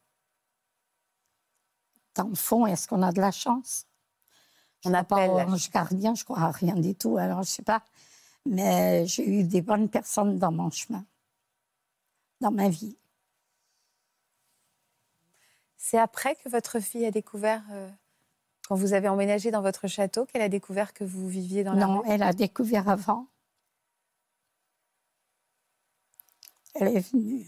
Dans 2.15 2.27
le 2.27 2.35
fond, 2.35 2.65
est-ce 2.65 2.85
qu'on 2.85 3.03
a 3.03 3.13
de 3.13 3.21
la 3.21 3.31
chance? 3.31 3.85
Je 4.83 4.89
On 4.89 4.91
pas 4.91 4.97
appelle 4.99 5.31
la 5.31 5.45
ange 5.47 5.71
gardien, 5.71 6.13
je 6.13 6.25
crois 6.25 6.41
à 6.41 6.51
rien 6.51 6.75
du 6.75 6.93
tout. 6.93 7.15
Alors, 7.15 7.43
je 7.43 7.49
sais 7.49 7.63
pas. 7.63 7.85
Mais 8.45 9.07
j'ai 9.07 9.25
eu 9.25 9.45
des 9.45 9.61
bonnes 9.61 9.87
personnes 9.87 10.37
dans 10.39 10.51
mon 10.51 10.69
chemin, 10.71 11.05
dans 12.41 12.51
ma 12.51 12.67
vie. 12.67 12.97
C'est 15.85 15.97
après 15.97 16.37
que 16.37 16.47
votre 16.47 16.79
fille 16.79 17.05
a 17.05 17.11
découvert, 17.11 17.61
euh, 17.71 17.89
quand 18.65 18.75
vous 18.75 18.93
avez 18.93 19.09
emménagé 19.09 19.51
dans 19.51 19.61
votre 19.61 19.87
château, 19.89 20.25
qu'elle 20.25 20.41
a 20.41 20.47
découvert 20.47 20.93
que 20.93 21.03
vous 21.03 21.27
viviez 21.27 21.65
dans 21.65 21.73
la 21.73 21.85
non, 21.85 21.99
rue? 21.99 22.07
elle 22.07 22.23
a 22.23 22.31
découvert 22.31 22.87
avant. 22.87 23.27
Elle 26.75 26.87
est 26.87 27.11
venue. 27.11 27.45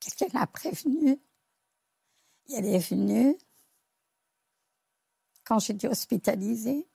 Quelqu'un 0.00 0.38
l'a 0.38 0.46
prévenue. 0.46 1.20
Et 2.48 2.54
elle 2.54 2.64
est 2.64 2.78
venue. 2.78 3.36
Quand 5.44 5.58
j'étais 5.58 5.86
hospitalisée, 5.86 6.88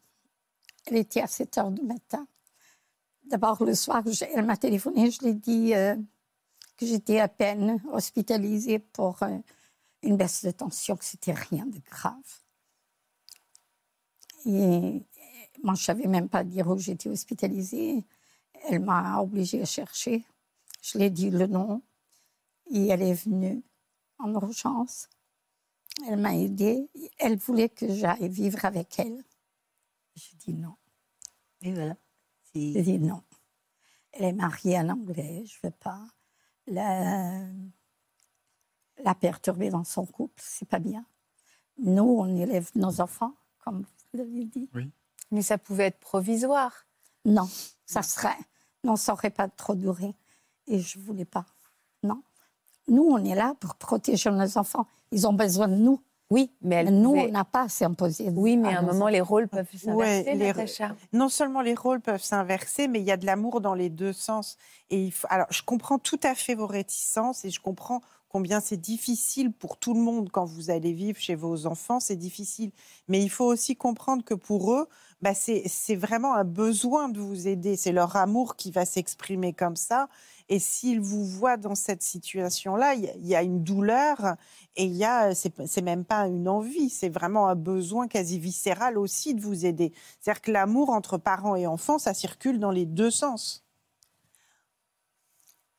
elle 0.87 0.97
était 0.97 1.21
à 1.21 1.27
7 1.27 1.55
heures 1.59 1.71
du 1.71 1.83
matin. 1.83 2.27
D'abord, 3.25 3.63
le 3.63 3.75
soir, 3.75 4.01
elle 4.33 4.45
m'a 4.45 4.57
téléphoné. 4.57 5.11
Je 5.11 5.19
lui 5.19 5.27
ai 5.29 5.33
dit 5.35 5.75
euh, 5.75 5.95
que 6.77 6.87
j'étais 6.87 7.19
à 7.19 7.27
peine 7.27 7.79
hospitalisée 7.91 8.79
pour 8.79 9.21
euh, 9.21 9.37
une 10.01 10.17
baisse 10.17 10.45
de 10.45 10.51
tension, 10.51 10.95
que 10.95 11.05
c'était 11.05 11.33
rien 11.33 11.65
de 11.65 11.79
grave. 11.79 12.15
Et 14.45 15.05
moi, 15.63 15.75
je 15.75 15.81
ne 15.81 15.85
savais 15.85 16.07
même 16.07 16.29
pas 16.29 16.43
dire 16.43 16.67
où 16.67 16.77
j'étais 16.77 17.09
hospitalisée. 17.09 18.05
Elle 18.69 18.79
m'a 18.79 19.19
obligée 19.19 19.61
à 19.61 19.65
chercher. 19.65 20.25
Je 20.81 20.97
lui 20.97 21.05
ai 21.05 21.09
dit 21.09 21.29
le 21.29 21.47
nom. 21.47 21.81
Et 22.71 22.87
elle 22.87 23.01
est 23.01 23.13
venue 23.13 23.63
en 24.19 24.31
urgence. 24.33 25.09
Elle 26.07 26.19
m'a 26.19 26.35
aidée. 26.35 26.89
Elle 27.17 27.37
voulait 27.37 27.69
que 27.69 27.91
j'aille 27.93 28.29
vivre 28.29 28.63
avec 28.63 28.99
elle. 28.99 29.23
J'ai 30.15 30.35
dit 30.37 30.53
non. 30.53 30.75
Et 31.61 31.73
voilà. 31.73 31.97
J'ai 32.53 32.81
dit 32.81 32.99
non. 32.99 33.23
Elle 34.11 34.25
est 34.25 34.33
mariée 34.33 34.77
à 34.77 34.81
un 34.81 34.89
Anglais, 34.89 35.43
je 35.45 35.57
ne 35.63 35.69
veux 35.69 35.77
pas 35.77 36.07
la, 36.69 37.45
la 39.03 39.15
perturber 39.15 39.69
dans 39.69 39.83
son 39.83 40.05
couple, 40.05 40.33
c'est 40.43 40.67
pas 40.67 40.79
bien. 40.79 41.05
Nous, 41.77 42.03
on 42.03 42.35
élève 42.37 42.69
nos 42.75 43.01
enfants, 43.01 43.33
comme 43.63 43.79
vous 43.81 44.17
l'avez 44.19 44.45
dit. 44.45 44.69
Mais 45.31 45.41
ça 45.41 45.57
pouvait 45.57 45.85
être 45.85 45.99
provisoire. 45.99 46.73
Non, 47.25 47.47
ça 47.85 48.01
serait, 48.01 48.37
non, 48.83 48.95
ça 48.95 49.11
n'aurait 49.13 49.29
pas 49.29 49.47
trop 49.47 49.75
duré. 49.75 50.13
Et 50.67 50.79
je 50.79 50.99
ne 50.99 51.03
voulais 51.03 51.25
pas. 51.25 51.45
Non. 52.03 52.21
Nous, 52.87 53.03
on 53.03 53.23
est 53.23 53.35
là 53.35 53.55
pour 53.59 53.75
protéger 53.75 54.31
nos 54.31 54.57
enfants. 54.57 54.87
Ils 55.11 55.27
ont 55.27 55.33
besoin 55.33 55.67
de 55.67 55.75
nous. 55.75 56.01
Oui, 56.31 56.51
mais 56.61 56.75
elle 56.75 57.01
nous, 57.01 57.09
pouvait- 57.13 57.27
on 57.27 57.31
n'a 57.31 57.43
pas 57.43 57.63
à 57.63 57.69
s'imposer. 57.69 58.29
Oui, 58.29 58.55
mais 58.55 58.73
à 58.75 58.79
un 58.79 58.81
moment, 58.83 59.07
les 59.07 59.19
rôles 59.21 59.47
peuvent 59.47 59.67
Ouais, 59.73 60.23
s'inverser, 60.23 60.33
les- 60.35 60.45
Natacha. 60.47 60.95
non 61.11 61.27
seulement 61.27 61.61
les 61.61 61.73
rôles 61.73 62.01
peuvent 62.01 62.21
s'inverser, 62.21 62.87
mais 62.87 62.99
il 62.99 63.05
y 63.05 63.11
a 63.11 63.17
de 63.17 63.25
l'amour 63.25 63.61
dans 63.61 63.73
les 63.73 63.89
deux 63.89 64.13
sens. 64.13 64.55
Et 64.91 65.05
il 65.05 65.11
faut- 65.11 65.25
alors, 65.31 65.47
je 65.49 65.63
comprends 65.63 65.97
tout 65.97 66.19
à 66.21 66.35
fait 66.35 66.53
vos 66.53 66.67
réticences 66.67 67.45
et 67.45 67.49
je 67.49 67.59
comprends 67.59 68.01
combien 68.29 68.61
c'est 68.61 68.77
difficile 68.77 69.51
pour 69.51 69.77
tout 69.77 69.93
le 69.93 69.99
monde 69.99 70.29
quand 70.31 70.45
vous 70.45 70.69
allez 70.69 70.93
vivre 70.93 71.19
chez 71.19 71.35
vos 71.35 71.65
enfants, 71.65 71.99
c'est 71.99 72.15
difficile. 72.15 72.71
Mais 73.07 73.21
il 73.21 73.29
faut 73.29 73.45
aussi 73.45 73.75
comprendre 73.75 74.23
que 74.23 74.35
pour 74.35 74.73
eux, 74.73 74.87
bah, 75.21 75.33
c'est 75.33 75.95
vraiment 75.95 76.35
un 76.35 76.45
besoin 76.45 77.09
de 77.09 77.19
vous 77.19 77.47
aider. 77.47 77.75
C'est 77.75 77.91
leur 77.91 78.15
amour 78.15 78.55
qui 78.55 78.71
va 78.71 78.85
s'exprimer 78.85 79.53
comme 79.53 79.75
ça. 79.75 80.07
Et 80.47 80.59
s'ils 80.59 81.01
vous 81.01 81.25
voient 81.25 81.57
dans 81.57 81.75
cette 81.75 82.01
situation-là, 82.01 82.95
il 82.95 83.05
y 83.25 83.29
y, 83.29 83.35
a 83.35 83.43
une 83.43 83.63
douleur 83.63 84.35
et 84.75 84.85
il 84.85 84.95
y 84.95 85.05
a, 85.05 85.35
c'est 85.35 85.81
même 85.81 86.05
pas 86.05 86.27
une 86.27 86.47
envie, 86.47 86.89
c'est 86.89 87.09
vraiment 87.09 87.47
un 87.47 87.55
besoin 87.55 88.07
quasi 88.07 88.39
viscéral 88.39 88.97
aussi 88.97 89.35
de 89.35 89.41
vous 89.41 89.65
aider. 89.65 89.93
C'est-à-dire 90.19 90.41
que 90.41 90.51
l'amour 90.51 90.89
entre 90.89 91.17
parents 91.17 91.55
et 91.55 91.67
enfants, 91.67 91.99
ça 91.99 92.15
circule 92.15 92.59
dans 92.59 92.71
les 92.71 92.87
deux 92.87 93.11
sens. 93.11 93.68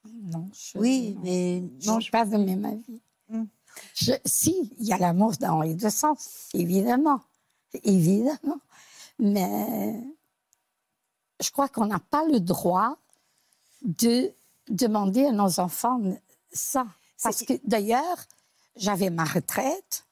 Non, 0.04 0.48
je, 0.54 0.78
Oui, 0.78 1.16
mais 1.22 1.62
non, 1.86 2.00
je 2.00 2.10
pas 2.10 2.24
de 2.24 2.36
même 2.36 2.64
avis. 2.64 3.00
Je- 3.94 4.12
si, 4.24 4.72
il 4.78 4.86
y 4.86 4.92
a 4.92 4.98
l'amour 4.98 5.32
dans 5.38 5.62
les 5.62 5.74
deux 5.74 5.90
sens, 5.90 6.48
évidemment. 6.54 7.20
Évidemment. 7.84 8.60
Mais 9.18 10.00
je 11.40 11.50
crois 11.50 11.68
qu'on 11.68 11.86
n'a 11.86 12.00
pas 12.00 12.24
le 12.26 12.40
droit 12.40 12.96
de 13.82 14.32
demander 14.68 15.26
à 15.26 15.32
nos 15.32 15.60
enfants 15.60 16.00
ça. 16.52 16.86
Parce 17.22 17.44
que 17.44 17.52
d'ailleurs, 17.64 18.16
j'avais 18.76 19.10
ma 19.10 19.24
retraite, 19.24 20.06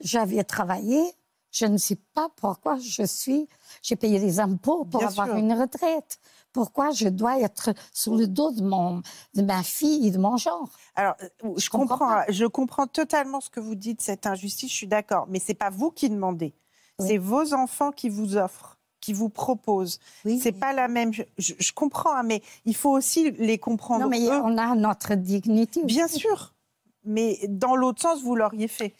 j'avais 0.00 0.42
travaillé, 0.44 1.02
je 1.50 1.66
ne 1.66 1.76
sais 1.76 1.98
pas 2.14 2.28
pourquoi 2.36 2.78
je 2.78 3.02
suis, 3.04 3.48
j'ai 3.82 3.96
payé 3.96 4.18
des 4.20 4.40
impôts 4.40 4.84
pour 4.84 5.00
Bien 5.00 5.08
avoir 5.08 5.26
sûr. 5.26 5.36
une 5.36 5.52
retraite. 5.52 6.18
Pourquoi 6.52 6.90
je 6.90 7.08
dois 7.08 7.38
être 7.40 7.70
sur 7.92 8.14
le 8.14 8.26
dos 8.26 8.52
de, 8.52 8.62
mon, 8.62 9.02
de 9.34 9.42
ma 9.42 9.62
fille 9.62 10.06
et 10.06 10.10
de 10.10 10.18
mon 10.18 10.36
genre 10.36 10.68
Alors, 10.94 11.14
euh, 11.22 11.54
je 11.56 11.70
comprends 11.70 12.22
je 12.28 12.44
comprends 12.46 12.86
totalement 12.86 13.40
ce 13.40 13.50
que 13.50 13.60
vous 13.60 13.74
dites, 13.74 14.00
cette 14.00 14.26
injustice, 14.26 14.70
je 14.70 14.76
suis 14.76 14.86
d'accord. 14.86 15.26
Mais 15.28 15.38
c'est 15.38 15.54
pas 15.54 15.70
vous 15.70 15.90
qui 15.90 16.10
demandez. 16.10 16.54
Oui. 16.98 17.08
C'est 17.08 17.18
vos 17.18 17.54
enfants 17.54 17.90
qui 17.90 18.08
vous 18.08 18.36
offrent, 18.36 18.78
qui 19.00 19.12
vous 19.12 19.28
proposent. 19.28 19.98
Oui, 20.24 20.38
C'est 20.40 20.52
pas 20.52 20.72
la 20.72 20.88
même. 20.88 21.12
Je, 21.12 21.22
je 21.36 21.72
comprends, 21.72 22.14
hein, 22.14 22.22
mais 22.22 22.42
il 22.64 22.76
faut 22.76 22.90
aussi 22.90 23.30
les 23.32 23.58
comprendre. 23.58 24.04
Non, 24.04 24.10
mais 24.10 24.20
eux. 24.26 24.40
on 24.44 24.58
a 24.58 24.74
notre 24.74 25.14
dignité. 25.14 25.82
Bien 25.84 26.08
sûr. 26.08 26.54
Mais 27.04 27.38
dans 27.48 27.74
l'autre 27.74 28.00
sens, 28.02 28.22
vous 28.22 28.36
l'auriez 28.36 28.68
fait. 28.68 28.94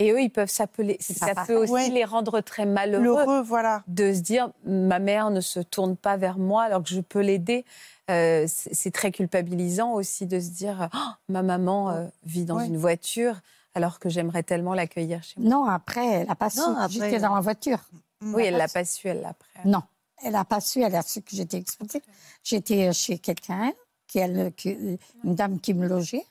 Et 0.00 0.10
eux, 0.10 0.20
ils 0.20 0.30
peuvent 0.30 0.50
s'appeler. 0.50 0.96
Ça 1.00 1.34
peut 1.46 1.54
aussi 1.56 1.90
les 1.90 2.04
rendre 2.04 2.40
très 2.40 2.66
malheureux. 2.66 3.42
Voilà. 3.42 3.82
de 3.86 4.12
se 4.12 4.20
dire 4.20 4.50
ma 4.64 4.98
mère 4.98 5.30
ne 5.30 5.40
se 5.40 5.60
tourne 5.60 5.96
pas 5.96 6.16
vers 6.16 6.36
moi 6.38 6.64
alors 6.64 6.82
que 6.82 6.88
je 6.88 7.00
peux 7.00 7.20
l'aider. 7.20 7.64
Euh, 8.10 8.46
c'est 8.48 8.90
très 8.92 9.12
culpabilisant 9.12 9.92
aussi 9.92 10.26
de 10.26 10.40
se 10.40 10.50
dire 10.50 10.88
Oh, 10.92 10.98
ma 11.28 11.42
maman 11.42 11.90
euh, 11.90 12.06
vit 12.24 12.44
dans 12.44 12.56
Ouais. 12.58 12.66
une 12.66 12.76
voiture 12.76 13.36
alors 13.74 13.98
que 13.98 14.08
j'aimerais 14.08 14.42
tellement 14.42 14.74
l'accueillir 14.74 15.22
chez 15.22 15.40
moi. 15.40 15.48
Non, 15.50 15.64
après, 15.64 16.06
elle 16.06 16.26
n'a 16.28 16.34
pas 16.34 16.50
su. 16.50 16.60
J'étais 16.90 17.18
dans 17.20 17.34
la 17.34 17.40
voiture. 17.40 17.78
Oui, 18.22 18.44
elle 18.46 18.56
l'a 18.56 18.68
pas 18.68 18.84
su, 18.84 19.06
elle 19.08 19.20
l'a 19.20 19.28
après. 19.30 19.60
Non, 19.64 19.82
elle 20.22 20.32
n'a 20.32 20.44
pas 20.44 20.60
su, 20.60 20.80
elle 20.82 20.94
a 20.94 21.02
su 21.02 21.22
que 21.22 21.34
j'étais 21.36 21.58
exploitée. 21.58 22.02
J'étais 22.42 22.92
chez 22.92 23.18
quelqu'un, 23.18 23.72
qui, 24.06 24.18
elle- 24.18 24.52
qui- 24.56 24.98
une 25.24 25.34
dame 25.34 25.60
qui 25.60 25.72
me 25.74 25.86
logeait. 25.88 26.24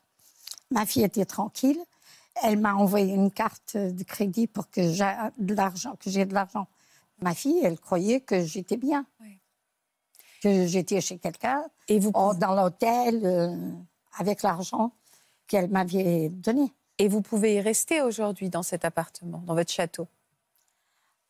Ma 0.70 0.86
fille 0.86 1.04
était 1.04 1.24
tranquille. 1.24 1.78
Elle 2.42 2.58
m'a 2.58 2.74
envoyé 2.74 3.14
une 3.14 3.30
carte 3.30 3.76
de 3.76 4.02
crédit 4.02 4.46
pour 4.46 4.68
que 4.70 4.82
j'ai 4.92 5.12
de 5.38 5.54
l'argent. 5.54 5.96
Que 5.96 6.10
j'ai 6.10 6.24
de 6.26 6.34
l'argent. 6.34 6.66
Ma 7.20 7.34
fille, 7.34 7.60
elle 7.62 7.78
croyait 7.78 8.20
que 8.20 8.42
j'étais 8.44 8.76
bien, 8.76 9.06
Oui. 9.20 9.38
que 10.42 10.66
j'étais 10.66 11.00
chez 11.00 11.18
quelqu'un, 11.18 11.64
Et 11.88 12.00
vous, 12.00 12.10
oh, 12.14 12.34
dans 12.34 12.54
l'hôtel, 12.54 13.24
euh, 13.24 13.72
avec 14.18 14.42
l'argent 14.42 14.92
qu'elle 15.46 15.70
m'avait 15.70 16.28
donné. 16.28 16.72
et 16.98 17.08
vous 17.08 17.22
pouvez 17.22 17.54
y 17.56 17.60
rester 17.60 18.02
aujourd'hui 18.02 18.50
dans 18.50 18.62
cet 18.62 18.84
appartement, 18.84 19.38
dans 19.38 19.54
votre 19.54 19.72
château? 19.72 20.08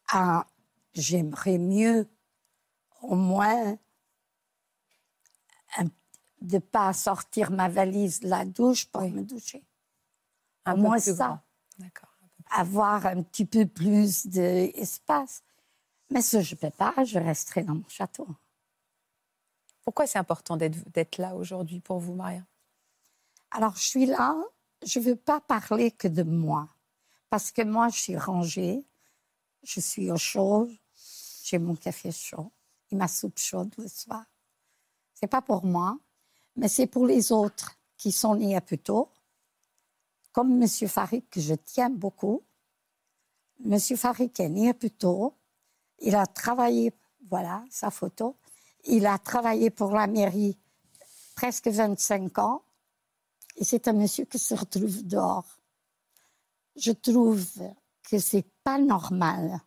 Ah, 0.09 0.47
j'aimerais 0.95 1.59
mieux, 1.59 2.07
au 3.03 3.15
moins, 3.15 3.77
un- 5.79 5.89
de 6.41 6.59
pas 6.59 6.93
sortir 6.93 7.51
ma 7.51 7.69
valise 7.69 8.21
de 8.21 8.29
la 8.29 8.45
douche 8.45 8.87
pour 8.87 9.03
Oui. 9.03 9.11
me 9.11 9.23
doucher. 9.23 9.63
Un 10.65 10.73
Au 10.73 10.75
peu 10.77 10.83
moins 10.83 10.99
ça. 10.99 11.43
Avoir 12.51 13.07
un 13.07 13.23
petit 13.23 13.45
peu 13.45 13.67
plus 13.67 14.27
d'espace. 14.27 15.43
Mais 16.11 16.23
ça, 16.23 16.41
je 16.41 16.55
ne 16.55 16.61
peux 16.61 16.71
pas, 16.71 16.95
je 17.05 17.19
resterai 17.19 17.63
dans 17.63 17.75
mon 17.75 17.89
château. 17.89 18.29
Pourquoi 19.83 20.07
c'est 20.07 20.19
important 20.19 20.57
d'être 20.57 20.89
d'être 20.91 21.19
là 21.19 21.35
aujourd'hui 21.35 21.81
pour 21.81 21.99
vous, 21.99 22.15
Maria? 22.15 22.45
Alors, 23.51 23.77
je 23.77 23.83
suis 23.83 24.07
là, 24.07 24.37
je 24.85 24.99
ne 24.99 25.05
veux 25.05 25.17
pas 25.17 25.41
parler 25.41 25.91
que 25.91 26.09
de 26.09 26.23
moi. 26.23 26.69
Parce 27.31 27.51
que 27.51 27.63
moi, 27.63 27.89
je 27.89 27.99
suis 27.99 28.17
rangée, 28.17 28.85
je 29.63 29.81
suis 29.81 30.11
au 30.11 30.17
chaud, 30.17 30.71
j'ai 31.43 31.59
mon 31.59 31.75
café 31.75 32.13
chaud 32.13 32.53
et 32.91 32.97
ma 32.97 33.09
soupe 33.09 33.39
chaude 33.39 33.75
le 33.77 33.89
soir. 33.89 34.25
C'est 35.15 35.27
pas 35.27 35.43
pour 35.43 35.65
moi, 35.65 35.99
mais 36.57 36.69
c'est 36.69 36.87
pour 36.87 37.07
les 37.07 37.33
autres 37.33 37.77
qui 37.97 38.13
sont 38.13 38.37
nés 38.37 38.57
un 38.57 38.61
peu 38.61 38.77
tôt, 38.77 39.11
comme 40.35 40.61
M. 40.61 40.69
Farid, 40.89 41.23
que 41.31 41.41
je 41.41 41.55
tiens 41.55 41.91
beaucoup. 41.91 42.43
M. 43.65 43.79
Farid 43.79 44.33
est 44.41 44.49
né 44.49 44.75
peu 44.75 44.91
tôt. 44.91 45.33
Il 46.01 46.17
a 46.17 46.27
travaillé, 46.27 46.93
voilà 47.31 47.65
sa 47.71 47.91
photo, 47.93 48.37
il 48.85 49.07
a 49.07 49.17
travaillé 49.19 49.71
pour 49.71 49.93
la 49.93 50.09
mairie 50.09 50.59
presque 51.37 51.69
25 51.69 52.39
ans. 52.39 52.65
Et 53.57 53.65
c'est 53.65 53.87
un 53.87 53.93
monsieur 53.93 54.25
qui 54.25 54.41
se 54.41 54.55
retrouve 54.55 55.07
dehors. 55.07 55.47
Je 56.75 56.91
trouve 56.91 57.47
que 58.03 58.19
c'est 58.19 58.47
pas 58.65 58.79
normal 58.79 59.61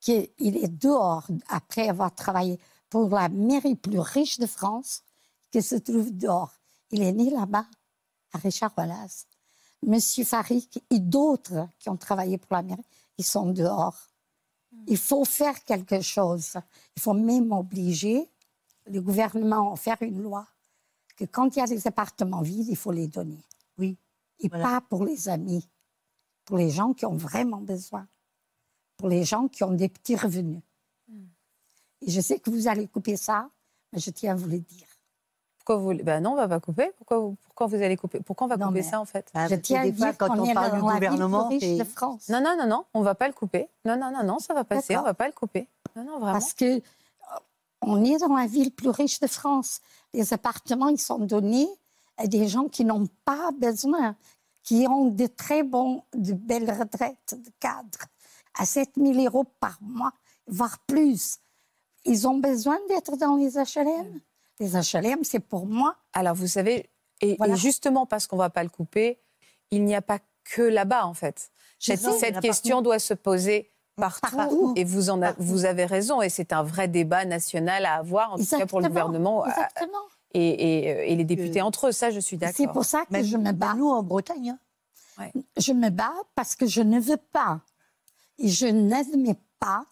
qu'il 0.00 0.28
est 0.38 0.68
dehors 0.68 1.26
après 1.48 1.88
avoir 1.88 2.14
travaillé 2.14 2.60
pour 2.90 3.08
la 3.08 3.30
mairie 3.30 3.76
plus 3.76 4.00
riche 4.00 4.38
de 4.38 4.46
France, 4.46 5.02
qu'il 5.50 5.62
se 5.62 5.76
trouve 5.76 6.14
dehors. 6.14 6.52
Il 6.90 7.02
est 7.02 7.12
né 7.12 7.30
là-bas, 7.30 7.66
à 8.32 8.38
Richard 8.38 8.72
Wallace. 8.76 9.26
Monsieur 9.86 10.24
Farid 10.24 10.68
et 10.90 10.98
d'autres 10.98 11.68
qui 11.78 11.88
ont 11.88 11.96
travaillé 11.96 12.38
pour 12.38 12.54
la 12.54 12.62
mairie, 12.62 12.82
ils 13.18 13.24
sont 13.24 13.50
dehors. 13.50 14.10
Il 14.86 14.98
faut 14.98 15.24
faire 15.24 15.64
quelque 15.64 16.00
chose. 16.00 16.54
Il 16.96 17.02
faut 17.02 17.14
même 17.14 17.52
obliger 17.52 18.28
le 18.86 19.00
gouvernement 19.00 19.72
à 19.72 19.76
faire 19.76 20.00
une 20.00 20.22
loi 20.22 20.46
que 21.16 21.24
quand 21.24 21.54
il 21.56 21.58
y 21.58 21.62
a 21.62 21.66
des 21.66 21.86
appartements 21.86 22.42
vides, 22.42 22.68
il 22.68 22.76
faut 22.76 22.92
les 22.92 23.08
donner. 23.08 23.42
Oui. 23.78 23.96
Et 24.38 24.48
Voilà. 24.48 24.64
pas 24.64 24.80
pour 24.80 25.04
les 25.04 25.28
amis, 25.28 25.68
pour 26.44 26.56
les 26.56 26.70
gens 26.70 26.94
qui 26.94 27.04
ont 27.04 27.16
vraiment 27.16 27.60
besoin, 27.60 28.08
pour 28.96 29.08
les 29.08 29.24
gens 29.24 29.48
qui 29.48 29.62
ont 29.64 29.72
des 29.72 29.88
petits 29.88 30.16
revenus. 30.16 30.62
Hmm. 31.08 31.26
Et 32.02 32.10
je 32.10 32.20
sais 32.20 32.38
que 32.38 32.50
vous 32.50 32.68
allez 32.68 32.86
couper 32.88 33.16
ça, 33.16 33.50
mais 33.92 33.98
je 33.98 34.10
tiens 34.10 34.32
à 34.32 34.34
vous 34.34 34.48
le 34.48 34.60
dire. 34.60 34.86
Pourquoi 35.70 35.94
vous 35.94 36.02
Ben 36.02 36.20
non, 36.20 36.32
on 36.32 36.36
va 36.36 36.48
pas 36.48 36.58
couper. 36.58 36.90
Pourquoi 36.98 37.18
vous, 37.18 37.36
pourquoi 37.44 37.66
vous 37.68 37.76
allez 37.76 37.96
couper? 37.96 38.18
Pourquoi 38.20 38.46
on 38.46 38.48
va 38.48 38.56
Non, 38.56 38.68
couper 38.68 38.82
ça 38.82 39.00
en 39.00 39.04
fait? 39.04 39.30
Bah, 39.32 39.46
je 39.46 39.54
tiens 39.54 39.82
à 39.82 39.84
des 39.84 39.92
fois, 39.92 40.06
dire 40.06 40.18
quand 40.18 40.26
qu'on 40.26 40.40
on 40.40 40.44
est 40.44 40.52
parle 40.52 40.70
dans 40.72 40.76
du 40.78 40.82
la 40.82 40.98
ville 40.98 41.08
gouvernement, 41.10 41.46
plus 41.46 41.58
riche 41.58 41.78
de 41.78 41.84
France. 41.84 42.28
Non, 42.28 42.40
non, 42.42 42.56
non, 42.58 42.66
non, 42.66 42.84
on 42.92 43.02
va 43.02 43.14
pas 43.14 43.28
le 43.28 43.34
couper. 43.34 43.68
Non, 43.84 43.96
non, 43.96 44.10
non, 44.10 44.24
non, 44.24 44.40
ça 44.40 44.52
va 44.52 44.64
passer. 44.64 44.96
On 44.96 45.02
va 45.02 45.14
pas 45.14 45.26
le 45.28 45.32
couper. 45.32 45.68
Non, 45.94 46.02
non, 46.02 46.18
vraiment. 46.18 46.32
Parce 46.32 46.54
que 46.54 46.64
euh, 46.64 46.80
on 47.82 48.04
est 48.04 48.18
dans 48.18 48.34
la 48.34 48.46
ville 48.46 48.72
plus 48.72 48.88
riche 48.88 49.20
de 49.20 49.28
France. 49.28 49.80
Les 50.12 50.34
appartements, 50.34 50.88
ils 50.88 51.00
sont 51.00 51.20
donnés 51.20 51.68
à 52.16 52.26
des 52.26 52.48
gens 52.48 52.64
qui 52.64 52.84
n'ont 52.84 53.06
pas 53.24 53.50
besoin, 53.56 54.16
qui 54.64 54.88
ont 54.88 55.06
de 55.06 55.26
très 55.28 55.62
bons, 55.62 56.02
de 56.14 56.32
belles 56.32 56.68
retraites 56.68 57.36
de 57.40 57.50
cadres, 57.60 58.06
à 58.58 58.66
7 58.66 58.90
000 58.96 59.24
euros 59.24 59.44
par 59.60 59.78
mois, 59.80 60.12
voire 60.48 60.80
plus. 60.88 61.38
Ils 62.04 62.26
ont 62.26 62.38
besoin 62.38 62.78
d'être 62.88 63.16
dans 63.16 63.36
les 63.36 63.52
HLM. 63.52 64.20
Les 64.60 64.72
HLM, 64.72 65.24
c'est 65.24 65.40
pour 65.40 65.66
moi. 65.66 65.96
Alors, 66.12 66.34
vous 66.34 66.46
savez, 66.46 66.90
et, 67.20 67.36
Voilà. 67.36 67.54
et 67.54 67.56
justement 67.56 68.06
parce 68.06 68.26
qu'on 68.26 68.36
va 68.36 68.50
pas 68.50 68.62
le 68.62 68.68
couper, 68.68 69.18
il 69.70 69.84
n'y 69.84 69.94
a 69.94 70.02
pas 70.02 70.18
que 70.44 70.62
là-bas, 70.62 71.06
en 71.06 71.14
fait. 71.14 71.50
Cette, 71.78 72.00
cette 72.00 72.36
a 72.36 72.40
question 72.40 72.82
doit 72.82 72.98
se 72.98 73.14
poser 73.14 73.70
partout, 73.96 74.36
Partout. 74.36 74.72
et 74.76 74.84
vous, 74.84 75.10
en 75.10 75.20
a- 75.22 75.28
Partout. 75.28 75.42
vous 75.42 75.64
avez 75.64 75.84
raison, 75.86 76.20
et 76.22 76.28
c'est 76.28 76.52
un 76.52 76.62
vrai 76.62 76.88
débat 76.88 77.24
national 77.24 77.84
à 77.86 77.94
avoir, 77.96 78.32
en 78.32 78.36
tout 78.38 78.44
cas 78.44 78.66
pour 78.66 78.80
le 78.80 78.88
gouvernement 78.88 79.46
Exactement. 79.46 79.98
et, 80.34 80.48
et- 80.48 81.12
et 81.12 81.16
les 81.16 81.24
députés 81.24 81.60
entre 81.62 81.88
eux, 81.88 81.92
ça 81.92 82.10
je 82.10 82.20
suis 82.20 82.36
C'est 82.36 82.46
d'accord. 82.64 82.72
pour 82.72 82.84
ça 82.84 83.04
que 83.10 83.22
je 83.22 83.36
me 83.36 83.52
bats. 83.52 83.74
nous, 83.74 83.88
en 83.88 84.02
Bretagne, 84.02 84.50
hein. 84.50 84.58
Je 85.58 85.72
me 85.74 85.90
bats 85.90 86.14
parce 86.34 86.56
que 86.56 86.66
je 86.66 86.80
ne 86.80 86.98
veux 86.98 87.18
pas 87.18 87.60
et 88.38 88.48
je 88.48 88.66
n'admets 88.66 89.36
pas 89.58 89.84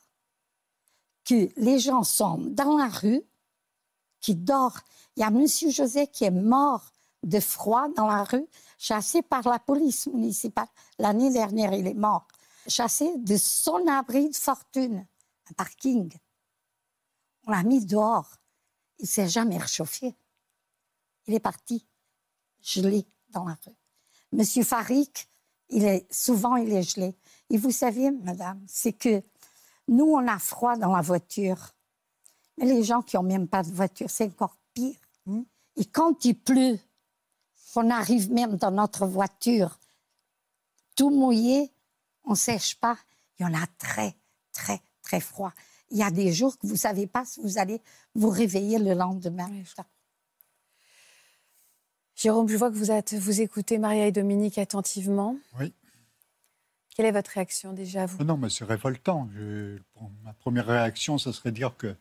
que 1.27 1.49
les 1.61 1.79
gens 1.79 2.03
sont 2.03 2.39
dans 2.39 2.79
la 2.79 2.89
rue, 2.89 3.21
qui 4.21 4.35
dorment. 4.35 4.81
Il 5.17 5.21
y 5.21 5.23
a 5.25 5.29
M. 5.29 5.47
José 5.47 6.07
qui 6.07 6.25
est 6.25 6.31
mort 6.31 6.93
de 7.23 7.41
froid 7.41 7.89
dans 7.97 8.07
la 8.07 8.25
rue, 8.25 8.47
chassé 8.79 9.23
par 9.23 9.47
la 9.49 9.59
police 9.59 10.07
municipale. 10.07 10.69
L'année 10.99 11.33
dernière, 11.33 11.73
il 11.73 11.87
est 11.87 11.95
mort. 11.95 12.27
Chassé 12.67 13.17
de 13.17 13.37
son 13.37 13.87
abri 13.89 14.31
de 14.31 14.37
fortune, 14.37 15.07
un 15.51 15.55
parking. 15.55 16.13
On 17.47 17.51
l'a 17.51 17.63
mis 17.63 17.85
dehors. 17.85 18.31
Il 18.99 19.05
ne 19.05 19.09
s'est 19.09 19.29
jamais 19.29 19.59
réchauffé. 19.59 20.15
Il 21.27 21.35
est 21.35 21.41
parti, 21.41 21.87
gelé 22.61 23.07
dans 23.31 23.45
la 23.45 23.57
rue. 23.67 23.77
Monsieur 24.33 24.65
Farik, 24.65 25.29
il 25.71 25.85
est, 25.85 26.07
souvent, 26.13 26.57
il 26.57 26.73
est 26.73 26.83
gelé. 26.83 27.17
Et 27.51 27.59
vous 27.59 27.71
savez, 27.71 28.11
madame, 28.11 28.65
c'est 28.69 28.93
que 28.93 29.23
nous, 29.89 30.07
on 30.07 30.27
a 30.27 30.39
froid 30.39 30.77
dans 30.77 30.95
la 30.95 31.03
voiture. 31.03 31.75
Mais 32.59 32.67
les 32.67 32.83
gens 32.83 33.03
qui 33.03 33.17
n'ont 33.17 33.23
même 33.23 33.49
pas 33.49 33.63
de 33.63 33.71
voiture, 33.71 34.11
c'est 34.11 34.25
encore 34.27 34.57
pire. 34.75 34.97
Hmm. 35.27 35.43
Et 35.77 35.85
quand 35.85 36.25
il 36.25 36.35
pleut, 36.35 36.79
qu'on 37.73 37.91
arrive 37.91 38.33
même 38.33 38.57
dans 38.57 38.71
notre 38.73 39.07
voiture, 39.07 39.79
tout 40.97 41.11
mouillé, 41.11 41.71
on 42.25 42.31
ne 42.31 42.37
sèche 42.37 42.75
pas. 42.77 42.99
Il 43.39 43.45
y 43.45 43.47
en 43.47 43.55
a 43.55 43.67
très, 43.79 44.17
très, 44.53 44.81
très 45.03 45.21
froid. 45.21 45.53
Il 45.91 45.99
y 45.99 46.03
a 46.03 46.11
des 46.11 46.33
jours 46.33 46.59
que 46.59 46.67
vous 46.67 46.73
ne 46.73 46.79
savez 46.79 47.07
pas 47.07 47.25
si 47.25 47.41
vous 47.41 47.59
allez 47.59 47.81
vous 48.15 48.31
réveiller 48.31 48.79
le 48.79 48.95
lendemain. 48.95 49.47
Oui, 49.51 49.63
je 49.65 49.75
comprends. 49.77 49.91
Jérôme, 52.17 52.49
je 52.49 52.57
vois 52.57 52.71
que 52.71 52.75
vous, 52.77 52.91
êtes, 52.91 53.15
vous 53.15 53.41
écoutez 53.41 53.79
Maria 53.79 54.07
et 54.09 54.13
Dominique 54.13 54.59
attentivement. 54.59 55.37
Oui. 55.61 55.73
Quelle 56.97 57.07
est 57.07 57.13
votre 57.13 57.31
réaction 57.31 57.73
déjà, 57.73 58.07
vous? 58.07 58.25
Non, 58.25 58.37
mais 58.37 58.51
c'est 58.51 58.65
révoltant. 58.65 59.29
Je- 59.33 59.79
ma 60.25 60.33
première 60.33 60.67
réaction, 60.67 61.17
ce 61.17 61.31
serait 61.31 61.53
de 61.53 61.57
dire 61.57 61.77
que 61.77 61.95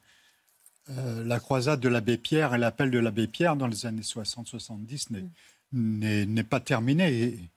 euh, 0.89 1.23
la 1.23 1.39
croisade 1.39 1.79
de 1.79 1.89
l'abbé 1.89 2.17
Pierre 2.17 2.55
et 2.55 2.57
l'appel 2.57 2.91
de 2.91 2.99
l'abbé 2.99 3.27
Pierre 3.27 3.55
dans 3.55 3.67
les 3.67 3.85
années 3.85 4.01
60-70 4.01 5.11
n'est- 5.11 5.25
n'est 5.73 6.25
n'est 6.25 6.43
pas 6.43 6.59
terminé 6.59 7.11
et, 7.23 7.49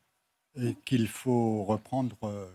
et 0.57 0.75
qu'il 0.85 1.07
faut 1.09 1.65
reprendre, 1.65 2.17
euh, 2.25 2.47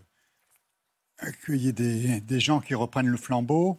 qu'il 1.44 1.56
y 1.56 1.68
ait 1.68 1.72
des, 1.72 2.20
des 2.20 2.40
gens 2.40 2.60
qui 2.60 2.74
reprennent 2.74 3.08
le 3.08 3.16
flambeau. 3.16 3.78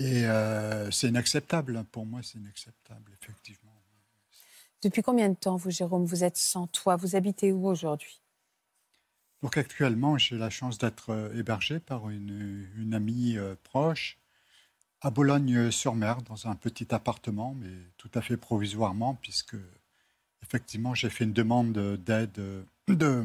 Et 0.00 0.26
euh, 0.26 0.90
c'est 0.90 1.08
inacceptable. 1.08 1.84
Pour 1.92 2.04
moi, 2.06 2.20
c'est 2.24 2.38
inacceptable, 2.38 3.12
effectivement. 3.22 3.70
Depuis 4.82 5.02
combien 5.02 5.28
de 5.28 5.34
temps, 5.36 5.56
vous, 5.56 5.70
Jérôme, 5.70 6.04
vous 6.04 6.24
êtes 6.24 6.36
sans 6.36 6.66
toit 6.66 6.96
Vous 6.96 7.14
habitez 7.16 7.52
où 7.52 7.66
aujourd'hui? 7.68 8.20
Donc 9.42 9.56
actuellement, 9.56 10.18
j'ai 10.18 10.36
la 10.36 10.50
chance 10.50 10.78
d'être 10.78 11.30
hébergé 11.36 11.78
par 11.78 12.10
une, 12.10 12.66
une 12.76 12.94
amie 12.94 13.36
proche 13.62 14.18
à 15.04 15.10
Boulogne-sur-Mer, 15.10 16.22
dans 16.22 16.46
un 16.48 16.54
petit 16.54 16.94
appartement, 16.94 17.54
mais 17.54 17.72
tout 17.96 18.10
à 18.14 18.22
fait 18.22 18.36
provisoirement, 18.36 19.14
puisque 19.16 19.56
effectivement, 20.42 20.94
j'ai 20.94 21.10
fait 21.10 21.24
une 21.24 21.32
demande 21.32 21.72
d'aide 21.96 22.64
de 22.88 23.24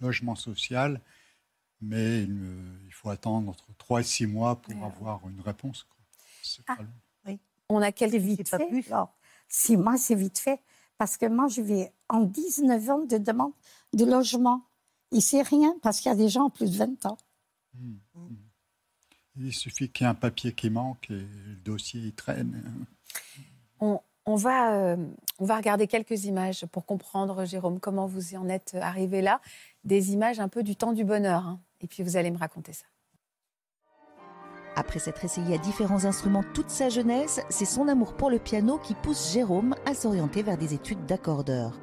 logement 0.00 0.34
social, 0.34 1.00
mais 1.80 2.22
il, 2.22 2.32
me- 2.34 2.80
il 2.86 2.92
faut 2.92 3.10
attendre 3.10 3.50
entre 3.50 3.66
3 3.76 4.00
et 4.00 4.04
6 4.04 4.26
mois 4.26 4.56
pour 4.56 4.74
Ouais. 4.76 4.82
avoir 4.84 5.20
une 5.28 5.40
réponse. 5.40 5.86
Ah. 6.66 6.76
pas 6.76 6.82
long. 6.82 7.38
On 7.70 7.82
a 7.82 7.92
quel 7.92 8.16
vite 8.18 8.48
fait. 8.48 8.66
plus. 8.68 8.90
alors. 8.90 9.14
Six 9.46 9.76
mois, 9.76 9.98
c'est 9.98 10.14
vite 10.14 10.38
fait. 10.38 10.58
Parce 10.96 11.18
que 11.18 11.26
moi, 11.26 11.48
je 11.48 11.60
vais 11.60 11.92
en 12.08 12.20
19 12.22 12.88
ans 12.90 13.04
de 13.04 13.18
demande 13.18 13.52
de 13.92 14.06
logement. 14.06 14.64
Et 15.12 15.20
c'est 15.20 15.42
rien, 15.42 15.74
parce 15.82 16.00
qu'il 16.00 16.08
y 16.10 16.12
a 16.12 16.16
des 16.16 16.30
gens 16.30 16.44
en 16.44 16.50
plus 16.50 16.70
de 16.72 16.76
20 16.78 17.04
ans. 17.06 17.18
Mm. 17.74 17.96
Mm. 18.14 18.36
Il 19.40 19.52
suffit 19.52 19.88
qu'il 19.88 20.04
y 20.04 20.08
ait 20.08 20.10
un 20.10 20.14
papier 20.14 20.52
qui 20.52 20.70
manque 20.70 21.10
et 21.10 21.14
le 21.14 21.54
dossier 21.64 22.00
il 22.00 22.12
traîne. 22.12 22.86
on, 23.80 24.00
on 24.26 24.34
va, 24.34 24.74
euh, 24.74 24.96
on 25.38 25.44
va 25.44 25.56
regarder 25.56 25.86
quelques 25.86 26.24
images 26.24 26.66
pour 26.66 26.84
comprendre, 26.84 27.44
Jérôme, 27.44 27.80
comment 27.80 28.06
vous 28.06 28.34
y 28.34 28.36
en 28.36 28.48
êtes 28.48 28.76
arrivé 28.80 29.22
là. 29.22 29.40
Des 29.84 30.12
images 30.12 30.40
un 30.40 30.48
peu 30.48 30.62
du 30.62 30.76
temps 30.76 30.92
du 30.92 31.04
bonheur. 31.04 31.46
hein. 31.46 31.60
Et 31.80 31.86
puis 31.86 32.02
vous 32.02 32.16
allez 32.16 32.30
me 32.30 32.38
raconter 32.38 32.72
ça. 32.72 32.84
Après 34.76 34.98
s'être 34.98 35.24
essayé 35.24 35.54
à 35.54 35.58
différents 35.58 36.04
instruments 36.04 36.44
toute 36.54 36.70
sa 36.70 36.88
jeunesse, 36.88 37.40
c'est 37.48 37.64
son 37.64 37.88
amour 37.88 38.14
pour 38.14 38.30
le 38.30 38.38
piano 38.38 38.78
qui 38.78 38.94
pousse 38.94 39.32
Jérôme 39.32 39.74
à 39.86 39.94
s'orienter 39.94 40.42
vers 40.42 40.58
des 40.58 40.74
études 40.74 41.04
d'accordeur. 41.06 41.78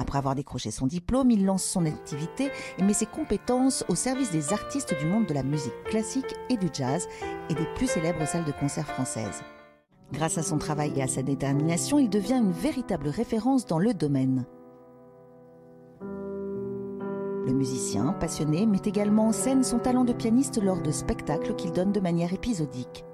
Après 0.00 0.16
avoir 0.16 0.34
décroché 0.34 0.70
son 0.70 0.86
diplôme, 0.86 1.30
il 1.30 1.44
lance 1.44 1.62
son 1.62 1.84
activité 1.84 2.50
et 2.78 2.82
met 2.82 2.94
ses 2.94 3.04
compétences 3.04 3.84
au 3.88 3.94
service 3.94 4.32
des 4.32 4.54
artistes 4.54 4.98
du 4.98 5.04
monde 5.04 5.26
de 5.26 5.34
la 5.34 5.42
musique 5.42 5.84
classique 5.84 6.34
et 6.48 6.56
du 6.56 6.68
jazz 6.72 7.06
et 7.50 7.54
des 7.54 7.66
plus 7.76 7.86
célèbres 7.86 8.26
salles 8.26 8.46
de 8.46 8.52
concert 8.52 8.86
françaises. 8.86 9.42
Grâce 10.10 10.38
à 10.38 10.42
son 10.42 10.56
travail 10.56 10.92
et 10.96 11.02
à 11.02 11.06
sa 11.06 11.22
détermination, 11.22 11.98
il 11.98 12.08
devient 12.08 12.40
une 12.42 12.50
véritable 12.50 13.08
référence 13.08 13.66
dans 13.66 13.78
le 13.78 13.92
domaine. 13.92 14.46
Le 17.46 17.52
musicien, 17.52 18.14
passionné, 18.14 18.64
met 18.64 18.80
également 18.84 19.28
en 19.28 19.32
scène 19.32 19.62
son 19.62 19.78
talent 19.78 20.04
de 20.04 20.14
pianiste 20.14 20.62
lors 20.62 20.80
de 20.80 20.90
spectacles 20.92 21.54
qu'il 21.56 21.72
donne 21.72 21.92
de 21.92 22.00
manière 22.00 22.32
épisodique. 22.32 23.04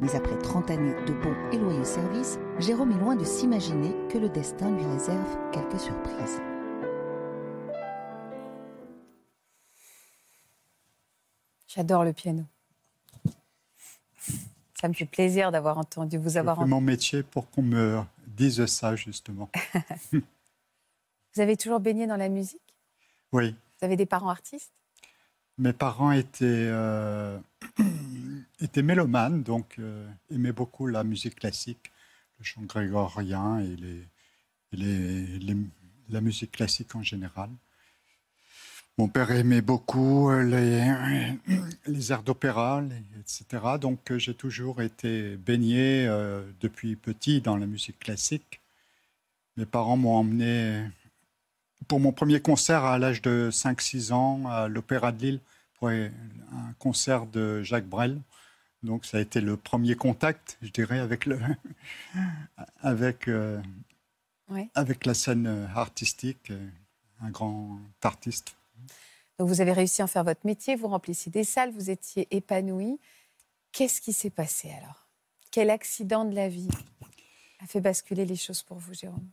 Mais 0.00 0.14
après 0.14 0.36
30 0.38 0.70
années 0.70 0.94
de 1.06 1.12
bons 1.12 1.36
et 1.52 1.58
loyaux 1.58 1.84
services, 1.84 2.38
Jérôme 2.58 2.92
est 2.92 2.98
loin 2.98 3.16
de 3.16 3.24
s'imaginer 3.24 3.94
que 4.08 4.18
le 4.18 4.28
destin 4.28 4.70
lui 4.70 4.84
réserve 4.84 5.38
quelques 5.52 5.80
surprises. 5.80 6.40
J'adore 11.68 12.04
le 12.04 12.12
piano. 12.12 12.44
Ça 14.80 14.88
me 14.88 14.92
fait 14.92 15.06
plaisir 15.06 15.50
d'avoir 15.50 15.78
entendu 15.78 16.18
vous 16.18 16.36
avoir. 16.36 16.58
C'est 16.58 16.66
mon 16.66 16.80
métier 16.80 17.22
pour 17.22 17.48
qu'on 17.50 17.62
me 17.62 18.02
dise 18.26 18.66
ça, 18.66 18.96
justement. 18.96 19.50
Vous 20.12 21.40
avez 21.40 21.56
toujours 21.56 21.80
baigné 21.80 22.06
dans 22.06 22.16
la 22.16 22.28
musique? 22.28 22.60
Oui. 23.32 23.56
Vous 23.78 23.84
avez 23.84 23.96
des 23.96 24.06
parents 24.06 24.28
artistes? 24.28 24.72
Mes 25.58 25.72
parents 25.72 26.12
étaient, 26.12 26.44
euh, 26.44 27.38
étaient 28.60 28.82
mélomanes, 28.82 29.42
donc 29.42 29.76
euh, 29.78 30.08
aimaient 30.30 30.52
beaucoup 30.52 30.86
la 30.86 31.04
musique 31.04 31.36
classique, 31.36 31.92
le 32.38 32.44
chant 32.44 32.62
grégorien 32.62 33.60
et, 33.60 33.76
la 36.10 36.20
musique 36.20 36.50
classique 36.52 36.94
en 36.96 37.02
général. 37.02 37.48
Mon 38.96 39.08
père 39.08 39.32
aimait 39.32 39.60
beaucoup 39.60 40.30
les, 40.30 40.94
les 41.86 42.12
airs 42.12 42.22
d'opéra, 42.22 42.80
etc. 43.18 43.64
Donc 43.80 44.12
euh, 44.12 44.18
j'ai 44.18 44.34
toujours 44.34 44.82
été 44.82 45.36
baigné 45.36 46.06
euh, 46.06 46.44
depuis 46.60 46.94
petit 46.94 47.40
dans 47.40 47.56
la 47.56 47.66
musique 47.66 47.98
classique. 47.98 48.60
Mes 49.56 49.66
parents 49.66 49.96
m'ont 49.96 50.14
emmené 50.14 50.86
pour 51.88 52.00
mon 52.00 52.12
premier 52.12 52.40
concert 52.40 52.84
à 52.84 52.98
l'âge 52.98 53.22
de 53.22 53.50
5-6 53.52 54.12
ans 54.12 54.46
à 54.48 54.68
l'Opéra 54.68 55.12
de 55.12 55.20
Lille 55.20 55.40
pour 55.78 55.88
un 55.88 56.10
concert 56.78 57.26
de 57.26 57.62
Jacques 57.62 57.86
Brel. 57.88 58.20
Donc 58.82 59.06
ça 59.06 59.16
a 59.16 59.20
été 59.20 59.40
le 59.40 59.56
premier 59.56 59.94
contact, 59.94 60.58
je 60.62 60.70
dirais, 60.70 60.98
avec, 60.98 61.26
le, 61.26 61.38
avec, 62.80 63.28
euh, 63.28 63.60
avec 64.74 65.06
la 65.06 65.14
scène 65.14 65.68
artistique, 65.74 66.50
euh, 66.50 66.68
un 67.22 67.30
grand 67.30 67.78
artiste. 68.02 68.56
Donc 69.38 69.48
vous 69.48 69.60
avez 69.60 69.72
réussi 69.72 70.02
à 70.02 70.04
en 70.04 70.08
faire 70.08 70.24
votre 70.24 70.46
métier, 70.46 70.76
vous 70.76 70.88
remplissiez 70.88 71.32
des 71.32 71.44
salles, 71.44 71.72
vous 71.72 71.90
étiez 71.90 72.28
épanoui. 72.30 73.00
Qu'est-ce 73.72 74.00
qui 74.00 74.12
s'est 74.12 74.30
passé 74.30 74.70
alors? 74.70 75.08
Quel 75.50 75.70
accident 75.70 76.24
de 76.24 76.34
la 76.34 76.48
vie 76.48 76.68
a 77.60 77.66
fait 77.66 77.80
basculer 77.80 78.26
les 78.26 78.36
choses 78.36 78.62
pour 78.62 78.78
vous, 78.78 78.92
Jérôme? 78.92 79.28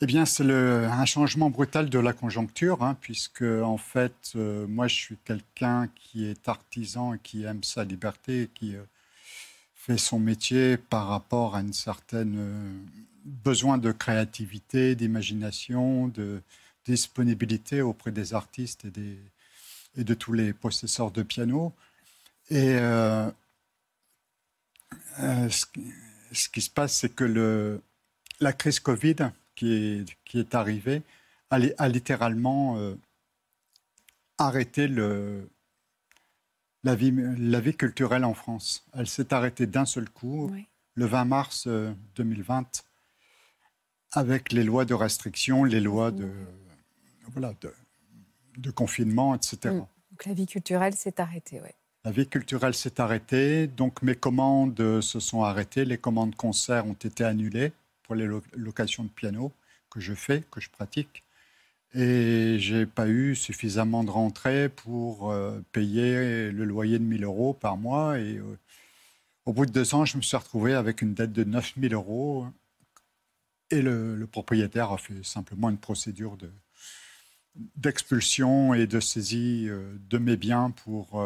Eh 0.00 0.06
bien, 0.06 0.24
c'est 0.26 0.44
un 0.50 1.04
changement 1.04 1.50
brutal 1.50 1.90
de 1.90 1.98
la 1.98 2.12
conjoncture, 2.12 2.82
hein, 2.82 2.96
puisque 3.00 3.42
en 3.42 3.76
fait, 3.76 4.32
euh, 4.36 4.66
moi, 4.66 4.88
je 4.88 4.94
suis 4.94 5.16
quelqu'un 5.24 5.88
qui 5.94 6.24
est 6.24 6.48
artisan 6.48 7.14
et 7.14 7.18
qui 7.18 7.44
aime 7.44 7.62
sa 7.62 7.84
liberté, 7.84 8.50
qui 8.54 8.76
euh, 8.76 8.82
fait 9.74 9.98
son 9.98 10.18
métier 10.18 10.76
par 10.76 11.08
rapport 11.08 11.54
à 11.56 11.60
une 11.60 11.72
certaine 11.72 12.36
euh, 12.38 12.72
besoin 13.24 13.78
de 13.78 13.92
créativité, 13.92 14.94
d'imagination, 14.94 16.08
de 16.08 16.42
disponibilité 16.84 17.82
auprès 17.82 18.10
des 18.10 18.34
artistes 18.34 18.86
et, 18.86 19.18
de 20.02 20.14
tous 20.14 20.32
les 20.32 20.52
possesseurs 20.52 21.10
de 21.10 21.22
piano. 21.22 21.74
Et 22.50 22.76
ce, 25.18 25.66
qui- 26.52 26.60
se 26.60 26.70
passe, 26.70 26.94
c'est 26.94 27.14
que 27.14 27.80
la 28.40 28.52
crise 28.52 28.80
Covid 28.80 29.30
qui 29.60 29.72
est, 29.74 30.16
qui 30.24 30.38
est 30.40 30.54
arrivée 30.54 31.02
a, 31.50 31.58
li- 31.58 31.74
a 31.76 31.86
littéralement 31.88 32.78
euh, 32.78 32.94
arrêté 34.38 34.88
le, 34.88 35.50
la, 36.82 36.94
vie, 36.94 37.12
la 37.36 37.60
vie 37.60 37.74
culturelle 37.76 38.24
en 38.24 38.32
France. 38.32 38.86
Elle 38.94 39.06
s'est 39.06 39.34
arrêtée 39.34 39.66
d'un 39.66 39.84
seul 39.84 40.08
coup, 40.08 40.48
Oui. 40.50 40.66
le 40.94 41.04
20 41.04 41.24
mars 41.26 41.64
euh, 41.66 41.92
2020, 42.16 42.84
avec 44.12 44.52
les 44.52 44.64
lois 44.64 44.86
de 44.86 44.94
restriction, 44.94 45.64
les 45.64 45.80
lois 45.80 46.10
de, 46.10 46.30
voilà, 47.32 47.52
de, 47.60 47.72
de 48.56 48.70
confinement, 48.70 49.34
etc. 49.34 49.74
Mm. 49.74 49.78
Donc 50.10 50.24
la 50.26 50.32
vie 50.34 50.46
culturelle 50.46 50.94
s'est 50.94 51.20
arrêtée, 51.20 51.60
oui. 51.62 51.68
La 52.02 52.12
vie 52.12 52.26
culturelle 52.26 52.72
s'est 52.72 52.98
arrêtée, 52.98 53.66
donc 53.66 54.00
mes 54.00 54.14
commandes 54.14 54.80
euh, 54.80 55.02
se 55.02 55.20
sont 55.20 55.42
arrêtées, 55.42 55.84
les 55.84 55.98
commandes 55.98 56.34
concerts 56.34 56.86
ont 56.86 56.94
été 56.94 57.24
annulées 57.24 57.72
pour 58.10 58.16
les 58.16 58.26
lo- 58.26 58.42
locations 58.56 59.04
de 59.04 59.08
piano 59.08 59.52
que 59.88 60.00
je 60.00 60.14
fais, 60.14 60.42
que 60.50 60.60
je 60.60 60.68
pratique. 60.68 61.22
Et 61.94 62.56
j'ai 62.58 62.84
pas 62.84 63.06
eu 63.06 63.36
suffisamment 63.36 64.02
de 64.02 64.10
rentrées 64.10 64.68
pour 64.68 65.30
euh, 65.30 65.60
payer 65.70 66.50
le 66.50 66.64
loyer 66.64 66.98
de 66.98 67.04
1000 67.04 67.22
euros 67.22 67.54
par 67.54 67.76
mois. 67.76 68.18
Et 68.18 68.38
euh, 68.38 68.58
au 69.46 69.52
bout 69.52 69.64
de 69.64 69.70
deux 69.70 69.94
ans, 69.94 70.04
je 70.06 70.16
me 70.16 70.22
suis 70.22 70.36
retrouvé 70.36 70.74
avec 70.74 71.02
une 71.02 71.14
dette 71.14 71.32
de 71.32 71.44
9000 71.44 71.94
euros. 71.94 72.48
Et 73.70 73.80
le, 73.80 74.26
propriétaire 74.26 74.90
a 74.90 74.98
fait 74.98 75.24
simplement 75.24 75.70
une 75.70 75.78
procédure 75.78 76.36
de, 76.36 76.50
d'expulsion 77.76 78.74
et 78.74 78.88
de 78.88 78.98
saisie 78.98 79.66
euh, 79.68 79.94
de 80.08 80.18
mes 80.18 80.36
biens 80.36 80.72
pour, 80.72 81.24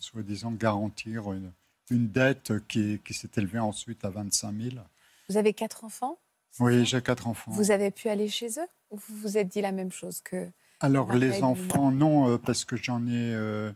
soi-disant, 0.00 0.52
garantir 0.52 1.32
une, 1.32 1.50
une 1.90 2.08
dette 2.08 2.52
qui, 2.68 3.00
qui 3.02 3.14
s'est 3.14 3.30
élevée 3.38 3.58
ensuite 3.58 4.04
à 4.04 4.10
25 4.10 4.54
000. 4.54 4.84
Vous 5.28 5.36
avez 5.36 5.54
quatre 5.54 5.84
enfants 5.84 6.18
Oui, 6.60 6.84
j'ai 6.84 7.00
quatre 7.02 7.26
enfants. 7.28 7.50
Vous 7.52 7.70
avez 7.70 7.90
pu 7.90 8.08
aller 8.08 8.28
chez 8.28 8.48
eux 8.58 8.68
Ou 8.90 8.96
vous 8.96 9.16
vous 9.16 9.38
êtes 9.38 9.48
dit 9.48 9.60
la 9.60 9.72
même 9.72 9.92
chose 9.92 10.20
que... 10.20 10.50
Alors, 10.80 11.12
les 11.14 11.42
enfants, 11.42 11.90
non, 11.90 12.28
euh, 12.28 12.38
parce 12.38 12.64
que 12.64 12.76
j'en 12.76 13.06
ai 13.06 13.32
euh, 13.34 13.72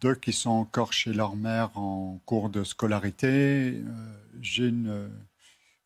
deux 0.00 0.14
qui 0.14 0.32
sont 0.32 0.50
encore 0.50 0.92
chez 0.92 1.12
leur 1.12 1.36
mère 1.36 1.76
en 1.76 2.18
cours 2.24 2.48
de 2.48 2.64
scolarité. 2.64 3.26
Euh, 3.76 3.82
j'ai 4.40 4.68
une, 4.68 5.10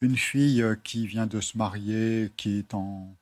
une 0.01 0.17
fille 0.17 0.65
qui 0.85 1.07
vient 1.07 1.27
de 1.27 1.41
se 1.41 1.59
marier, 1.59 2.31
qui 2.37 2.59
est 2.59 2.75
en, 2.75 3.17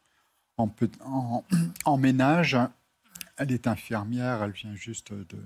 en, 0.58 0.68
peu- 0.68 0.90
en- 1.04 1.44
en 1.84 1.96
ménage 1.96 2.56
elle 3.40 3.52
est 3.52 3.68
infirmière, 3.68 4.42
elle 4.42 4.50
vient 4.50 4.74
juste 4.74 5.12
de 5.12 5.38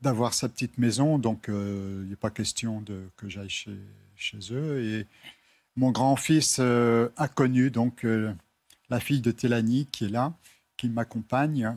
d'avoir 0.00 0.32
sa 0.32 0.48
petite 0.48 0.78
maison, 0.78 1.18
donc 1.18 1.48
euh, 1.48 2.02
il 2.04 2.10
n'est 2.10 2.16
pas 2.16 2.30
question 2.30 2.80
de, 2.82 3.08
que 3.16 3.28
j'aille 3.28 3.50
chez, 3.50 3.78
chez 4.16 4.38
eux. 4.52 4.82
Et 4.82 5.06
mon 5.76 5.90
grand-fils 5.90 6.58
euh, 6.60 7.08
a 7.16 7.28
connu 7.28 7.70
donc 7.70 8.04
euh, 8.04 8.32
la 8.90 9.00
fille 9.00 9.20
de 9.20 9.32
Télanie 9.32 9.86
qui 9.90 10.04
est 10.04 10.08
là, 10.10 10.32
qui 10.76 10.88
m'accompagne 10.88 11.76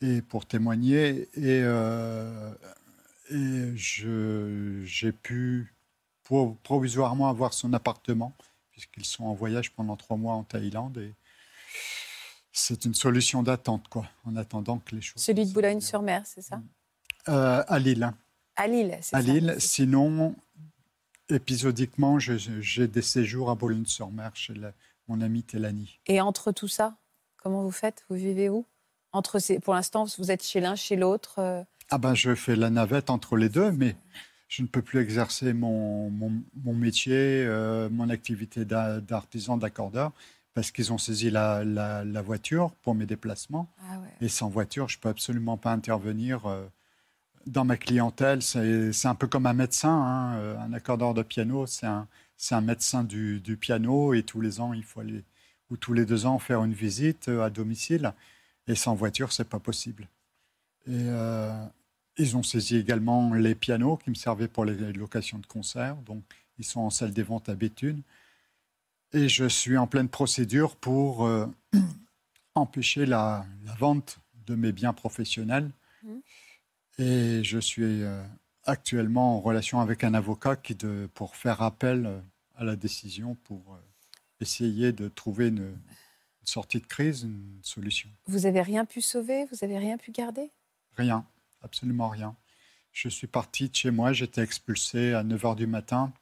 et 0.00 0.20
pour 0.20 0.46
témoigner. 0.46 1.28
Et, 1.34 1.62
et 3.30 3.72
j'ai 3.76 5.12
pu 5.12 5.72
provisoirement 6.62 7.28
avoir 7.28 7.54
son 7.54 7.72
appartement, 7.72 8.36
puisqu'ils 8.70 9.06
sont 9.06 9.24
en 9.24 9.34
voyage 9.34 9.72
pendant 9.72 9.96
trois 9.96 10.16
mois 10.16 10.34
en 10.34 10.44
Thaïlande. 10.44 10.98
Et 10.98 11.14
c'est 12.52 12.84
une 12.84 12.94
solution 12.94 13.42
d'attente, 13.42 13.88
quoi, 13.88 14.08
en 14.24 14.36
attendant 14.36 14.78
que 14.78 14.94
les 14.94 15.00
choses. 15.00 15.22
Celui 15.22 15.46
de 15.46 15.52
Boulogne-sur-Mer, 15.52 16.22
c'est 16.26 16.42
ça? 16.42 16.62
Euh, 17.28 17.62
À 17.66 17.78
Lille. 17.78 18.12
À 18.56 18.66
Lille, 18.66 18.98
c'est 19.00 19.10
ça. 19.10 19.16
À 19.18 19.22
Lille. 19.22 19.56
Sinon, 19.58 20.34
épisodiquement, 21.28 22.18
j'ai 22.18 22.88
des 22.88 23.02
séjours 23.02 23.50
à 23.50 23.54
Boulogne-sur-Mer 23.54 24.30
chez 24.34 24.54
mon 25.08 25.20
ami 25.20 25.42
Télanie. 25.42 26.00
Et 26.06 26.20
entre 26.20 26.52
tout 26.52 26.68
ça, 26.68 26.96
comment 27.36 27.62
vous 27.62 27.70
faites? 27.70 28.04
Vous 28.08 28.16
vivez 28.16 28.48
où? 28.48 28.66
Entre 29.12 29.38
ces, 29.38 29.58
Pour 29.58 29.74
l'instant, 29.74 30.06
vous 30.18 30.30
êtes 30.30 30.44
chez 30.44 30.60
l'un, 30.60 30.74
chez 30.74 30.96
l'autre 30.96 31.38
euh? 31.38 31.62
Ah 31.90 31.98
ben, 31.98 32.14
je 32.14 32.34
fais 32.34 32.56
la 32.56 32.68
navette 32.68 33.08
entre 33.08 33.36
les 33.36 33.48
deux, 33.48 33.72
mais 33.72 33.96
je 34.48 34.62
ne 34.62 34.66
peux 34.66 34.82
plus 34.82 35.00
exercer 35.00 35.54
mon, 35.54 36.10
mon, 36.10 36.74
métier, 36.74 37.44
euh, 37.46 37.88
mon 37.90 38.10
activité 38.10 38.64
d'artisan, 38.64 39.56
d'accordeur, 39.56 40.12
parce 40.52 40.70
qu'ils 40.70 40.92
ont 40.92 40.98
saisi 40.98 41.30
la, 41.30 41.64
la, 41.64 42.22
voiture 42.22 42.72
pour 42.82 42.94
mes 42.94 43.06
déplacements. 43.06 43.72
Ah 43.90 44.00
Et 44.20 44.28
sans 44.28 44.48
voiture, 44.48 44.88
je 44.88 44.98
ne 44.98 45.00
peux 45.00 45.08
absolument 45.08 45.56
pas 45.56 45.72
intervenir 45.72 46.46
euh, 46.46 46.66
dans 47.50 47.64
ma 47.64 47.76
clientèle. 47.76 48.42
C'est 48.42 49.06
un 49.06 49.14
peu 49.14 49.26
comme 49.26 49.46
un 49.46 49.52
médecin. 49.52 49.90
Hein, 49.90 50.36
euh, 50.38 50.58
un 50.58 50.72
accordeur 50.72 51.14
de 51.14 51.22
piano, 51.22 51.66
c'est 51.66 51.86
un, 51.86 52.60
médecin 52.60 53.04
du, 53.04 53.58
piano. 53.60 54.14
Et 54.14 54.22
tous 54.22 54.40
les 54.40 54.60
ans, 54.60 54.72
il 54.72 54.84
faut 54.84 55.00
aller, 55.00 55.24
ou 55.70 55.76
tous 55.76 55.92
les 55.92 56.04
deux 56.04 56.26
ans, 56.26 56.38
faire 56.38 56.64
une 56.64 56.74
visite 56.74 57.28
à 57.28 57.50
domicile. 57.50 58.12
Et 58.66 58.74
sans 58.74 58.94
voiture, 58.94 59.32
c'est 59.32 59.48
pas 59.48 59.58
possible. 59.58 60.08
Et 60.86 61.06
ils 62.18 62.36
ont 62.36 62.42
saisi 62.42 62.76
également 62.76 63.32
les 63.32 63.54
pianos 63.54 63.96
qui 63.96 64.10
me 64.10 64.14
servaient 64.14 64.48
pour 64.48 64.64
les 64.64 64.92
locations 64.92 65.38
de 65.38 65.46
concerts. 65.46 65.96
Donc, 65.96 66.22
ils 66.58 66.64
sont 66.64 66.80
en 66.80 66.90
salle 66.90 67.12
des 67.12 67.22
ventes 67.22 67.48
à 67.48 67.54
Béthune. 67.54 68.02
Et 69.12 69.28
je 69.28 69.48
suis 69.48 69.78
en 69.78 69.86
pleine 69.86 70.08
procédure 70.08 70.76
pour 70.76 71.24
euh, 71.24 71.46
empêcher 72.54 73.06
la, 73.06 73.46
vente 73.78 74.18
de 74.46 74.54
mes 74.54 74.72
biens 74.72 74.92
professionnels. 74.92 75.70
Mmh. 76.02 76.14
Et 76.98 77.42
je 77.44 77.58
suis 77.58 78.02
euh, 78.02 78.22
actuellement 78.64 79.36
en 79.36 79.40
relation 79.40 79.80
avec 79.80 80.04
un 80.04 80.14
avocat 80.14 80.56
qui 80.56 80.74
de, 80.74 81.08
pour 81.14 81.36
faire 81.36 81.62
appel 81.62 82.06
euh, 82.06 82.20
à 82.56 82.64
la 82.64 82.76
décision, 82.76 83.36
pour 83.44 83.78
essayer 84.40 84.92
de 84.92 85.08
trouver 85.08 85.48
une, 85.48 85.58
une, 85.58 86.46
sortie 86.46 86.80
de 86.80 86.86
crise, 86.86 87.22
une 87.22 87.60
solution. 87.62 88.08
Vous 88.26 88.46
avez 88.46 88.62
rien 88.62 88.84
pu 88.84 89.00
sauver? 89.00 89.46
Vous 89.52 89.62
avez 89.62 89.78
rien 89.78 89.96
pu 89.96 90.10
garder? 90.10 90.50
Rien 90.96 91.24
absolument 91.62 92.08
rien. 92.08 92.36
Je 92.92 93.08
suis 93.08 93.26
parti 93.26 93.68
de 93.68 93.74
chez 93.74 93.90
moi, 93.90 94.12
j'étais 94.12 94.42
expulsé 94.42 95.12
à 95.12 95.22
9 95.22 95.42
h 95.42 95.56
du 95.56 95.66
matin 95.66 96.12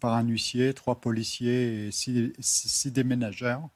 par 0.00 0.14
un 0.14 0.24
huissier, 0.24 0.74
trois 0.74 1.00
policiers 1.00 1.86
et 1.86 1.90
six, 1.90 2.86
déménageurs. 2.86 3.68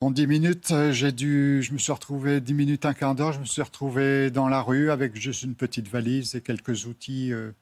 En 0.00 0.10
dix 0.10 0.26
minutes, 0.26 0.72
j'ai 0.90 1.12
dû, 1.12 1.62
je 1.62 1.72
me 1.72 1.78
suis 1.78 1.92
retrouvé 1.92 2.40
dix 2.40 2.52
minutes, 2.54 2.84
un 2.84 2.94
quart 2.94 3.14
d'heure, 3.14 3.32
je 3.32 3.40
me 3.40 3.46
suis 3.46 3.62
retrouvé 3.62 4.30
dans 4.30 4.48
la 4.48 4.60
rue 4.60 4.90
avec 4.90 5.16
juste 5.16 5.42
une 5.44 5.54
petite 5.54 5.88
valise 5.88 6.34
et 6.34 6.40
quelques 6.40 6.86
outils 6.86 7.32
euh, 7.32 7.52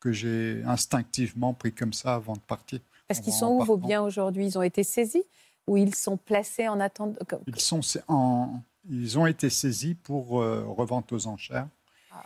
que 0.00 0.10
j'ai 0.10 0.62
instinctivement 0.66 1.54
pris 1.54 1.72
comme 1.72 1.92
ça 1.92 2.14
avant 2.14 2.34
de 2.34 2.40
partir. 2.40 2.80
Parce 3.06 3.20
qu'ils 3.20 3.32
sont 3.32 3.48
où 3.48 3.64
vos 3.64 3.76
biens 3.76 4.02
aujourd'hui? 4.02 4.46
Ils 4.46 4.58
ont 4.58 4.62
été 4.62 4.82
saisis 4.82 5.22
ou 5.66 5.76
ils 5.76 5.94
sont 5.94 6.16
placés 6.16 6.66
en 6.66 6.80
attente? 6.80 7.18
Ils 7.46 7.60
sont 7.60 7.80
en, 8.08 8.62
ils 8.90 9.18
ont 9.18 9.26
été 9.26 9.48
saisis 9.48 9.94
pour 9.94 10.42
euh, 10.42 10.64
revente 10.66 11.12
aux 11.12 11.26
enchères. 11.26 11.68
Ah 12.10 12.24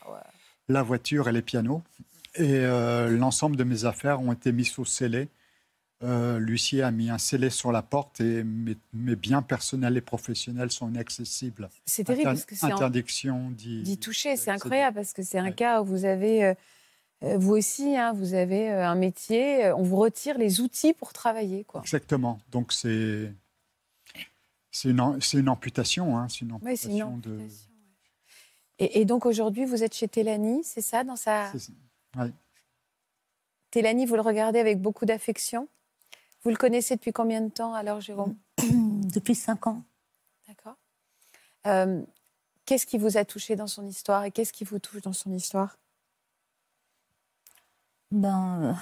La 0.68 0.82
voiture 0.82 1.28
et 1.28 1.32
les 1.32 1.42
pianos. 1.42 1.82
Et 2.36 2.60
euh, 2.60 3.10
l'ensemble 3.10 3.56
de 3.56 3.64
mes 3.64 3.84
affaires 3.84 4.20
ont 4.20 4.32
été 4.32 4.52
mis 4.52 4.64
sous 4.64 4.84
scellé. 4.84 5.28
Euh, 6.02 6.38
L'huissier 6.38 6.82
a 6.82 6.90
mis 6.90 7.08
un 7.08 7.16
scellé 7.16 7.48
sur 7.48 7.72
la 7.72 7.80
porte 7.80 8.20
et 8.20 8.44
mes, 8.44 9.16
biens 9.16 9.40
personnels 9.40 9.96
et 9.96 10.02
professionnels 10.02 10.70
sont 10.70 10.88
inaccessibles. 10.88 11.70
C'est 11.86 12.04
terrible 12.04 12.24
parce 12.24 12.44
que 12.44 12.54
c'est 12.54 12.66
interdiction 12.66 13.50
d'y 13.50 13.98
toucher. 13.98 14.36
C'est 14.36 14.50
incroyable 14.50 14.96
parce 14.96 15.14
que 15.14 15.22
c'est 15.22 15.38
un 15.38 15.52
cas 15.52 15.80
où 15.80 15.86
vous 15.86 16.04
avez, 16.04 16.52
vous 17.22 17.52
aussi, 17.52 17.96
hein, 17.96 18.12
vous 18.12 18.34
avez 18.34 18.70
un 18.70 18.94
métier, 18.94 19.72
on 19.72 19.82
vous 19.82 19.96
retire 19.96 20.36
les 20.36 20.60
outils 20.60 20.92
pour 20.92 21.14
travailler. 21.14 21.64
Quoi. 21.64 21.80
Exactement. 21.80 22.40
Donc 22.50 22.72
c'est 22.72 23.32
c'est 24.76 24.90
une, 24.90 25.18
une, 25.32 25.48
amputation. 25.48 26.18
Hein, 26.18 26.28
c'est 26.28 26.42
une 26.42 26.52
amputation, 26.52 27.16
de... 27.16 27.38
Et, 28.78 29.06
donc 29.06 29.24
aujourd'hui, 29.24 29.64
vous 29.64 29.82
êtes 29.82 29.94
chez 29.94 30.06
Télanie, 30.06 30.62
c'est 30.64 30.82
ça, 30.82 31.02
dans 31.02 31.16
sa. 31.16 31.50
Oui. 32.18 32.30
Télanie, 33.70 34.04
vous 34.04 34.16
le 34.16 34.20
regardez 34.20 34.58
avec 34.58 34.82
beaucoup 34.82 35.06
d'affection? 35.06 35.66
Vous 36.42 36.50
le 36.50 36.56
connaissez 36.56 36.96
depuis 36.96 37.12
combien 37.12 37.40
de 37.40 37.50
temps 37.50 37.74
alors, 37.74 38.00
Jérôme 38.00 38.36
Depuis 38.58 39.34
cinq 39.34 39.66
ans. 39.66 39.82
D'accord. 40.46 40.76
Euh, 41.66 42.02
qu'est-ce 42.64 42.86
qui 42.86 42.98
vous 42.98 43.16
a 43.16 43.24
touché 43.24 43.56
dans 43.56 43.66
son 43.66 43.86
histoire 43.86 44.24
et 44.24 44.30
qu'est-ce 44.30 44.52
qui 44.52 44.64
vous 44.64 44.78
touche 44.78 45.02
dans 45.02 45.12
son 45.12 45.32
histoire? 45.32 45.76
Ben, 48.12 48.78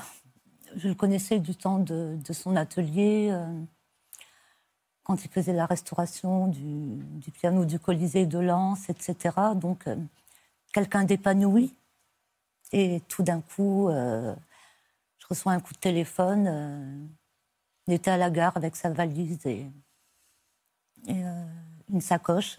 je 0.76 0.88
le 0.88 0.94
connaissais 0.94 1.38
du 1.38 1.56
temps 1.56 1.78
de, 1.78 2.18
son 2.32 2.56
atelier. 2.56 3.28
Euh, 3.30 3.46
quand 5.04 5.22
il 5.22 5.30
faisait 5.30 5.52
la 5.52 5.66
restauration 5.66 6.48
du, 6.48 7.30
piano 7.30 7.64
du 7.64 7.78
Colisée 7.78 8.26
de 8.26 8.38
Lens, 8.38 8.88
etc. 8.88 9.54
Donc, 9.54 9.86
euh, 9.86 9.96
quelqu'un 10.72 11.04
d'épanoui. 11.04 11.74
Et 12.72 13.02
tout 13.08 13.22
d'un 13.22 13.40
coup, 13.42 13.88
euh, 13.88 14.34
je 15.18 15.26
reçois 15.28 15.52
un 15.52 15.60
coup 15.60 15.74
de 15.74 15.78
téléphone. 15.78 17.08
Euh, 17.88 17.92
il 17.92 17.94
était 17.94 18.10
à 18.10 18.16
la 18.16 18.30
gare 18.30 18.56
avec 18.56 18.76
sa 18.76 18.90
valise 18.90 19.46
et, 19.46 19.66
une 21.06 22.00
sacoche. 22.00 22.56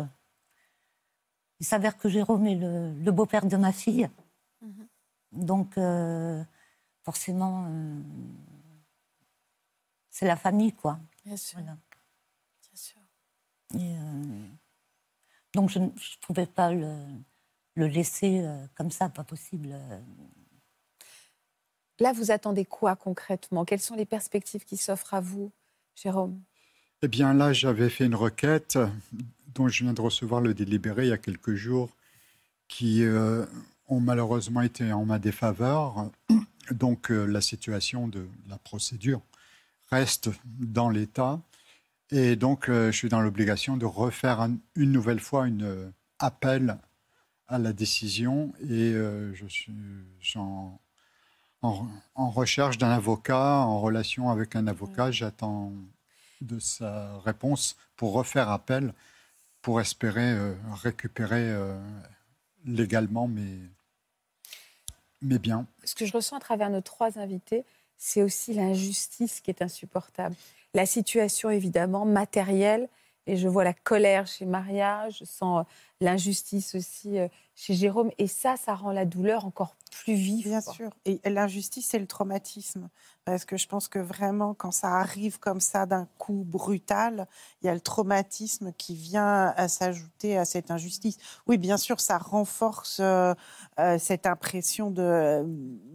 Il 1.59 1.65
s'avère 1.65 1.97
que 1.97 2.09
Jérôme 2.09 2.45
est 2.45 2.55
le, 2.55 3.11
beau-père 3.11 3.45
de 3.45 3.57
ma 3.57 3.71
fille. 3.71 4.09
Mhm. 4.61 4.87
Donc, 5.31 5.79
forcément, 7.03 7.67
c'est 10.11 10.27
la 10.27 10.37
famille, 10.37 10.73
quoi. 10.73 10.99
Bien 11.25 11.37
sûr. 11.37 11.59
Euh, 13.73 14.47
donc 15.53 15.69
je 15.69 15.79
ne 15.79 15.89
pouvais 16.21 16.45
pas 16.45 16.71
le, 16.71 16.95
laisser 17.75 18.41
euh, 18.41 18.65
comme 18.75 18.91
ça, 18.91 19.09
pas 19.09 19.23
possible. 19.23 19.75
Euh. 22.01 22.03
Là, 22.03 22.13
vous 22.13 22.31
attendez 22.31 22.65
quoi 22.65 22.95
concrètement? 22.95 23.65
Quelles 23.65 23.79
sont 23.79 23.95
les 23.95 24.05
perspectives 24.05 24.65
qui 24.65 24.77
s'offrent 24.77 25.13
à 25.13 25.21
vous, 25.21 25.51
Jérôme? 25.95 26.39
Eh 27.01 27.07
bien, 27.07 27.33
là, 27.33 27.53
j'avais 27.53 27.89
fait 27.89 28.05
une 28.05 28.15
requête 28.15 28.77
dont 29.53 29.67
je 29.67 29.83
viens 29.83 29.93
de 29.93 30.01
recevoir 30.01 30.41
le 30.41 30.53
délibéré 30.53 31.05
il 31.05 31.09
y 31.09 31.13
a 31.13 31.17
quelques 31.17 31.55
jours, 31.55 31.89
qui 32.67 33.03
ont 33.87 33.99
malheureusement 33.99 34.61
été 34.61 34.91
en 34.91 35.05
ma 35.05 35.19
défaveur. 35.19 36.09
Donc, 36.71 37.09
la 37.09 37.41
situation 37.41 38.07
de 38.07 38.27
la 38.49 38.57
procédure 38.57 39.21
reste 39.91 40.29
dans 40.43 40.89
l'état. 40.89 41.39
Et 42.11 42.35
donc, 42.35 42.69
euh, 42.69 42.91
je 42.91 42.97
suis 42.97 43.09
dans 43.09 43.21
l'obligation 43.21 43.77
de 43.77 43.85
refaire 43.85 44.47
une 44.75 44.91
nouvelle 44.91 45.19
fois 45.19 45.43
un 45.43 45.61
euh, 45.61 45.89
appel 46.19 46.77
à 47.47 47.57
la 47.57 47.73
décision 47.73 48.53
et 48.61 48.93
euh, 48.93 49.33
je 49.33 49.45
suis 49.47 49.73
en, 50.35 50.79
en, 52.15 52.29
recherche 52.29 52.77
d'un 52.77 52.91
avocat, 52.91 53.59
en 53.59 53.79
relation 53.79 54.29
avec 54.29 54.55
un 54.55 54.67
avocat. 54.67 55.11
J'attends 55.11 55.71
de 56.41 56.59
sa 56.59 57.17
réponse 57.19 57.75
pour 57.95 58.13
refaire 58.13 58.49
appel, 58.49 58.93
pour 59.61 59.81
espérer 59.81 60.37
récupérer 60.83 61.55
légalement 62.65 63.27
mes, 63.27 63.59
mes 65.21 65.39
biens. 65.39 65.65
Ce 65.83 65.95
que 65.95 66.05
je 66.05 66.13
ressens 66.13 66.37
à 66.37 66.39
travers 66.39 66.69
nos 66.69 66.81
trois 66.81 67.19
invités, 67.19 67.63
c'est 67.97 68.21
aussi 68.21 68.53
l'injustice 68.53 69.39
qui 69.41 69.49
est 69.49 69.61
insupportable 69.61 70.35
la 70.75 70.85
situation 70.85 71.49
évidemment 71.49 72.05
matérielle. 72.05 72.87
Et 73.27 73.37
je 73.37 73.47
vois 73.47 73.63
la 73.63 73.73
colère 73.73 74.27
chez 74.27 74.45
Maria, 74.45 75.09
je 75.09 75.23
sens 75.23 75.61
euh, 75.61 75.69
l'injustice 75.99 76.75
aussi 76.75 77.17
euh, 77.17 77.27
chez 77.55 77.73
Jérôme. 77.73 78.11
Et 78.19 78.27
ça, 78.27 78.55
ça 78.55 78.75
rend 78.75 78.91
la 78.91 79.05
douleur 79.05 79.45
encore 79.45 79.75
plus 80.03 80.13
vive. 80.15 80.45
Bien 80.45 80.61
sûr. 80.61 80.89
Et 81.05 81.19
l'injustice, 81.29 81.87
c'est 81.89 81.99
le 81.99 82.07
traumatisme. 82.07 82.89
Parce 83.25 83.43
que 83.43 83.57
je 83.57 83.67
pense 83.67 83.87
que 83.87 83.97
vraiment, 83.97 84.53
quand 84.53 84.69
ça 84.69 84.99
arrive 84.99 85.39
comme 85.39 85.59
ça 85.59 85.87
d'un 85.87 86.07
coup 86.19 86.43
brutal, 86.45 87.27
il 87.61 87.65
y 87.65 87.69
a 87.69 87.73
le 87.73 87.79
traumatisme 87.79 88.71
qui 88.77 88.93
vient 88.93 89.51
à 89.57 89.67
s'ajouter 89.67 90.37
à 90.37 90.45
cette 90.45 90.69
injustice. 90.69 91.17
Oui, 91.47 91.57
bien 91.57 91.77
sûr, 91.77 91.99
ça 91.99 92.19
renforce 92.19 92.99
euh, 92.99 93.33
euh, 93.79 93.97
cette 93.97 94.27
impression 94.27 94.91
de, 94.91 95.43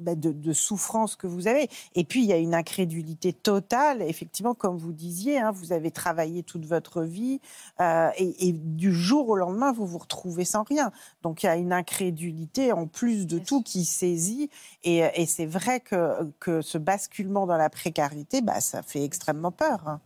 bah, 0.00 0.16
de, 0.16 0.32
de, 0.32 0.52
souffrance 0.52 1.14
que 1.14 1.28
vous 1.28 1.46
avez. 1.46 1.70
Et 1.94 2.02
puis, 2.02 2.24
il 2.24 2.26
y 2.26 2.32
a 2.32 2.36
une 2.36 2.52
incrédulité 2.52 3.32
totale. 3.32 4.02
Effectivement, 4.02 4.54
comme 4.54 4.76
vous 4.76 4.92
disiez, 4.92 5.38
hein, 5.38 5.52
vous 5.52 5.72
avez 5.72 5.92
travaillé 5.92 6.42
toute 6.42 6.66
votre 6.66 7.04
vie 7.04 7.40
euh, 7.80 8.10
et, 8.16 8.48
et, 8.48 8.52
du 8.52 8.92
jour 8.92 9.28
au 9.28 9.36
lendemain, 9.36 9.70
vous 9.70 9.86
vous 9.86 9.98
retrouvez 9.98 10.44
sans 10.44 10.64
rien. 10.64 10.90
Donc, 11.22 11.44
il 11.44 11.46
y 11.46 11.48
a 11.48 11.54
une 11.54 11.72
incrédulité 11.72 12.72
en 12.72 12.88
plus 12.88 13.28
de 13.28 13.38
tout 13.38 13.62
qui 13.62 13.84
saisit. 13.84 14.50
Et, 14.82 15.04
et 15.14 15.26
c'est 15.26 15.46
vrai 15.46 15.78
que, 15.78 16.28
que 16.40 16.60
ce 16.60 16.76
basculement 16.76 17.19
dans 17.28 17.56
la 17.56 17.70
précarité, 17.70 18.40
bah, 18.40 18.60
ça 18.60 18.82
fait 18.82 19.04
extrêmement 19.04 19.52
peur. 19.52 19.88
Hein. 19.88 20.00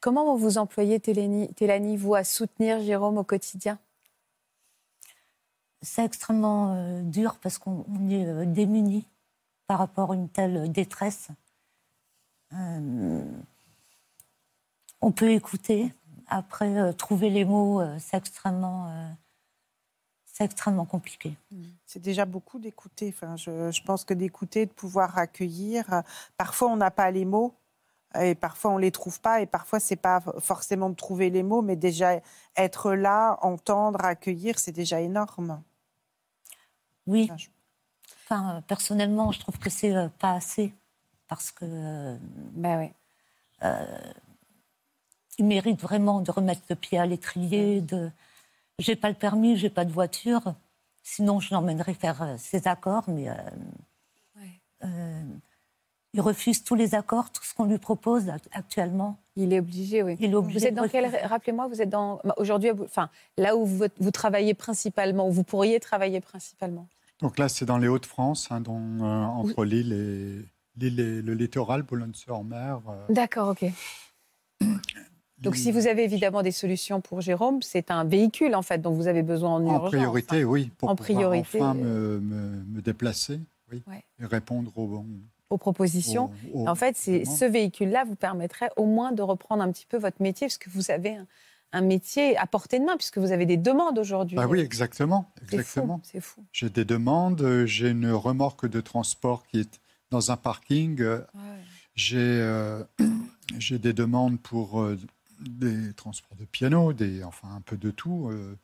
Comment 0.00 0.36
vous 0.36 0.58
employez, 0.58 1.00
Télanie, 1.00 1.96
vous, 1.96 2.14
à 2.14 2.24
soutenir 2.24 2.80
Jérôme 2.80 3.18
au 3.18 3.24
quotidien? 3.24 3.78
C'est 5.82 6.04
extrêmement 6.04 6.74
euh, 6.74 7.02
dur 7.02 7.36
parce 7.42 7.58
qu'on 7.58 7.84
est 8.08 8.26
euh, 8.26 8.44
démunis 8.44 9.06
par 9.66 9.78
rapport 9.78 10.12
à 10.12 10.14
une 10.14 10.28
telle 10.28 10.70
détresse. 10.70 11.28
Euh, 12.52 13.24
on 15.00 15.12
peut 15.12 15.30
écouter, 15.30 15.92
après 16.28 16.92
trouver 16.94 17.30
les 17.30 17.44
mots, 17.44 17.82
c'est 17.98 18.16
extrêmement 18.16 18.88
c'est 20.36 20.44
extrêmement 20.44 20.84
compliqué. 20.84 21.34
Mmh. 21.50 21.62
C'est 21.86 22.02
déjà 22.02 22.26
beaucoup 22.26 22.58
d'écouter. 22.58 23.08
Enfin, 23.08 23.36
je, 23.36 23.70
je, 23.70 23.82
pense 23.82 24.04
que 24.04 24.12
d'écouter, 24.12 24.66
de 24.66 24.70
pouvoir 24.70 25.16
accueillir. 25.16 26.02
Parfois, 26.36 26.68
on 26.68 26.76
n'a 26.76 26.90
pas 26.90 27.10
les 27.10 27.24
mots 27.24 27.54
et 28.20 28.34
parfois, 28.34 28.72
on 28.72 28.76
les 28.76 28.90
trouve 28.90 29.18
pas. 29.18 29.40
Et 29.40 29.46
parfois, 29.46 29.80
c'est 29.80 29.96
pas 29.96 30.20
forcément 30.40 30.90
de 30.90 30.94
trouver 30.94 31.30
les 31.30 31.42
mots, 31.42 31.62
mais 31.62 31.74
déjà 31.74 32.20
être 32.54 32.92
là, 32.92 33.38
entendre, 33.40 34.04
accueillir, 34.04 34.58
c'est 34.58 34.72
déjà 34.72 35.00
énorme. 35.00 35.62
Oui. 37.06 37.30
Enfin, 38.24 38.62
personnellement, 38.68 39.32
je 39.32 39.40
trouve 39.40 39.58
que 39.58 39.70
c'est 39.70 39.96
euh, 39.96 40.08
pas 40.18 40.32
assez 40.32 40.74
parce 41.28 41.50
que. 41.50 41.64
Euh, 41.64 42.18
ben 42.52 42.78
oui. 42.78 42.92
Euh, 43.62 44.12
il 45.38 45.46
mérite 45.46 45.80
vraiment 45.80 46.20
de 46.20 46.30
remettre 46.30 46.60
le 46.68 46.76
pied 46.76 46.98
à 46.98 47.06
l'étrier, 47.06 47.80
de 47.80 48.10
j'ai 48.78 48.96
pas 48.96 49.08
le 49.08 49.14
permis, 49.14 49.56
j'ai 49.56 49.70
pas 49.70 49.84
de 49.84 49.92
voiture. 49.92 50.54
Sinon, 51.02 51.40
je 51.40 51.54
l'emmènerais 51.54 51.94
faire 51.94 52.22
euh, 52.22 52.34
ses 52.38 52.66
accords, 52.66 53.04
mais 53.08 53.28
euh, 53.28 53.34
ouais. 54.36 54.60
euh, 54.84 55.22
il 56.14 56.20
refuse 56.20 56.64
tous 56.64 56.74
les 56.74 56.94
accords, 56.94 57.30
tout 57.30 57.44
ce 57.44 57.54
qu'on 57.54 57.66
lui 57.66 57.78
propose 57.78 58.30
actuellement. 58.52 59.18
Il 59.36 59.52
est 59.52 59.60
obligé, 59.60 60.02
oui. 60.02 60.16
Il 60.18 60.32
est 60.32 60.34
obligé 60.34 60.58
vous 60.58 60.66
êtes 60.66 60.74
dans 60.74 60.88
quel 60.88 61.14
Rappelez-moi, 61.26 61.68
vous 61.68 61.82
êtes 61.82 61.90
dans 61.90 62.20
bah, 62.24 62.34
aujourd'hui, 62.38 62.70
enfin 62.82 63.10
là 63.36 63.54
où 63.56 63.66
vous, 63.66 63.84
vous, 63.98 64.10
travaillez 64.10 64.54
principalement, 64.54 65.28
où 65.28 65.30
vous 65.30 65.44
pourriez 65.44 65.78
travailler 65.78 66.20
principalement. 66.20 66.88
Donc 67.20 67.38
là, 67.38 67.48
c'est 67.48 67.66
dans 67.66 67.78
les 67.78 67.88
Hauts-de-France, 67.88 68.48
hein, 68.50 68.62
euh, 68.66 69.02
entre 69.02 69.64
Lille 69.64 69.92
et 69.92 70.44
Lille 70.78 71.00
et 71.00 71.22
le 71.22 71.34
littoral, 71.34 71.82
Boulogne-sur-Mer. 71.82 72.80
Euh... 72.88 73.04
D'accord, 73.08 73.48
ok. 73.48 73.70
Donc, 75.38 75.56
si 75.56 75.70
vous 75.70 75.86
avez 75.86 76.04
évidemment 76.04 76.42
des 76.42 76.50
solutions 76.50 77.00
pour 77.00 77.20
Jérôme, 77.20 77.60
c'est 77.62 77.90
un 77.90 78.04
véhicule 78.04 78.54
en 78.54 78.62
fait 78.62 78.78
dont 78.78 78.92
vous 78.92 79.06
avez 79.06 79.22
besoin 79.22 79.56
en 79.56 79.62
urgence. 79.62 79.82
En 79.82 79.88
priorité, 79.88 80.44
oui, 80.44 80.70
pour 80.78 80.88
en 80.88 80.96
priorité, 80.96 81.60
enfin 81.60 81.74
me, 81.74 82.20
me, 82.20 82.64
me 82.64 82.80
déplacer, 82.80 83.40
oui, 83.70 83.82
ouais. 83.86 84.02
et 84.18 84.24
répondre 84.24 84.72
aux, 84.76 85.04
aux 85.50 85.58
propositions. 85.58 86.30
Aux, 86.54 86.62
aux, 86.62 86.68
en 86.68 86.74
fait, 86.74 86.96
ce 86.96 87.44
véhicule-là 87.44 88.04
vous 88.04 88.16
permettrait 88.16 88.70
au 88.76 88.86
moins 88.86 89.12
de 89.12 89.22
reprendre 89.22 89.62
un 89.62 89.70
petit 89.70 89.86
peu 89.86 89.98
votre 89.98 90.22
métier, 90.22 90.46
parce 90.46 90.58
que 90.58 90.70
vous 90.70 90.90
avez 90.90 91.16
un, 91.16 91.26
un 91.72 91.82
métier 91.82 92.36
à 92.38 92.46
portée 92.46 92.78
de 92.78 92.84
main, 92.84 92.96
puisque 92.96 93.18
vous 93.18 93.32
avez 93.32 93.44
des 93.44 93.58
demandes 93.58 93.98
aujourd'hui. 93.98 94.38
Ah 94.40 94.48
oui, 94.48 94.60
exactement, 94.60 95.30
exactement. 95.42 96.00
C'est 96.02 96.20
fou. 96.20 96.40
fou. 96.40 96.46
J'ai 96.52 96.70
des 96.70 96.84
demandes. 96.86 97.64
J'ai 97.66 97.90
une 97.90 98.10
remorque 98.10 98.66
de 98.66 98.80
transport 98.80 99.46
qui 99.46 99.60
est 99.60 99.80
dans 100.10 100.30
un 100.30 100.36
parking. 100.36 101.02
Ouais. 101.02 101.20
J'ai 101.94 102.18
euh, 102.18 102.82
j'ai 103.58 103.78
des 103.78 103.92
demandes 103.92 104.40
pour 104.40 104.80
euh, 104.80 104.98
des 105.40 105.92
transports 105.94 106.36
de 106.36 106.44
piano, 106.44 106.92
des, 106.92 107.24
enfin 107.24 107.48
un 107.54 107.60
peu 107.60 107.76
de 107.76 107.90
tout, 107.90 108.28
euh, 108.30 108.56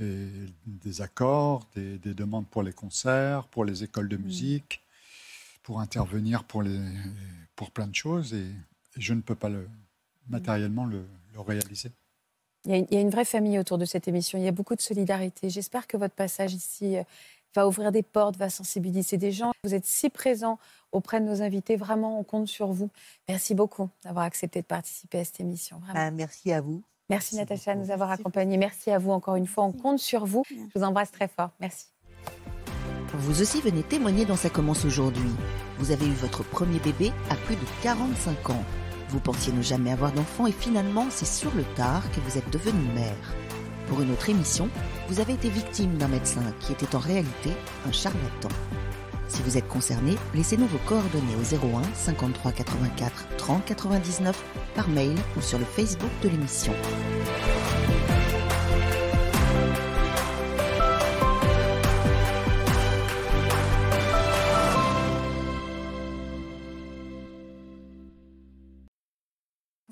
et 0.00 0.28
des 0.66 1.00
accords, 1.02 1.68
des, 1.74 1.98
des, 1.98 2.14
demandes 2.14 2.46
pour 2.46 2.62
les 2.62 2.72
concerts, 2.72 3.46
pour 3.48 3.64
les 3.64 3.82
écoles 3.82 4.08
de 4.08 4.16
musique, 4.16 4.82
pour 5.62 5.80
intervenir 5.80 6.44
pour, 6.44 6.62
les, 6.62 6.80
pour 7.56 7.70
plein 7.70 7.86
de 7.86 7.94
choses, 7.94 8.32
et, 8.32 8.46
et 8.96 9.00
je 9.00 9.14
ne 9.14 9.20
peux 9.20 9.34
pas 9.34 9.48
le, 9.48 9.68
matériellement 10.28 10.86
le, 10.86 11.04
le 11.34 11.40
réaliser. 11.40 11.90
Il 12.64 12.72
y, 12.72 12.74
a 12.74 12.76
une, 12.78 12.86
il 12.90 12.94
y, 12.94 12.98
a 12.98 13.00
une, 13.00 13.10
vraie 13.10 13.24
famille 13.24 13.58
autour 13.58 13.78
de 13.78 13.84
cette 13.84 14.08
émission, 14.08 14.38
il 14.38 14.44
y 14.44 14.48
a 14.48 14.52
beaucoup 14.52 14.74
de 14.74 14.80
solidarité. 14.80 15.48
J'espère 15.48 15.86
que 15.86 15.96
votre 15.96 16.14
passage 16.14 16.54
ici 16.54 16.96
va 17.58 17.66
ouvrir 17.66 17.90
des 17.90 18.02
portes, 18.02 18.36
va 18.36 18.50
sensibiliser 18.50 19.16
des 19.16 19.32
gens. 19.32 19.50
Vous 19.64 19.74
êtes 19.74 19.84
si 19.84 20.10
présent 20.10 20.58
auprès 20.92 21.20
de 21.20 21.26
nos 21.26 21.42
invités. 21.42 21.76
Vraiment, 21.76 22.18
on 22.20 22.24
compte 22.24 22.46
sur 22.46 22.68
vous. 22.68 22.88
Merci 23.28 23.54
beaucoup 23.54 23.88
d'avoir 24.04 24.24
accepté 24.24 24.60
de 24.60 24.66
participer 24.66 25.18
à 25.18 25.24
cette 25.24 25.40
émission. 25.40 25.80
Ah, 25.92 26.10
merci 26.10 26.52
à 26.52 26.60
vous. 26.60 26.82
Merci, 27.10 27.36
merci 27.36 27.36
Natacha 27.36 27.74
de 27.74 27.80
nous 27.80 27.90
avoir 27.90 28.10
accompagnés. 28.10 28.58
Merci 28.58 28.90
à 28.90 28.98
vous 28.98 29.10
encore 29.10 29.36
une 29.36 29.46
fois. 29.46 29.64
On 29.64 29.72
compte 29.72 29.98
sur 29.98 30.24
vous. 30.24 30.44
Je 30.48 30.78
vous 30.78 30.84
embrasse 30.84 31.10
très 31.10 31.26
fort. 31.26 31.50
Merci. 31.58 31.86
Vous 33.14 33.40
aussi 33.40 33.60
venez 33.60 33.82
témoigner 33.82 34.24
dans 34.24 34.36
Ça 34.36 34.50
commence 34.50 34.84
aujourd'hui. 34.84 35.30
Vous 35.78 35.90
avez 35.90 36.06
eu 36.06 36.12
votre 36.12 36.44
premier 36.44 36.78
bébé 36.78 37.12
à 37.30 37.34
plus 37.34 37.56
de 37.56 37.64
45 37.82 38.50
ans. 38.50 38.64
Vous 39.08 39.20
pensiez 39.20 39.52
ne 39.52 39.62
jamais 39.62 39.90
avoir 39.90 40.12
d'enfant 40.12 40.46
et 40.46 40.52
finalement, 40.52 41.06
c'est 41.10 41.26
sur 41.26 41.52
le 41.54 41.64
tard 41.74 42.02
que 42.12 42.20
vous 42.20 42.36
êtes 42.36 42.50
devenue 42.50 42.92
mère. 42.92 43.47
Pour 43.88 44.02
une 44.02 44.10
autre 44.10 44.28
émission, 44.28 44.68
vous 45.08 45.20
avez 45.20 45.32
été 45.32 45.48
victime 45.48 45.96
d'un 45.96 46.08
médecin 46.08 46.42
qui 46.60 46.72
était 46.72 46.94
en 46.94 46.98
réalité 46.98 47.50
un 47.86 47.92
charlatan. 47.92 48.50
Si 49.28 49.42
vous 49.42 49.56
êtes 49.56 49.68
concerné, 49.68 50.16
laissez-nous 50.34 50.66
vos 50.66 50.78
coordonnées 50.86 51.36
au 51.36 51.76
01 51.76 51.82
53 51.94 52.52
84 52.52 53.28
30 53.38 53.64
99 53.64 54.44
par 54.74 54.88
mail 54.88 55.14
ou 55.36 55.40
sur 55.40 55.58
le 55.58 55.64
Facebook 55.64 56.10
de 56.22 56.28
l'émission. 56.28 56.72